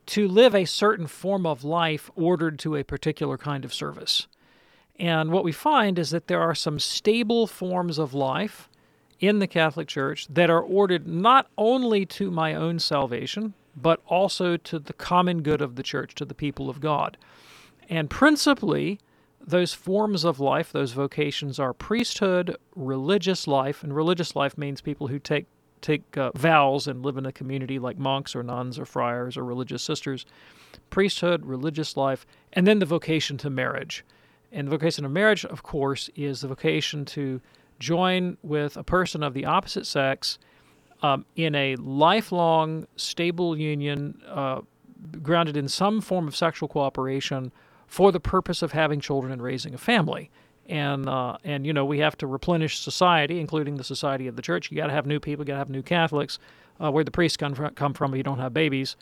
to 0.07 0.27
live 0.27 0.55
a 0.55 0.65
certain 0.65 1.07
form 1.07 1.45
of 1.45 1.63
life 1.63 2.09
ordered 2.15 2.57
to 2.59 2.75
a 2.75 2.83
particular 2.83 3.37
kind 3.37 3.63
of 3.63 3.73
service. 3.73 4.27
And 4.97 5.31
what 5.31 5.43
we 5.43 5.51
find 5.51 5.97
is 5.99 6.09
that 6.09 6.27
there 6.27 6.41
are 6.41 6.55
some 6.55 6.79
stable 6.79 7.47
forms 7.47 7.97
of 7.97 8.13
life 8.13 8.67
in 9.19 9.39
the 9.39 9.47
Catholic 9.47 9.87
Church 9.87 10.27
that 10.29 10.49
are 10.49 10.61
ordered 10.61 11.07
not 11.07 11.47
only 11.57 12.05
to 12.05 12.31
my 12.31 12.53
own 12.53 12.79
salvation, 12.79 13.53
but 13.75 14.01
also 14.07 14.57
to 14.57 14.79
the 14.79 14.93
common 14.93 15.41
good 15.41 15.61
of 15.61 15.75
the 15.75 15.83
church, 15.83 16.15
to 16.15 16.25
the 16.25 16.33
people 16.33 16.69
of 16.69 16.81
God. 16.81 17.17
And 17.87 18.09
principally, 18.09 18.99
those 19.39 19.73
forms 19.73 20.25
of 20.25 20.39
life, 20.39 20.71
those 20.71 20.91
vocations 20.91 21.59
are 21.59 21.73
priesthood, 21.73 22.55
religious 22.75 23.47
life, 23.47 23.83
and 23.83 23.95
religious 23.95 24.35
life 24.35 24.57
means 24.57 24.81
people 24.81 25.07
who 25.07 25.19
take 25.19 25.45
take 25.81 26.17
uh, 26.17 26.31
vows 26.35 26.87
and 26.87 27.03
live 27.03 27.17
in 27.17 27.25
a 27.25 27.31
community 27.31 27.79
like 27.79 27.97
monks 27.97 28.35
or 28.35 28.43
nuns 28.43 28.77
or 28.79 28.85
friars 28.85 29.37
or 29.37 29.43
religious 29.43 29.83
sisters. 29.83 30.25
Priesthood, 30.89 31.45
religious 31.45 31.97
life, 31.97 32.25
and 32.53 32.67
then 32.67 32.79
the 32.79 32.85
vocation 32.85 33.37
to 33.37 33.49
marriage. 33.49 34.03
And 34.51 34.67
the 34.67 34.71
vocation 34.71 35.05
of 35.05 35.11
marriage, 35.11 35.45
of 35.45 35.63
course, 35.63 36.09
is 36.15 36.41
the 36.41 36.47
vocation 36.47 37.05
to 37.05 37.41
join 37.79 38.37
with 38.43 38.77
a 38.77 38.83
person 38.83 39.23
of 39.23 39.33
the 39.33 39.45
opposite 39.45 39.85
sex 39.85 40.39
um, 41.01 41.25
in 41.35 41.55
a 41.55 41.75
lifelong, 41.77 42.87
stable 42.95 43.57
union 43.57 44.21
uh, 44.27 44.61
grounded 45.21 45.55
in 45.55 45.67
some 45.67 46.01
form 46.01 46.27
of 46.27 46.35
sexual 46.35 46.67
cooperation 46.67 47.51
for 47.87 48.11
the 48.11 48.19
purpose 48.19 48.61
of 48.61 48.73
having 48.73 48.99
children 48.99 49.31
and 49.31 49.41
raising 49.41 49.73
a 49.73 49.77
family. 49.77 50.29
And 50.69 51.09
uh, 51.09 51.37
and 51.43 51.65
you 51.65 51.73
know 51.73 51.83
we 51.83 51.99
have 51.99 52.15
to 52.19 52.27
replenish 52.27 52.79
society, 52.79 53.39
including 53.39 53.75
the 53.75 53.83
society 53.83 54.27
of 54.27 54.35
the 54.35 54.41
church. 54.41 54.69
You 54.69 54.77
got 54.77 54.87
to 54.87 54.93
have 54.93 55.05
new 55.07 55.19
people, 55.19 55.43
you 55.43 55.47
got 55.47 55.55
to 55.55 55.59
have 55.59 55.69
new 55.69 55.83
Catholics. 55.83 56.39
Uh, 56.81 56.89
where 56.89 57.03
the 57.03 57.11
priests 57.11 57.35
come 57.35 57.53
from, 57.53 57.75
come 57.75 57.93
from, 57.93 58.15
you 58.15 58.23
don't 58.23 58.39
have 58.39 58.53
babies, 58.53 58.95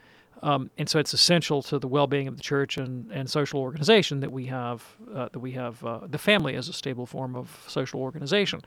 um, 0.43 0.69
and 0.77 0.87
so 0.89 0.99
it's 0.99 1.13
essential 1.13 1.61
to 1.63 1.79
the 1.79 1.87
well-being 1.87 2.27
of 2.27 2.37
the 2.37 2.43
church 2.43 2.77
and, 2.77 3.11
and 3.11 3.29
social 3.29 3.59
organization 3.59 4.19
that 4.19 4.31
we 4.31 4.45
have 4.47 4.83
uh, 5.13 5.29
that 5.31 5.39
we 5.39 5.51
have 5.53 5.83
uh, 5.83 5.99
the 6.07 6.17
family 6.17 6.55
as 6.55 6.69
a 6.69 6.73
stable 6.73 7.05
form 7.05 7.35
of 7.35 7.63
social 7.67 8.01
organization. 8.01 8.61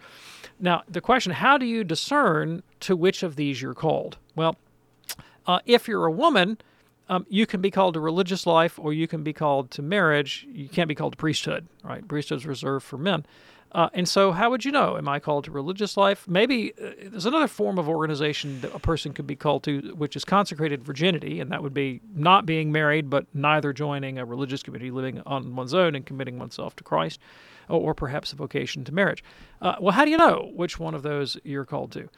Now, 0.59 0.83
the 0.89 1.01
question: 1.01 1.33
How 1.33 1.59
do 1.59 1.67
you 1.67 1.85
discern 1.85 2.63
to 2.81 2.97
which 2.97 3.23
of 3.23 3.37
these 3.37 3.63
you're 3.63 3.75
called? 3.75 4.19
Well, 4.35 4.57
uh, 5.47 5.61
if 5.67 5.87
you're 5.87 6.07
a 6.07 6.13
woman, 6.13 6.59
um, 7.11 7.27
you 7.29 7.45
can 7.45 7.61
be 7.61 7.73
called 7.73 7.95
to 7.95 8.01
religious 8.01 8.47
life, 8.47 8.79
or 8.79 8.93
you 8.93 9.09
can 9.09 9.25
be 9.25 9.33
called 9.33 9.73
to 9.73 9.83
marriage. 9.83 10.47
You 10.49 10.69
can't 10.69 10.87
be 10.87 10.95
called 10.95 11.13
to 11.15 11.17
priesthood, 11.17 11.67
right? 11.83 12.07
Priesthood 12.07 12.39
is 12.39 12.47
reserved 12.47 12.87
for 12.87 12.99
men. 12.99 13.27
Uh, 13.73 13.89
and 13.95 14.09
so, 14.09 14.31
how 14.31 14.49
would 14.51 14.65
you 14.65 14.71
know? 14.71 14.97
Am 14.97 15.09
I 15.09 15.19
called 15.19 15.45
to 15.45 15.51
religious 15.51 15.97
life? 15.97 16.27
Maybe 16.29 16.73
uh, 16.73 16.91
there's 17.07 17.27
another 17.27 17.49
form 17.49 17.79
of 17.79 17.89
organization 17.89 18.61
that 18.61 18.73
a 18.75 18.79
person 18.79 19.13
could 19.13 19.27
be 19.27 19.35
called 19.35 19.65
to, 19.65 19.93
which 19.97 20.15
is 20.15 20.25
consecrated 20.25 20.85
virginity, 20.85 21.41
and 21.41 21.51
that 21.51 21.63
would 21.65 21.75
be 21.75 22.01
not 22.15 22.47
being 22.47 22.71
married, 22.71 23.11
but 23.11 23.27
neither 23.35 23.73
joining 23.73 24.19
a 24.19 24.25
religious 24.25 24.63
community, 24.63 24.93
living 24.93 25.21
on 25.27 25.57
one's 25.57 25.75
own, 25.75 25.97
and 25.97 26.07
committing 26.07 26.39
oneself 26.39 26.77
to 26.77 26.85
Christ, 26.85 27.19
or, 27.69 27.81
or 27.81 27.95
perhaps 27.95 28.33
a 28.33 28.37
vocation 28.37 28.85
to 28.85 28.95
marriage. 28.95 29.25
Uh, 29.61 29.75
well, 29.81 29.93
how 29.93 30.05
do 30.05 30.13
you 30.13 30.19
know 30.19 30.51
which 30.55 30.79
one 30.79 30.95
of 30.95 31.03
those 31.03 31.37
you're 31.43 31.65
called 31.65 31.91
to? 31.93 32.09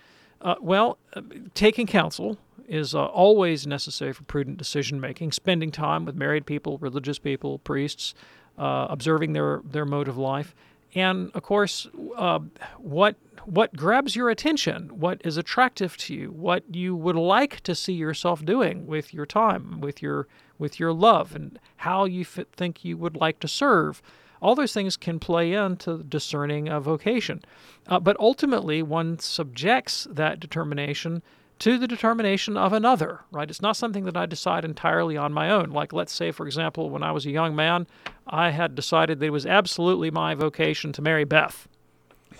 Uh, 0.43 0.57
well, 0.61 0.99
uh, 1.14 1.22
taking 1.55 1.86
counsel 1.86 2.36
is 2.68 2.95
uh, 2.95 3.05
always 3.07 3.66
necessary 3.66 4.12
for 4.12 4.24
prudent 4.24 4.57
decision 4.59 5.01
making. 5.01 5.32
Spending 5.32 5.70
time 5.70 6.05
with 6.05 6.16
married 6.16 6.47
people, 6.47 6.78
religious 6.78 7.18
people, 7.18 7.59
priests, 7.61 8.14
uh, 8.59 8.86
observing 8.90 9.32
their 9.32 9.62
their 9.64 9.86
mode 9.86 10.09
of 10.09 10.18
life, 10.18 10.55
and 10.95 11.30
of 11.34 11.43
course, 11.43 11.88
uh, 12.16 12.40
what 12.78 13.16
what 13.45 13.74
grabs 13.76 14.14
your 14.14 14.30
attention, 14.30 14.88
what 15.01 15.20
is 15.24 15.36
attractive 15.36 15.97
to 15.97 16.14
you, 16.14 16.30
what 16.30 16.62
you 16.74 16.95
would 16.95 17.16
like 17.16 17.61
to 17.61 17.74
see 17.74 17.93
yourself 17.93 18.45
doing 18.45 18.86
with 18.86 19.14
your 19.14 19.26
time, 19.26 19.80
with 19.80 20.03
your 20.03 20.26
with 20.59 20.78
your 20.78 20.93
love, 20.93 21.34
and 21.34 21.59
how 21.76 22.05
you 22.05 22.24
think 22.24 22.84
you 22.84 22.97
would 22.97 23.16
like 23.16 23.38
to 23.40 23.49
serve. 23.49 24.03
All 24.43 24.55
those 24.57 24.74
things 24.74 24.97
can 24.97 25.20
play 25.20 25.53
into 25.53 26.03
discerning 26.03 26.68
a 26.68 26.80
vocation. 26.80 27.43
Uh, 27.86 28.01
but 28.01 28.18
ultimately, 28.18 28.82
one 28.82 29.18
subjects 29.20 30.07
that 30.11 30.40
determination 30.40 31.22
to 31.61 31.78
the 31.78 31.86
determination 31.86 32.57
of 32.57 32.72
another, 32.72 33.20
right? 33.30 33.49
It's 33.49 33.62
not 33.62 33.76
something 33.76 34.05
that 34.05 34.16
I 34.16 34.26
decide 34.26 34.64
entirely 34.64 35.16
on 35.16 35.32
my 35.32 35.49
own. 35.49 35.70
Like, 35.70 35.93
let's 35.93 36.12
say, 36.12 36.32
for 36.32 36.45
example, 36.45 36.90
when 36.90 37.05
I 37.05 37.12
was 37.12 37.24
a 37.24 37.30
young 37.30 37.55
man, 37.55 37.86
I 38.26 38.51
had 38.51 38.74
decided 38.74 39.20
that 39.20 39.26
it 39.26 39.30
was 39.30 39.47
absolutely 39.47 40.11
my 40.11 40.34
vocation 40.34 40.93
to 40.95 41.03
marry 41.03 41.22
Beth. 41.22 41.68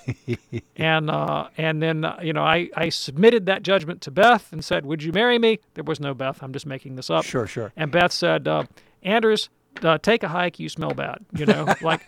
and 0.77 1.09
uh, 1.09 1.49
and 1.57 1.81
then 1.81 2.05
uh, 2.05 2.19
you 2.21 2.33
know 2.33 2.43
I, 2.43 2.69
I 2.75 2.89
submitted 2.89 3.47
that 3.47 3.63
judgment 3.63 4.01
to 4.03 4.11
Beth 4.11 4.53
and 4.53 4.65
said, 4.65 4.85
"Would 4.85 5.05
you 5.05 5.13
marry 5.13 5.39
me?" 5.39 5.61
There 5.75 5.85
was 5.85 6.01
no 6.01 6.15
Beth. 6.15 6.43
I'm 6.43 6.53
just 6.53 6.67
making 6.67 6.97
this 6.97 7.09
up. 7.09 7.25
Sure, 7.25 7.47
sure. 7.47 7.73
And 7.77 7.93
Beth 7.93 8.11
said, 8.11 8.49
uh, 8.49 8.65
"Anders, 9.05 9.49
uh, 9.83 9.99
take 9.99 10.23
a 10.23 10.29
hike. 10.29 10.59
You 10.59 10.69
smell 10.69 10.91
bad." 10.95 11.19
You 11.35 11.47
know, 11.47 11.67
like, 11.83 12.03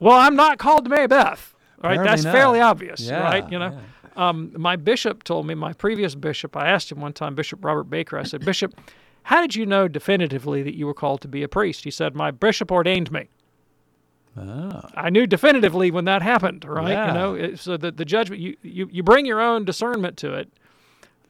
well, 0.00 0.16
I'm 0.18 0.36
not 0.36 0.58
called 0.58 0.84
to 0.84 0.90
marry 0.90 1.06
Beth. 1.06 1.54
Right? 1.82 1.92
Apparently 1.92 2.10
That's 2.10 2.24
not. 2.24 2.32
fairly 2.34 2.60
obvious, 2.60 3.00
Yeah, 3.00 3.20
right? 3.22 3.50
You 3.50 3.58
know. 3.58 3.78
Um, 4.16 4.52
my 4.56 4.74
bishop 4.74 5.22
told 5.22 5.46
me, 5.46 5.54
my 5.54 5.72
previous 5.72 6.16
bishop, 6.16 6.56
I 6.56 6.66
asked 6.68 6.90
him 6.90 7.00
one 7.00 7.12
time, 7.12 7.36
Bishop 7.36 7.64
Robert 7.64 7.84
Baker, 7.84 8.18
I 8.18 8.24
said, 8.24 8.44
Bishop, 8.44 8.74
how 9.22 9.40
did 9.40 9.54
you 9.54 9.64
know 9.64 9.86
definitively 9.86 10.60
that 10.64 10.74
you 10.74 10.86
were 10.88 10.94
called 10.94 11.20
to 11.20 11.28
be 11.28 11.44
a 11.44 11.48
priest? 11.48 11.84
He 11.84 11.92
said, 11.92 12.16
My 12.16 12.32
bishop 12.32 12.72
ordained 12.72 13.12
me. 13.12 13.28
Ah. 14.36 14.88
I 14.96 15.10
knew 15.10 15.26
definitively 15.26 15.90
when 15.92 16.04
that 16.06 16.22
happened, 16.22 16.64
right? 16.64 16.90
Yeah. 16.90 17.06
You 17.08 17.14
know, 17.14 17.34
it- 17.34 17.58
so 17.60 17.76
the, 17.76 17.92
the 17.92 18.04
judgment, 18.04 18.40
you, 18.42 18.56
you, 18.62 18.88
you 18.90 19.02
bring 19.04 19.24
your 19.26 19.40
own 19.40 19.64
discernment 19.64 20.16
to 20.18 20.34
it. 20.34 20.50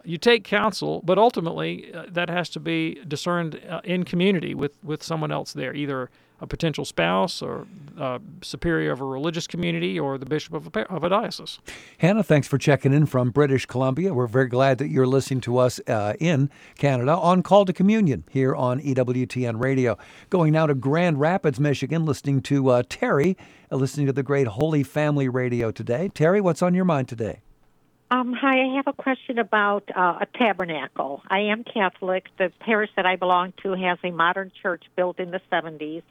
You 0.08 0.16
take 0.16 0.42
counsel, 0.42 1.02
but 1.04 1.18
ultimately 1.18 1.92
uh, 1.92 2.06
that 2.08 2.30
has 2.30 2.48
to 2.48 2.60
be 2.60 2.98
discerned 3.06 3.60
uh, 3.68 3.82
in 3.84 4.04
community 4.04 4.54
with, 4.54 4.72
with 4.82 5.02
someone 5.02 5.30
else 5.30 5.52
there, 5.52 5.74
either 5.74 6.08
a 6.40 6.46
potential 6.46 6.84
spouse 6.84 7.42
or 7.42 7.66
uh, 7.98 8.18
superior 8.40 8.92
of 8.92 9.02
a 9.02 9.04
religious 9.04 9.46
community 9.46 9.98
or 10.00 10.16
the 10.16 10.24
bishop 10.24 10.54
of 10.54 10.74
a, 10.74 10.80
of 10.90 11.04
a 11.04 11.10
diocese. 11.10 11.58
Hannah, 11.98 12.22
thanks 12.22 12.48
for 12.48 12.56
checking 12.56 12.94
in 12.94 13.04
from 13.04 13.30
British 13.30 13.66
Columbia. 13.66 14.14
We're 14.14 14.28
very 14.28 14.48
glad 14.48 14.78
that 14.78 14.88
you're 14.88 15.06
listening 15.06 15.42
to 15.42 15.58
us 15.58 15.78
uh, 15.86 16.14
in 16.20 16.48
Canada 16.78 17.14
on 17.14 17.42
Call 17.42 17.66
to 17.66 17.72
Communion 17.74 18.24
here 18.30 18.54
on 18.54 18.80
EWTN 18.80 19.60
Radio. 19.60 19.98
Going 20.30 20.52
now 20.52 20.66
to 20.66 20.74
Grand 20.74 21.20
Rapids, 21.20 21.60
Michigan, 21.60 22.06
listening 22.06 22.40
to 22.42 22.68
uh, 22.70 22.82
Terry, 22.88 23.36
uh, 23.70 23.76
listening 23.76 24.06
to 24.06 24.12
the 24.12 24.22
great 24.22 24.46
Holy 24.46 24.84
Family 24.84 25.28
Radio 25.28 25.70
today. 25.70 26.08
Terry, 26.14 26.40
what's 26.40 26.62
on 26.62 26.72
your 26.72 26.86
mind 26.86 27.08
today? 27.08 27.42
Um, 28.10 28.32
hi, 28.32 28.62
I 28.62 28.76
have 28.76 28.86
a 28.86 28.94
question 28.94 29.38
about 29.38 29.84
uh, 29.94 30.20
a 30.22 30.26
tabernacle. 30.38 31.22
I 31.28 31.40
am 31.40 31.62
Catholic. 31.62 32.26
The 32.38 32.50
parish 32.60 32.90
that 32.96 33.04
I 33.04 33.16
belong 33.16 33.52
to 33.62 33.72
has 33.72 33.98
a 34.02 34.10
modern 34.10 34.50
church 34.62 34.84
built 34.96 35.20
in 35.20 35.30
the 35.30 35.40
70s 35.52 36.02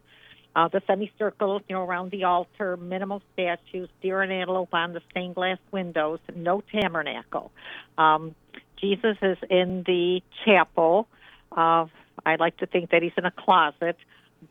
uh, 0.57 0.67
the 0.69 0.81
semicircle, 0.87 1.61
you 1.69 1.75
know, 1.75 1.83
around 1.83 2.09
the 2.09 2.23
altar, 2.23 2.75
minimal 2.77 3.21
statues, 3.33 3.87
deer 4.01 4.23
and 4.23 4.31
antelope 4.31 4.73
on 4.73 4.91
the 4.91 5.01
stained 5.11 5.35
glass 5.35 5.59
windows, 5.71 6.19
no 6.35 6.63
tabernacle. 6.71 7.51
Um, 7.95 8.33
Jesus 8.81 9.17
is 9.21 9.37
in 9.51 9.83
the 9.85 10.23
chapel. 10.43 11.07
Uh, 11.51 11.85
I 12.25 12.37
like 12.39 12.57
to 12.57 12.65
think 12.65 12.89
that 12.89 13.03
he's 13.03 13.11
in 13.17 13.25
a 13.25 13.31
closet, 13.31 13.97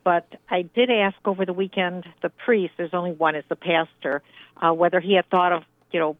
but 0.04 0.32
I 0.48 0.62
did 0.62 0.90
ask 0.90 1.16
over 1.24 1.44
the 1.44 1.52
weekend 1.52 2.04
the 2.22 2.28
priest. 2.28 2.74
There's 2.76 2.94
only 2.94 3.10
one, 3.10 3.34
is 3.34 3.44
the 3.48 3.56
pastor, 3.56 4.22
uh, 4.58 4.72
whether 4.72 5.00
he 5.00 5.14
had 5.14 5.28
thought 5.28 5.50
of, 5.50 5.64
you 5.90 5.98
know, 5.98 6.16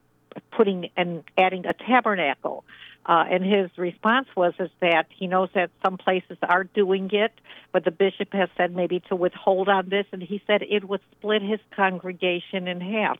putting 0.51 0.91
and 0.97 1.25
adding 1.37 1.67
a 1.67 1.73
tabernacle. 1.73 2.65
Uh, 3.05 3.25
and 3.31 3.45
his 3.45 3.71
response 3.77 4.27
was 4.37 4.53
is 4.59 4.71
that 4.81 5.07
he 5.11 5.29
knows 5.29 5.49
that 5.55 5.71
some 5.85 5.97
places 5.97 6.37
are 6.43 6.65
doing 6.65 7.09
it, 7.13 7.33
but 7.71 7.85
the 7.85 7.93
bishop 7.93 8.33
has 8.33 8.49
said 8.57 8.75
maybe 8.75 9.01
to 9.09 9.15
withhold 9.15 9.69
on 9.69 9.89
this, 9.89 10.07
and 10.13 10.21
he 10.21 10.43
said 10.47 10.63
it 10.63 10.85
would 10.85 11.01
split 11.13 11.41
his 11.41 11.61
congregation 11.75 12.67
in 12.67 12.81
half. 12.81 13.17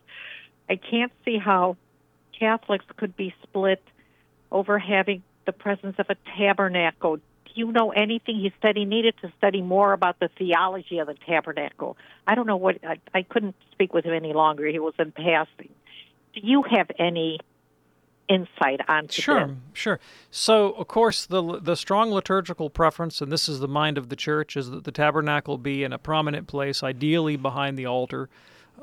I 0.69 0.75
can't 0.75 1.13
see 1.25 1.39
how 1.39 1.77
Catholics 2.37 2.85
could 2.97 3.17
be 3.17 3.33
split 3.45 3.83
over 4.51 4.79
having 4.79 5.23
the 5.47 5.53
presence 5.53 5.97
of 5.99 6.07
a 6.11 6.17
tabernacle. 6.37 7.17
Do 7.17 7.53
you 7.55 7.71
know 7.71 7.93
anything? 7.93 8.37
He 8.37 8.53
said 8.61 8.77
he 8.77 8.85
needed 8.85 9.15
to 9.23 9.33
study 9.39 9.63
more 9.63 9.93
about 9.93 10.19
the 10.19 10.29
theology 10.37 10.99
of 10.99 11.07
the 11.07 11.15
tabernacle. 11.15 11.97
I 12.27 12.35
don't 12.35 12.49
know 12.49 12.57
what 12.57 12.85
I, 12.85 12.99
I 13.15 13.23
couldn't 13.23 13.55
speak 13.71 13.95
with 13.95 14.05
him 14.05 14.15
any 14.15 14.33
longer. 14.33 14.67
He 14.67 14.81
was 14.81 14.95
in 14.99 15.13
passing. 15.13 15.71
Do 16.37 16.43
you 16.45 16.63
have 16.71 16.91
any 16.99 17.39
insight 18.29 18.81
on 18.89 19.09
sure, 19.09 19.47
this. 19.47 19.57
Sure, 19.73 20.01
So, 20.31 20.73
of 20.73 20.89
course, 20.89 21.27
the 21.27 21.61
the 21.61 21.77
strong 21.77 22.11
liturgical 22.11 22.71
preference, 22.71 23.21
and 23.21 23.31
this 23.31 23.49
is 23.49 23.61
the 23.61 23.69
mind 23.69 23.99
of 23.99 24.09
the 24.09 24.17
church, 24.17 24.57
is 24.57 24.71
that 24.71 24.85
the 24.85 24.93
tabernacle 24.93 25.59
be 25.59 25.85
in 25.85 25.93
a 25.93 25.99
prominent 25.99 26.47
place, 26.47 26.83
ideally 26.83 27.37
behind 27.37 27.79
the 27.79 27.87
altar, 27.87 28.29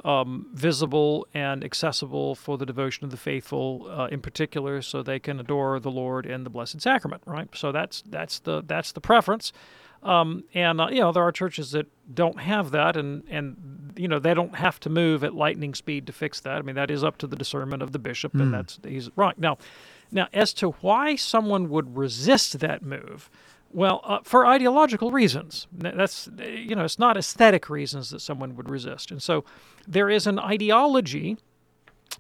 um, 0.04 0.48
visible 0.54 1.28
and 1.34 1.64
accessible 1.64 2.36
for 2.36 2.58
the 2.58 2.66
devotion 2.66 3.06
of 3.06 3.12
the 3.12 3.18
faithful, 3.18 3.88
uh, 3.90 4.08
in 4.12 4.22
particular, 4.22 4.82
so 4.82 5.04
they 5.04 5.20
can 5.20 5.40
adore 5.40 5.80
the 5.80 5.92
Lord 5.92 6.26
in 6.26 6.44
the 6.44 6.50
Blessed 6.50 6.82
Sacrament. 6.82 7.22
Right. 7.26 7.50
So 7.54 7.72
that's 7.72 8.02
that's 8.10 8.40
the 8.40 8.64
that's 8.66 8.92
the 8.92 9.02
preference. 9.02 9.54
Um, 10.04 10.44
and 10.54 10.82
uh, 10.82 10.88
you 10.92 11.00
know 11.00 11.12
there 11.12 11.24
are 11.24 11.32
churches 11.32 11.72
that 11.72 11.88
don't 12.14 12.40
have 12.40 12.72
that, 12.72 12.98
and 12.98 13.24
and 13.30 13.94
you 13.96 14.08
know 14.08 14.20
they 14.20 14.34
don't 14.34 14.56
have 14.56 14.80
to 14.82 14.90
move 14.90 15.24
at 15.24 15.34
lightning 15.34 15.74
speed 15.74 16.06
to 16.08 16.14
fix 16.14 16.42
that. 16.42 16.58
I 16.58 16.62
mean 16.62 16.76
that 16.76 16.92
is 16.92 17.04
up 17.04 17.18
to 17.20 17.28
the 17.28 17.36
discernment 17.36 17.82
of 17.82 17.94
the 17.94 18.00
bishop, 18.00 18.34
mm. 18.34 18.42
and 18.42 18.50
hmm. 18.50 18.52
that's 18.52 18.80
he's 18.84 19.10
right 19.16 19.38
now. 19.38 19.58
Now, 20.12 20.28
as 20.34 20.54
to 20.56 20.72
why 20.82 21.16
someone 21.16 21.70
would 21.70 21.98
resist 21.98 22.60
that 22.60 22.84
move, 22.84 23.32
well, 23.72 24.02
uh, 24.04 24.20
for 24.24 24.46
ideological 24.46 25.10
reasons. 25.12 25.68
That's 25.72 26.30
you 26.38 26.76
know 26.76 26.84
it's 26.84 27.00
not 27.00 27.18
aesthetic 27.18 27.70
reasons 27.70 28.10
that 28.10 28.20
someone 28.20 28.56
would 28.56 28.70
resist, 28.70 29.10
and 29.10 29.24
so 29.24 29.46
there 29.88 30.10
is 30.10 30.28
an 30.28 30.38
ideology 30.38 31.38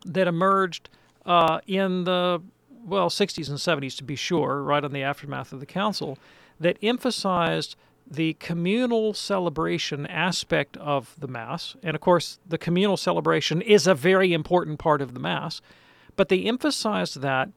that 0.05 0.27
emerged 0.27 0.89
uh, 1.25 1.59
in 1.67 2.05
the 2.05 2.41
well 2.86 3.09
60s 3.09 3.49
and 3.49 3.57
70s 3.57 3.95
to 3.97 4.03
be 4.03 4.15
sure, 4.15 4.63
right 4.63 4.84
on 4.84 4.91
the 4.91 5.03
aftermath 5.03 5.53
of 5.53 5.59
the 5.59 5.65
council 5.65 6.17
that 6.64 6.78
emphasized 6.82 7.76
the 8.09 8.34
communal 8.36 9.14
celebration 9.14 10.05
aspect 10.07 10.78
of 10.78 11.16
the 11.18 11.28
Mass. 11.28 11.76
And 11.82 11.95
of 11.95 12.01
course, 12.01 12.39
the 12.47 12.57
communal 12.57 12.97
celebration 12.97 13.61
is 13.61 13.88
a 13.88 13.95
very 13.95 14.34
important 14.34 14.80
part 14.80 15.01
of 15.01 15.14
the 15.14 15.20
Mass, 15.20 15.61
but 16.16 16.30
they 16.30 16.43
emphasized 16.43 17.22
that 17.22 17.49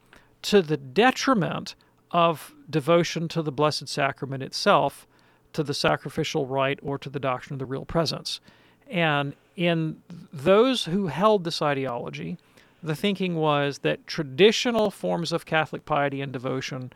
to 0.42 0.62
the 0.62 0.76
detriment 0.76 1.74
of 2.11 2.54
devotion 2.70 3.28
to 3.28 3.42
the 3.42 3.52
Blessed 3.52 3.88
Sacrament 3.88 4.42
itself, 4.42 5.07
to 5.52 5.62
the 5.62 5.74
sacrificial 5.74 6.46
rite, 6.46 6.78
or 6.82 6.98
to 6.98 7.11
the 7.11 7.20
doctrine 7.20 7.54
of 7.54 7.59
the 7.59 7.66
real 7.66 7.84
presence. 7.84 8.40
And 8.88 9.34
in 9.57 10.02
those 10.32 10.84
who 10.84 11.09
held 11.09 11.44
this 11.44 11.61
ideology, 11.61 12.38
the 12.82 12.94
thinking 12.94 13.34
was 13.34 13.78
that 13.78 14.07
traditional 14.07 14.90
forms 14.90 15.32
of 15.32 15.46
Catholic 15.46 15.84
piety 15.84 16.20
and 16.20 16.32
devotion 16.32 16.92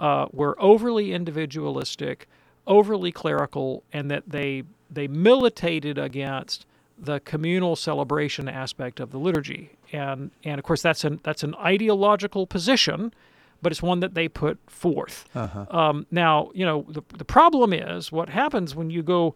uh, 0.00 0.26
were 0.32 0.60
overly 0.60 1.12
individualistic, 1.12 2.26
overly 2.66 3.12
clerical, 3.12 3.84
and 3.92 4.10
that 4.10 4.24
they 4.26 4.64
they 4.90 5.06
militated 5.06 5.98
against 5.98 6.66
the 6.98 7.20
communal 7.20 7.76
celebration 7.76 8.48
aspect 8.48 8.98
of 8.98 9.12
the 9.12 9.18
liturgy. 9.18 9.70
And 9.92 10.30
and 10.42 10.58
of 10.58 10.64
course 10.64 10.82
that's 10.82 11.04
an 11.04 11.20
that's 11.22 11.42
an 11.42 11.54
ideological 11.56 12.46
position, 12.46 13.14
but 13.62 13.72
it's 13.72 13.82
one 13.82 14.00
that 14.00 14.14
they 14.14 14.26
put 14.26 14.58
forth. 14.68 15.26
Uh-huh. 15.34 15.66
Um, 15.70 16.06
now 16.10 16.50
you 16.54 16.64
know 16.64 16.86
the 16.88 17.02
the 17.16 17.24
problem 17.24 17.72
is 17.72 18.10
what 18.10 18.30
happens 18.30 18.74
when 18.74 18.90
you 18.90 19.02
go 19.02 19.34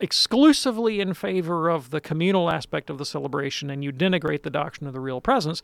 exclusively 0.00 1.00
in 1.00 1.14
favor 1.14 1.68
of 1.70 1.90
the 1.90 2.00
communal 2.00 2.50
aspect 2.50 2.90
of 2.90 2.98
the 2.98 3.06
celebration 3.06 3.70
and 3.70 3.84
you 3.84 3.92
denigrate 3.92 4.42
the 4.42 4.50
doctrine 4.50 4.88
of 4.88 4.92
the 4.92 5.00
real 5.00 5.20
presence 5.20 5.62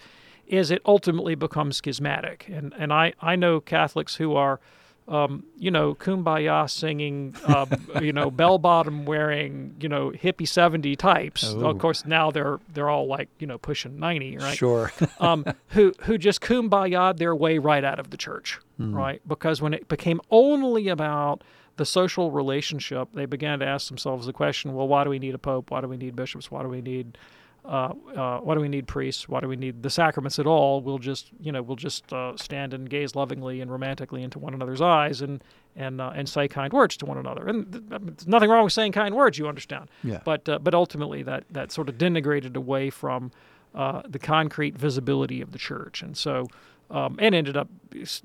is 0.50 0.70
it 0.70 0.82
ultimately 0.84 1.34
becomes 1.34 1.76
schismatic. 1.76 2.46
And 2.52 2.74
and 2.76 2.92
I, 2.92 3.14
I 3.20 3.36
know 3.36 3.60
Catholics 3.60 4.16
who 4.16 4.34
are 4.34 4.60
um, 5.08 5.44
you 5.58 5.72
know, 5.72 5.94
kumbaya 5.96 6.70
singing, 6.70 7.34
uh, 7.44 7.66
you 8.00 8.12
know, 8.12 8.30
bell 8.30 8.58
bottom 8.58 9.04
wearing, 9.04 9.74
you 9.80 9.88
know, 9.88 10.10
hippie 10.12 10.46
70 10.46 10.94
types. 10.94 11.52
Ooh. 11.52 11.66
Of 11.66 11.78
course, 11.78 12.06
now 12.06 12.30
they're 12.30 12.60
they're 12.72 12.88
all 12.88 13.08
like, 13.08 13.28
you 13.40 13.46
know, 13.46 13.58
pushing 13.58 13.98
90, 13.98 14.38
right? 14.38 14.56
Sure. 14.56 14.92
um, 15.20 15.44
who 15.68 15.92
who 16.02 16.16
just 16.16 16.40
kumbaya 16.40 17.16
their 17.16 17.34
way 17.34 17.58
right 17.58 17.82
out 17.82 17.98
of 17.98 18.10
the 18.10 18.16
church, 18.16 18.60
mm. 18.80 18.94
right? 18.94 19.20
Because 19.26 19.60
when 19.60 19.74
it 19.74 19.88
became 19.88 20.20
only 20.30 20.88
about 20.88 21.42
the 21.76 21.84
social 21.84 22.30
relationship, 22.30 23.08
they 23.12 23.26
began 23.26 23.58
to 23.58 23.66
ask 23.66 23.88
themselves 23.88 24.26
the 24.26 24.32
question, 24.32 24.74
well, 24.74 24.86
why 24.86 25.02
do 25.02 25.10
we 25.10 25.18
need 25.18 25.34
a 25.34 25.38
pope? 25.38 25.72
Why 25.72 25.80
do 25.80 25.88
we 25.88 25.96
need 25.96 26.14
bishops? 26.14 26.50
Why 26.50 26.62
do 26.62 26.68
we 26.68 26.82
need 26.82 27.18
uh, 27.64 27.92
uh, 28.16 28.38
why 28.40 28.54
do 28.54 28.60
we 28.60 28.68
need 28.68 28.86
priests? 28.86 29.28
Why 29.28 29.40
do 29.40 29.48
we 29.48 29.56
need 29.56 29.82
the 29.82 29.90
sacraments 29.90 30.38
at 30.38 30.46
all? 30.46 30.80
We'll 30.80 30.98
just, 30.98 31.30
you 31.40 31.52
know, 31.52 31.62
we'll 31.62 31.76
just 31.76 32.10
uh, 32.12 32.36
stand 32.36 32.72
and 32.72 32.88
gaze 32.88 33.14
lovingly 33.14 33.60
and 33.60 33.70
romantically 33.70 34.22
into 34.22 34.38
one 34.38 34.54
another's 34.54 34.80
eyes 34.80 35.20
and 35.20 35.42
and 35.76 36.00
uh, 36.00 36.12
and 36.14 36.28
say 36.28 36.48
kind 36.48 36.72
words 36.72 36.96
to 36.98 37.06
one 37.06 37.18
another. 37.18 37.46
And 37.46 37.72
th- 37.72 37.84
there's 37.88 38.26
nothing 38.26 38.50
wrong 38.50 38.64
with 38.64 38.72
saying 38.72 38.92
kind 38.92 39.14
words, 39.14 39.38
you 39.38 39.46
understand. 39.46 39.90
Yeah. 40.02 40.20
But 40.24 40.48
uh, 40.48 40.58
but 40.58 40.74
ultimately, 40.74 41.22
that 41.24 41.44
that 41.50 41.70
sort 41.70 41.88
of 41.88 41.96
denigrated 41.96 42.56
away 42.56 42.90
from 42.90 43.30
uh, 43.74 44.02
the 44.08 44.18
concrete 44.18 44.76
visibility 44.76 45.40
of 45.40 45.52
the 45.52 45.58
church, 45.58 46.02
and 46.02 46.16
so 46.16 46.46
um, 46.90 47.16
and 47.20 47.34
ended 47.34 47.56
up 47.56 47.68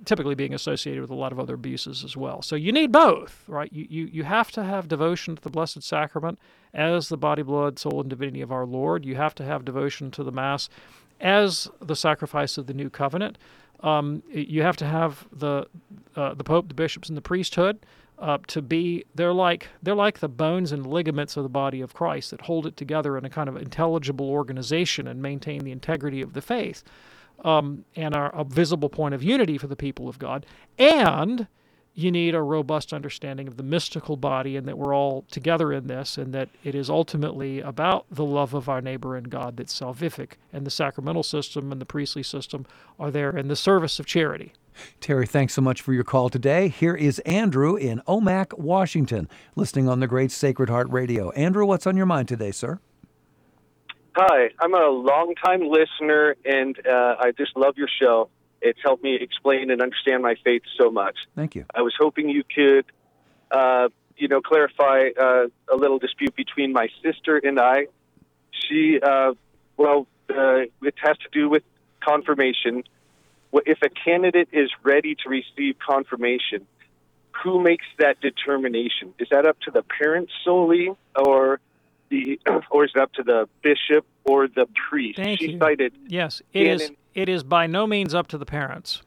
typically 0.06 0.36
being 0.36 0.54
associated 0.54 1.02
with 1.02 1.12
a 1.12 1.16
lot 1.16 1.32
of 1.32 1.40
other 1.40 1.54
abuses 1.54 2.04
as 2.04 2.18
well. 2.18 2.42
So 2.42 2.56
you 2.56 2.72
need 2.72 2.92
both, 2.92 3.44
right? 3.48 3.72
You, 3.72 3.86
you, 3.90 4.06
you 4.06 4.24
have 4.24 4.52
to 4.52 4.64
have 4.64 4.88
devotion 4.88 5.36
to 5.36 5.42
the 5.42 5.50
Blessed 5.50 5.84
Sacrament 5.84 6.40
as 6.76 7.10
the 7.10 7.18
body, 7.18 7.42
blood, 7.42 7.80
soul, 7.80 8.02
and 8.02 8.10
divinity 8.10 8.42
of 8.42 8.52
our 8.52 8.66
Lord. 8.66 9.06
You 9.06 9.16
have 9.16 9.34
to 9.36 9.44
have 9.44 9.66
devotion 9.66 10.12
to 10.12 10.24
the 10.24 10.32
Mass 10.32 10.70
as 11.20 11.70
the 11.82 11.96
sacrifice 11.96 12.58
of 12.58 12.68
the 12.68 12.74
new 12.74 12.90
covenant. 12.90 13.38
Um, 13.80 14.22
you 14.30 14.62
have 14.62 14.78
to 14.78 14.86
have 14.86 15.26
the 15.32 15.68
uh, 16.16 16.34
the 16.34 16.44
Pope, 16.44 16.68
the 16.68 16.74
bishops, 16.74 17.10
and 17.10 17.18
the 17.18 17.22
priesthood 17.22 17.80
uh, 18.20 18.38
to 18.48 18.62
be 18.62 19.06
they're 19.16 19.34
like 19.34 19.68
they're 19.84 19.96
like 19.96 20.20
the 20.20 20.30
bones 20.30 20.72
and 20.72 20.86
ligaments 20.86 21.38
of 21.38 21.44
the 21.44 21.50
body 21.50 21.82
of 21.82 21.94
Christ 21.94 22.32
that 22.32 22.42
hold 22.42 22.66
it 22.66 22.78
together 22.78 23.18
in 23.18 23.26
a 23.26 23.30
kind 23.30 23.50
of 23.50 23.58
intelligible 23.58 24.30
organization 24.30 25.08
and 25.08 25.22
maintain 25.22 25.64
the 25.64 25.72
integrity 25.72 26.22
of 26.22 26.34
the 26.34 26.42
faith 26.42 26.84
um, 27.44 27.84
and 27.96 28.16
are 28.16 28.34
a 28.36 28.44
visible 28.44 28.90
point 28.90 29.14
of 29.14 29.22
unity 29.22 29.58
for 29.58 29.68
the 29.68 29.76
people 29.76 30.08
of 30.08 30.20
God. 30.20 30.46
And 30.80 31.48
you 31.96 32.12
need 32.12 32.36
a 32.36 32.42
robust 32.42 32.92
understanding 32.92 33.48
of 33.48 33.56
the 33.56 33.64
mystical 33.64 34.18
body 34.18 34.58
and 34.58 34.68
that 34.68 34.78
we're 34.78 34.94
all 34.94 35.24
together 35.32 35.72
in 35.72 35.88
this 35.88 36.18
and 36.18 36.34
that 36.34 36.50
it 36.64 36.76
is 36.76 36.90
ultimately 36.90 37.62
about 37.62 38.06
the 38.12 38.26
love 38.26 38.54
of 38.54 38.68
our 38.68 38.82
neighbor 38.82 39.16
and 39.16 39.30
God 39.30 39.56
that's 39.56 39.80
salvific. 39.80 40.32
And 40.52 40.66
the 40.66 40.72
sacramental 40.72 41.24
system 41.24 41.72
and 41.72 41.80
the 41.80 41.86
priestly 41.86 42.22
system 42.22 42.66
are 43.00 43.12
there 43.12 43.36
in 43.36 43.48
the 43.48 43.56
service 43.56 43.98
of 43.98 44.06
charity. 44.06 44.52
Terry, 45.00 45.26
thanks 45.26 45.54
so 45.54 45.62
much 45.62 45.82
for 45.82 45.94
your 45.94 46.04
call 46.04 46.28
today. 46.28 46.68
Here 46.68 46.96
is 46.96 47.20
Andrew 47.20 47.78
in 47.78 48.02
Omak, 48.10 48.60
Washington, 48.60 49.30
listening 49.56 49.88
on 49.88 50.02
the 50.02 50.08
Great 50.08 50.32
Sacred 50.32 50.70
Heart 50.70 50.90
Radio. 50.90 51.32
Andrew, 51.32 51.66
what's 51.66 51.88
on 51.88 51.96
your 51.96 52.06
mind 52.06 52.28
today, 52.28 52.52
sir? 52.52 52.80
Hi, 54.18 54.50
I'm 54.62 54.74
a 54.74 54.88
long-time 54.88 55.62
listener, 55.62 56.36
and 56.44 56.78
uh, 56.86 57.16
I 57.20 57.32
just 57.38 57.56
love 57.56 57.78
your 57.78 57.90
show. 58.02 58.30
It's 58.62 58.80
helped 58.84 59.04
me 59.04 59.16
explain 59.20 59.70
and 59.72 59.82
understand 59.82 60.24
my 60.24 60.36
faith 60.44 60.64
so 60.80 60.90
much. 60.92 61.16
Thank 61.36 61.56
you. 61.56 61.66
I 61.74 61.82
was 61.82 61.94
hoping 62.00 62.30
you 62.30 62.44
could, 62.44 62.86
uh, 63.52 63.90
you 64.18 64.28
know, 64.28 64.42
clarify 64.42 65.10
uh, 65.20 65.48
a 65.72 65.76
little 65.76 66.00
dispute 66.00 66.36
between 66.36 66.74
my 66.74 66.88
sister 67.04 67.38
and 67.38 67.60
I. 67.60 67.88
She, 68.52 69.00
uh, 69.02 69.34
well, 69.78 70.08
uh, 70.30 70.66
it 70.82 70.96
has 70.98 71.18
to 71.20 71.30
do 71.32 71.50
with 71.50 71.64
confirmation. 72.02 72.84
If 73.54 73.80
a 73.82 73.90
candidate 73.90 74.50
is 74.52 74.70
ready 74.84 75.16
to 75.24 75.30
receive 75.30 75.76
confirmation, 75.80 76.66
who 77.44 77.62
makes 77.62 77.86
that 78.00 78.20
determination? 78.22 79.14
Is 79.20 79.28
that 79.32 79.46
up 79.46 79.60
to 79.62 79.72
the 79.72 79.84
parents 79.84 80.32
solely, 80.44 80.90
or 81.16 81.60
the, 82.10 82.40
or 82.72 82.86
is 82.86 82.92
it 82.96 83.02
up 83.02 83.14
to 83.14 83.24
the 83.24 83.48
bishop 83.62 84.06
or 84.24 84.48
the 84.48 84.68
priest? 84.90 85.18
Thank 85.18 85.40
she 85.40 85.52
you. 85.52 85.60
cited 85.60 85.94
Yes, 86.08 86.42
it 86.54 86.68
is. 86.68 86.82
canon- 86.82 86.98
It 87.16 87.30
is 87.30 87.44
by 87.44 87.66
no 87.66 87.88
means 87.88 88.14
up 88.14 88.28
to 88.28 88.38
the 88.38 88.46
parents. 88.46 89.02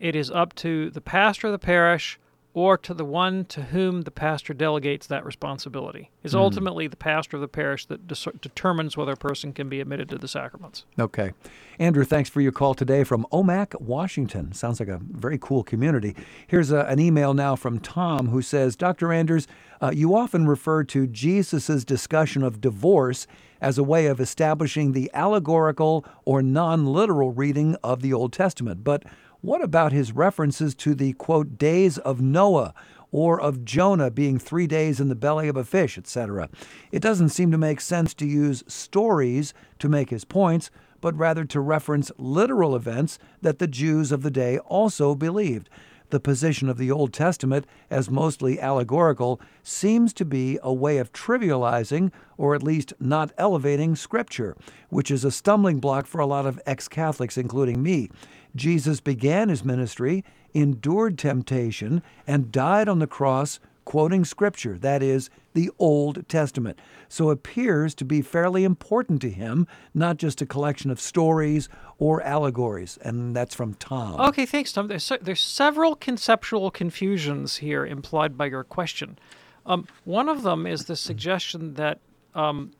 It 0.00 0.16
is 0.16 0.30
up 0.30 0.54
to 0.56 0.90
the 0.90 1.02
pastor 1.02 1.48
of 1.48 1.52
the 1.52 1.58
parish 1.58 2.18
or 2.54 2.76
to 2.76 2.92
the 2.92 3.04
one 3.04 3.44
to 3.46 3.62
whom 3.62 4.02
the 4.02 4.10
pastor 4.10 4.52
delegates 4.52 5.06
that 5.06 5.24
responsibility. 5.24 6.10
It's 6.22 6.34
Hmm. 6.34 6.40
ultimately 6.40 6.86
the 6.86 6.96
pastor 6.96 7.38
of 7.38 7.40
the 7.40 7.48
parish 7.48 7.86
that 7.86 8.06
dis- 8.06 8.28
determines 8.42 8.94
whether 8.96 9.12
a 9.12 9.16
person 9.16 9.52
can 9.54 9.68
be 9.70 9.80
admitted 9.80 10.08
to 10.10 10.18
the 10.18 10.28
sacraments. 10.28 10.84
Okay. 10.98 11.32
Andrew, 11.78 12.04
thanks 12.04 12.28
for 12.28 12.40
your 12.42 12.52
call 12.52 12.74
today 12.74 13.04
from 13.04 13.26
Omak, 13.32 13.80
Washington. 13.80 14.52
Sounds 14.52 14.80
like 14.80 14.90
a 14.90 15.00
very 15.02 15.38
cool 15.38 15.62
community. 15.64 16.14
Here's 16.46 16.70
a, 16.70 16.80
an 16.80 16.98
email 17.00 17.32
now 17.32 17.56
from 17.56 17.78
Tom 17.78 18.28
who 18.28 18.42
says 18.42 18.76
Dr. 18.76 19.12
Anders, 19.12 19.48
uh, 19.80 19.90
you 19.94 20.14
often 20.14 20.46
refer 20.46 20.84
to 20.84 21.06
Jesus' 21.06 21.84
discussion 21.84 22.42
of 22.42 22.60
divorce 22.60 23.26
as 23.62 23.78
a 23.78 23.82
way 23.82 24.06
of 24.06 24.20
establishing 24.20 24.92
the 24.92 25.10
allegorical 25.14 26.04
or 26.24 26.42
non 26.42 26.84
literal 26.84 27.32
reading 27.32 27.76
of 27.82 28.02
the 28.02 28.12
Old 28.12 28.32
Testament. 28.32 28.84
But 28.84 29.04
what 29.42 29.62
about 29.62 29.92
his 29.92 30.12
references 30.12 30.74
to 30.76 30.94
the, 30.94 31.12
quote, 31.12 31.58
days 31.58 31.98
of 31.98 32.20
Noah? 32.20 32.72
or 33.14 33.38
of 33.38 33.62
Jonah 33.64 34.10
being 34.10 34.38
three 34.38 34.66
days 34.66 34.98
in 34.98 35.08
the 35.08 35.14
belly 35.14 35.46
of 35.46 35.56
a 35.56 35.64
fish, 35.64 35.98
etc. 35.98 36.48
It 36.90 37.02
doesn't 37.02 37.28
seem 37.28 37.50
to 37.50 37.58
make 37.58 37.80
sense 37.80 38.14
to 38.14 38.26
use 38.26 38.64
stories 38.66 39.52
to 39.78 39.88
make 39.88 40.08
his 40.08 40.24
points, 40.24 40.70
but 41.02 41.16
rather 41.16 41.44
to 41.44 41.60
reference 41.60 42.10
literal 42.16 42.74
events 42.74 43.18
that 43.42 43.58
the 43.58 43.66
Jews 43.66 44.10
of 44.10 44.22
the 44.22 44.30
day 44.30 44.58
also 44.60 45.14
believed. 45.14 45.68
The 46.08 46.20
position 46.20 46.68
of 46.68 46.76
the 46.76 46.90
Old 46.90 47.14
Testament 47.14 47.66
as 47.90 48.10
mostly 48.10 48.60
allegorical 48.60 49.40
seems 49.62 50.12
to 50.14 50.26
be 50.26 50.58
a 50.62 50.72
way 50.72 50.98
of 50.98 51.12
trivializing, 51.12 52.12
or 52.36 52.54
at 52.54 52.62
least 52.62 52.92
not 53.00 53.32
elevating, 53.38 53.96
Scripture, 53.96 54.54
which 54.90 55.10
is 55.10 55.24
a 55.24 55.30
stumbling 55.30 55.80
block 55.80 56.06
for 56.06 56.20
a 56.20 56.26
lot 56.26 56.44
of 56.44 56.60
ex 56.66 56.86
Catholics, 56.86 57.38
including 57.38 57.82
me. 57.82 58.10
Jesus 58.54 59.00
began 59.00 59.48
his 59.48 59.64
ministry, 59.64 60.24
endured 60.54 61.18
temptation, 61.18 62.02
and 62.26 62.52
died 62.52 62.88
on 62.88 62.98
the 62.98 63.06
cross 63.06 63.60
quoting 63.84 64.24
Scripture, 64.24 64.78
that 64.78 65.02
is, 65.02 65.28
the 65.54 65.70
Old 65.78 66.28
Testament. 66.28 66.78
So 67.08 67.30
appears 67.30 67.94
to 67.96 68.04
be 68.04 68.22
fairly 68.22 68.64
important 68.64 69.20
to 69.22 69.30
him, 69.30 69.66
not 69.92 70.16
just 70.16 70.40
a 70.40 70.46
collection 70.46 70.90
of 70.90 71.00
stories 71.00 71.68
or 71.98 72.22
allegories. 72.22 72.98
And 73.02 73.34
that's 73.34 73.54
from 73.54 73.74
Tom. 73.74 74.20
Okay, 74.20 74.46
thanks, 74.46 74.72
Tom. 74.72 74.88
There's, 74.88 75.10
there's 75.20 75.40
several 75.40 75.94
conceptual 75.94 76.70
confusions 76.70 77.56
here 77.56 77.84
implied 77.84 78.38
by 78.38 78.46
your 78.46 78.64
question. 78.64 79.18
Um, 79.66 79.86
one 80.04 80.28
of 80.28 80.42
them 80.42 80.66
is 80.66 80.84
the 80.84 80.96
suggestion 80.96 81.74
that 81.74 82.00
um, 82.34 82.72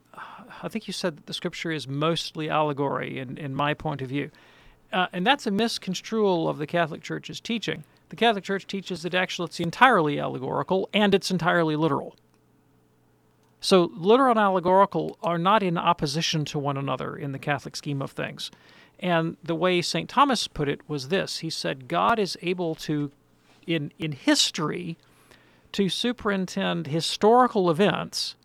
I 0.61 0.67
think 0.67 0.87
you 0.87 0.93
said 0.93 1.17
that 1.17 1.25
the 1.25 1.33
scripture 1.33 1.71
is 1.71 1.87
mostly 1.87 2.49
allegory, 2.49 3.19
in, 3.19 3.37
in 3.37 3.55
my 3.55 3.73
point 3.73 4.01
of 4.01 4.09
view. 4.09 4.31
Uh, 4.93 5.07
and 5.11 5.25
that's 5.25 5.47
a 5.47 5.51
misconstrual 5.51 6.47
of 6.47 6.59
the 6.59 6.67
Catholic 6.67 7.01
Church's 7.01 7.41
teaching. 7.41 7.83
The 8.09 8.15
Catholic 8.15 8.43
Church 8.43 8.67
teaches 8.67 9.01
that 9.01 9.15
actually 9.15 9.47
it's 9.47 9.59
entirely 9.59 10.19
allegorical 10.19 10.87
and 10.93 11.15
it's 11.15 11.31
entirely 11.31 11.75
literal. 11.75 12.15
So, 13.59 13.89
literal 13.95 14.31
and 14.31 14.39
allegorical 14.39 15.17
are 15.23 15.39
not 15.39 15.63
in 15.63 15.77
opposition 15.77 16.45
to 16.45 16.59
one 16.59 16.77
another 16.77 17.15
in 17.15 17.31
the 17.31 17.39
Catholic 17.39 17.75
scheme 17.75 18.01
of 18.01 18.11
things. 18.11 18.51
And 18.99 19.37
the 19.43 19.55
way 19.55 19.81
St. 19.81 20.09
Thomas 20.09 20.47
put 20.47 20.69
it 20.69 20.81
was 20.87 21.07
this 21.07 21.39
he 21.39 21.49
said, 21.49 21.87
God 21.87 22.19
is 22.19 22.37
able 22.41 22.75
to, 22.75 23.11
in, 23.65 23.91
in 23.97 24.11
history, 24.11 24.97
to 25.71 25.89
superintend 25.89 26.87
historical 26.87 27.71
events 27.71 28.35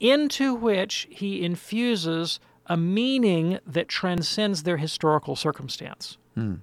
into 0.00 0.54
which 0.54 1.06
he 1.10 1.42
infuses 1.42 2.38
a 2.66 2.76
meaning 2.76 3.58
that 3.66 3.88
transcends 3.88 4.62
their 4.64 4.76
historical 4.76 5.36
circumstance. 5.36 6.18
Hmm. 6.34 6.54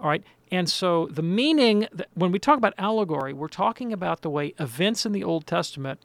All 0.00 0.08
right. 0.08 0.22
And 0.50 0.68
so 0.68 1.06
the 1.10 1.22
meaning, 1.22 1.88
that, 1.92 2.08
when 2.14 2.32
we 2.32 2.38
talk 2.38 2.56
about 2.56 2.74
allegory, 2.78 3.32
we're 3.32 3.48
talking 3.48 3.92
about 3.92 4.22
the 4.22 4.30
way 4.30 4.54
events 4.58 5.04
in 5.04 5.12
the 5.12 5.24
Old 5.24 5.46
Testament 5.46 6.00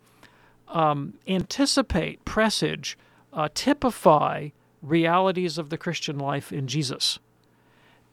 um, 0.68 1.14
anticipate, 1.28 2.24
presage, 2.26 2.98
uh, 3.32 3.50
typify 3.54 4.50
realities 4.82 5.58
of 5.58 5.70
the 5.70 5.78
Christian 5.78 6.18
life 6.18 6.52
in 6.52 6.68
Jesus. 6.68 7.20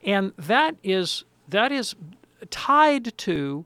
And 0.05 0.33
that 0.39 0.77
is 0.83 1.25
that 1.49 1.73
is 1.73 1.95
tied 2.51 3.17
to, 3.19 3.65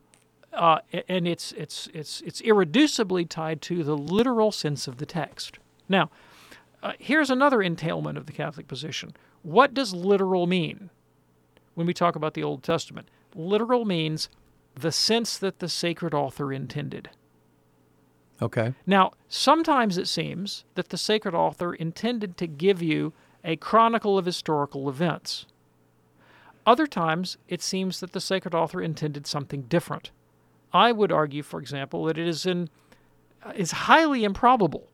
uh, 0.53 0.78
and 1.09 1.28
it's 1.28 1.53
it's 1.53 1.89
it's 1.93 2.22
it's 2.22 2.41
irreducibly 2.43 3.28
tied 3.28 3.61
to 3.62 3.85
the 3.85 3.97
literal 3.97 4.51
sense 4.51 4.89
of 4.89 4.97
the 4.97 5.07
text. 5.07 5.59
Now, 5.89 6.11
uh, 6.85 6.93
here's 6.99 7.30
another 7.30 7.62
entailment 7.62 8.18
of 8.18 8.26
the 8.26 8.32
Catholic 8.32 8.68
position. 8.68 9.16
What 9.43 9.72
does 9.72 9.95
literal 9.95 10.47
mean 10.47 10.91
when 11.74 11.87
we 11.87 11.95
talk 11.95 12.14
about 12.14 12.35
the 12.35 12.43
Old 12.43 12.62
Testament? 12.62 13.09
Literal 13.35 13.87
means 13.87 14.28
the 14.74 14.93
sense 14.93 15.39
that 15.39 15.61
the 15.61 15.68
sacred 15.68 16.12
author 16.12 16.53
intended. 16.53 17.09
Okay. 18.43 18.74
Now, 18.87 19.12
sometimes 19.28 19.97
it 19.97 20.09
seems 20.09 20.64
that 20.74 20.91
the 20.91 20.99
sacred 20.99 21.35
author 21.35 21.72
intended 21.72 22.37
to 22.37 22.47
give 22.47 22.82
you 22.82 23.14
a 23.43 23.57
chronicle 23.57 24.18
of 24.18 24.26
historical 24.26 24.89
events. 24.89 25.47
Other 26.66 26.87
times, 26.87 27.39
it 27.49 27.62
seems 27.62 28.01
that 28.01 28.12
the 28.12 28.20
sacred 28.20 28.55
author 28.55 28.82
intended 28.82 29.26
something 29.26 29.62
different. 29.62 30.11
I 30.72 30.93
would 30.93 31.12
argue, 31.12 31.43
for 31.43 31.61
example, 31.61 32.05
that 32.05 32.18
it 32.18 32.26
is 32.28 32.45
in 32.45 32.68
is 33.55 33.72
highly 33.72 34.24
improbable 34.24 34.89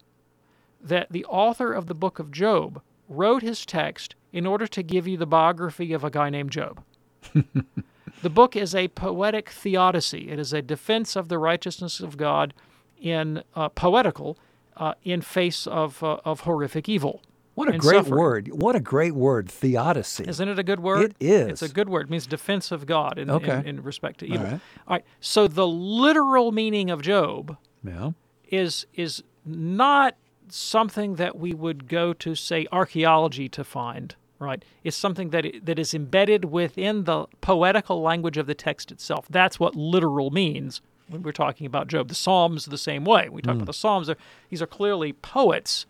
that 0.82 1.08
the 1.10 1.24
author 1.26 1.72
of 1.72 1.86
the 1.86 1.94
book 1.94 2.18
of 2.18 2.30
Job 2.30 2.80
wrote 3.08 3.42
his 3.42 3.66
text 3.66 4.14
in 4.32 4.46
order 4.46 4.66
to 4.68 4.82
give 4.82 5.06
you 5.06 5.16
the 5.16 5.26
biography 5.26 5.92
of 5.92 6.04
a 6.04 6.10
guy 6.10 6.30
named 6.30 6.50
Job. 6.52 6.82
the 8.22 8.30
book 8.30 8.56
is 8.56 8.74
a 8.74 8.88
poetic 8.88 9.48
theodicy. 9.50 10.30
It 10.30 10.38
is 10.38 10.52
a 10.52 10.62
defense 10.62 11.16
of 11.16 11.28
the 11.28 11.38
righteousness 11.38 12.00
of 12.00 12.16
God 12.16 12.54
in 13.00 13.42
uh, 13.54 13.68
poetical 13.70 14.38
uh, 14.76 14.94
in 15.02 15.20
face 15.20 15.66
of 15.66 16.02
uh, 16.02 16.18
of 16.24 16.40
horrific 16.40 16.88
evil. 16.88 17.22
What 17.54 17.74
a 17.74 17.76
great 17.78 17.96
suffering. 18.04 18.18
word. 18.18 18.48
What 18.52 18.74
a 18.76 18.80
great 18.80 19.14
word, 19.14 19.50
theodicy. 19.50 20.24
Isn't 20.26 20.48
it 20.48 20.58
a 20.58 20.62
good 20.62 20.80
word? 20.80 21.10
It 21.20 21.26
is. 21.26 21.48
It's 21.48 21.62
a 21.62 21.68
good 21.68 21.88
word. 21.90 22.06
It 22.06 22.10
means 22.10 22.26
defense 22.26 22.70
of 22.72 22.86
God 22.86 23.18
in, 23.18 23.28
Okay. 23.28 23.58
in, 23.58 23.66
in 23.66 23.82
respect 23.82 24.20
to 24.20 24.26
evil. 24.26 24.46
right. 24.46 24.60
All 24.88 24.96
right. 24.96 25.04
So 25.20 25.46
the 25.48 25.66
literal 25.66 26.52
meaning 26.52 26.88
of 26.90 27.02
Job 27.02 27.58
Yeah. 27.84 28.12
is 28.48 28.86
is 28.94 29.22
not 29.44 30.14
something 30.52 31.16
that 31.16 31.38
we 31.38 31.52
would 31.54 31.88
go 31.88 32.12
to 32.14 32.34
say 32.34 32.66
archaeology 32.72 33.48
to 33.50 33.64
find. 33.64 34.14
Right. 34.38 34.64
It's 34.84 34.96
something 34.96 35.30
that 35.30 35.46
that 35.64 35.78
is 35.78 35.92
embedded 35.92 36.46
within 36.46 37.04
the 37.04 37.26
poetical 37.42 38.00
language 38.00 38.38
of 38.38 38.46
the 38.46 38.54
text 38.54 38.90
itself. 38.90 39.26
That's 39.28 39.60
what 39.60 39.74
literal 39.76 40.30
means 40.30 40.80
when 41.08 41.22
we're 41.22 41.32
talking 41.32 41.66
about 41.66 41.88
Job. 41.88 42.08
The 42.08 42.14
Psalms 42.14 42.64
the 42.66 42.78
same 42.78 43.04
way. 43.04 43.28
We 43.28 43.42
talk 43.42 43.52
Mm. 43.54 43.58
about 43.58 43.66
the 43.66 43.72
Psalms. 43.74 44.10
These 44.48 44.62
are 44.62 44.66
clearly 44.66 45.12
poets 45.12 45.84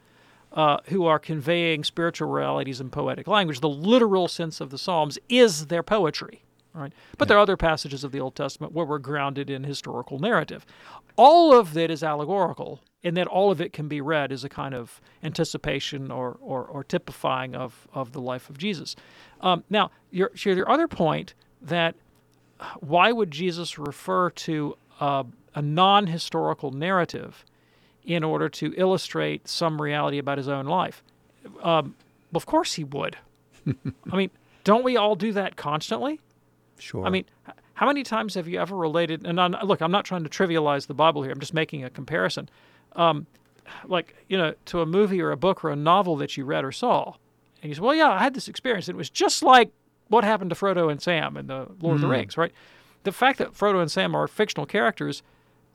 uh, 0.53 0.79
who 0.87 1.07
are 1.07 1.21
conveying 1.21 1.85
spiritual 1.85 2.29
realities 2.29 2.81
in 2.81 2.91
poetic 2.91 3.29
language. 3.29 3.61
The 3.61 3.69
literal 3.69 4.27
sense 4.27 4.61
of 4.61 4.71
the 4.71 4.79
Psalms 4.79 5.17
is 5.29 5.67
their 5.67 5.85
poetry, 5.85 6.43
right? 6.75 6.93
But 7.19 7.29
there 7.29 7.37
are 7.37 7.41
other 7.41 7.57
passages 7.57 8.03
of 8.03 8.11
the 8.11 8.19
Old 8.19 8.35
Testament 8.35 8.73
where 8.73 8.85
we're 8.85 8.99
grounded 8.99 9.49
in 9.49 9.63
historical 9.63 10.19
narrative. 10.19 10.67
All 11.17 11.59
of 11.59 11.77
it 11.77 11.91
is 11.91 12.03
allegorical, 12.03 12.81
and 13.03 13.17
that 13.17 13.27
all 13.27 13.51
of 13.51 13.61
it 13.61 13.73
can 13.73 13.89
be 13.89 14.01
read 14.01 14.33
as 14.33 14.45
a 14.45 14.49
kind 14.49 14.75
of 14.75 15.01
anticipation 15.23 16.11
or, 16.11 16.37
or, 16.41 16.65
or 16.65 16.85
typifying 16.85 17.55
of, 17.55 17.89
of 17.93 18.13
the 18.13 18.21
life 18.21 18.51
of 18.51 18.59
Jesus. 18.59 18.97
Um, 19.41 19.65
now, 19.71 19.91
your, 20.11 20.31
your 20.35 20.71
other 20.71 20.89
point 20.89 21.35
that 21.63 21.95
why 22.81 23.13
would 23.13 23.31
Jesus 23.31 23.79
refer 23.79 24.31
to 24.31 24.77
uh, 25.01 25.25
a 25.55 25.63
non 25.63 26.07
historical 26.07 26.71
narrative 26.71 27.45
in 28.05 28.25
order 28.25 28.49
to 28.49 28.75
illustrate 28.77 29.49
some 29.49 29.81
reality 29.81 30.19
about 30.19 30.39
his 30.39 30.49
own 30.49 30.67
life? 30.67 31.03
Um, 31.63 31.95
of 32.35 32.47
course 32.47 32.75
he 32.75 32.85
would. 32.85 33.17
I 34.13 34.17
mean, 34.17 34.31
don't 34.65 34.85
we 34.85 34.97
all 34.97 35.17
do 35.17 35.33
that 35.33 35.57
constantly? 35.57 36.21
Sure. 36.79 37.05
I 37.07 37.11
mean, 37.11 37.25
how 37.81 37.87
many 37.87 38.03
times 38.03 38.35
have 38.35 38.47
you 38.47 38.61
ever 38.61 38.77
related? 38.77 39.27
And 39.27 39.41
I'm, 39.41 39.57
look, 39.65 39.81
I'm 39.81 39.91
not 39.91 40.05
trying 40.05 40.23
to 40.25 40.29
trivialize 40.29 40.87
the 40.87 40.93
Bible 40.93 41.23
here. 41.23 41.33
I'm 41.33 41.41
just 41.41 41.55
making 41.55 41.83
a 41.83 41.89
comparison. 41.89 42.51
Um, 42.95 43.27
like, 43.87 44.15
you 44.29 44.37
know, 44.37 44.53
to 44.67 44.83
a 44.83 44.87
movie 44.87 45.23
or 45.23 45.31
a 45.31 45.37
book 45.39 45.65
or 45.65 45.71
a 45.71 45.77
novel 45.77 46.15
that 46.17 46.37
you 46.37 46.45
read 46.45 46.63
or 46.63 46.73
saw. 46.73 47.15
And 47.63 47.71
you 47.71 47.75
say, 47.75 47.81
well, 47.81 47.95
yeah, 47.95 48.11
I 48.11 48.19
had 48.19 48.35
this 48.35 48.49
experience. 48.49 48.89
And 48.89 48.97
it 48.97 48.99
was 48.99 49.09
just 49.09 49.43
like 49.43 49.71
what 50.09 50.25
happened 50.25 50.51
to 50.51 50.57
Frodo 50.57 50.91
and 50.91 51.01
Sam 51.01 51.39
in 51.39 51.47
the 51.47 51.69
Lord 51.81 51.95
of 51.95 52.01
the 52.03 52.07
Mm. 52.07 52.11
Rings, 52.11 52.37
right? 52.37 52.53
The 53.05 53.13
fact 53.13 53.39
that 53.39 53.55
Frodo 53.55 53.81
and 53.81 53.91
Sam 53.91 54.15
are 54.15 54.29
fictional 54.29 54.67
characters 54.67 55.23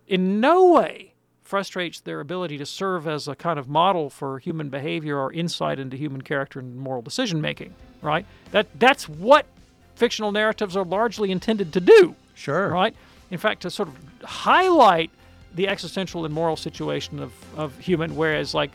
in 0.08 0.40
no 0.40 0.74
way 0.74 1.16
frustrates 1.42 2.02
their 2.02 2.20
ability 2.20 2.60
to 2.60 2.68
serve 2.68 3.08
as 3.08 3.28
a 3.28 3.34
kind 3.34 3.58
of 3.58 3.68
model 3.68 4.12
for 4.12 4.38
human 4.38 4.70
behavior 4.70 5.18
or 5.18 5.34
insight 5.34 5.80
into 5.80 5.98
human 5.98 6.22
character 6.22 6.60
and 6.60 6.78
moral 6.78 7.02
decision 7.02 7.42
making, 7.42 7.74
right? 8.04 8.28
That 8.52 8.68
that's 8.78 9.10
what 9.10 9.48
fictional 9.96 10.32
narratives 10.32 10.76
are 10.76 10.86
largely 10.86 11.32
intended 11.32 11.74
to 11.74 11.80
do. 11.80 12.16
Sure. 12.34 12.70
Right? 12.70 12.96
In 13.32 13.38
fact, 13.38 13.62
to 13.64 13.70
sort 13.70 13.90
of 13.90 13.96
highlight 14.24 15.10
the 15.56 15.68
existential 15.68 16.26
and 16.26 16.34
moral 16.34 16.56
situation 16.58 17.20
of, 17.20 17.34
of 17.58 17.78
human, 17.80 18.16
whereas 18.16 18.54
like 18.54 18.72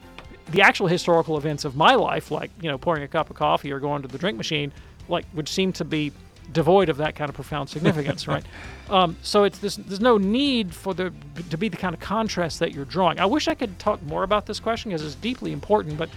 the 0.50 0.62
actual 0.62 0.86
historical 0.86 1.36
events 1.36 1.64
of 1.64 1.76
my 1.76 1.94
life, 1.94 2.30
like, 2.30 2.50
you 2.60 2.68
know, 2.68 2.78
pouring 2.78 3.02
a 3.02 3.08
cup 3.08 3.30
of 3.30 3.36
coffee 3.36 3.70
or 3.70 3.78
going 3.78 4.02
to 4.02 4.08
the 4.08 4.18
drink 4.18 4.36
machine, 4.36 4.72
like 5.08 5.24
would 5.34 5.48
seem 5.48 5.72
to 5.74 5.84
be 5.84 6.12
devoid 6.52 6.88
of 6.88 6.96
that 6.96 7.14
kind 7.14 7.28
of 7.28 7.34
profound 7.34 7.68
significance, 7.68 8.26
right? 8.26 8.44
Um, 8.90 9.16
so 9.22 9.44
it's 9.44 9.60
this, 9.60 9.76
there's 9.76 10.00
no 10.00 10.18
need 10.18 10.74
for 10.74 10.94
there 10.94 11.12
to 11.50 11.56
be 11.56 11.68
the 11.68 11.76
kind 11.76 11.94
of 11.94 12.00
contrast 12.00 12.58
that 12.58 12.74
you're 12.74 12.84
drawing. 12.84 13.20
I 13.20 13.26
wish 13.26 13.46
I 13.46 13.54
could 13.54 13.78
talk 13.78 14.02
more 14.02 14.24
about 14.24 14.46
this 14.46 14.58
question 14.58 14.90
because 14.90 15.06
it's 15.06 15.14
deeply 15.14 15.52
important, 15.52 15.96
but 15.96 16.10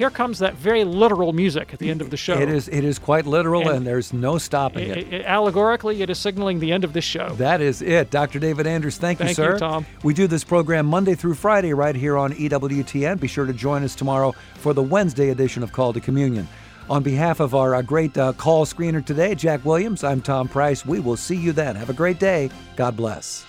here 0.00 0.08
comes 0.08 0.38
that 0.38 0.54
very 0.54 0.82
literal 0.82 1.34
music 1.34 1.74
at 1.74 1.78
the 1.78 1.90
end 1.90 2.00
of 2.00 2.08
the 2.08 2.16
show. 2.16 2.32
It 2.32 2.48
is 2.48 2.68
it 2.68 2.84
is 2.84 2.98
quite 2.98 3.26
literal, 3.26 3.68
and, 3.68 3.76
And- 3.76 3.86
there's 3.86 4.14
no 4.14 4.38
stopping 4.38 4.90
I- 4.90 4.94
it. 4.94 5.26
I- 5.26 5.34
allegorically, 5.34 6.00
it 6.00 6.08
is 6.08 6.16
signaling 6.18 6.58
the 6.58 6.72
end 6.72 6.84
of 6.84 6.94
this 6.94 7.04
show. 7.04 7.28
That 7.36 7.60
is 7.60 7.82
it. 7.82 8.10
Dr. 8.10 8.38
David 8.38 8.66
Anders, 8.66 8.96
thank, 8.96 9.18
you, 9.18 9.26
Thank 9.26 9.36
you, 9.36 9.44
sir. 9.44 9.58
Tom. 9.58 9.84
We 10.02 10.14
do 10.14 10.26
this 10.26 10.42
program 10.42 10.86
Monday 10.86 11.14
through 11.14 11.34
Friday 11.34 11.74
right 11.74 11.94
here 11.94 12.16
on 12.16 12.32
EWTN. 12.32 13.20
Be 13.20 13.28
sure 13.28 13.44
to 13.44 13.52
join 13.52 13.84
us 13.84 13.94
tomorrow 13.94 14.34
for 14.54 14.72
the 14.72 14.82
Wednesday 14.82 15.28
edition 15.28 15.62
of 15.62 15.70
Call 15.70 15.92
to 15.92 16.00
Communion. 16.00 16.48
On 16.88 17.02
behalf 17.02 17.38
of 17.38 17.54
our 17.54 17.74
uh, 17.74 17.82
great 17.82 18.16
uh, 18.16 18.32
call 18.32 18.64
screener 18.64 19.04
today, 19.04 19.34
Jack 19.34 19.66
Williams, 19.66 20.02
I'm 20.02 20.22
Tom 20.22 20.48
Price. 20.48 20.86
We 20.86 20.98
will 21.00 21.18
see 21.18 21.36
you 21.36 21.52
then. 21.52 21.76
Have 21.76 21.90
a 21.90 21.92
great 21.92 22.18
day. 22.18 22.48
God 22.74 22.96
bless. 22.96 23.44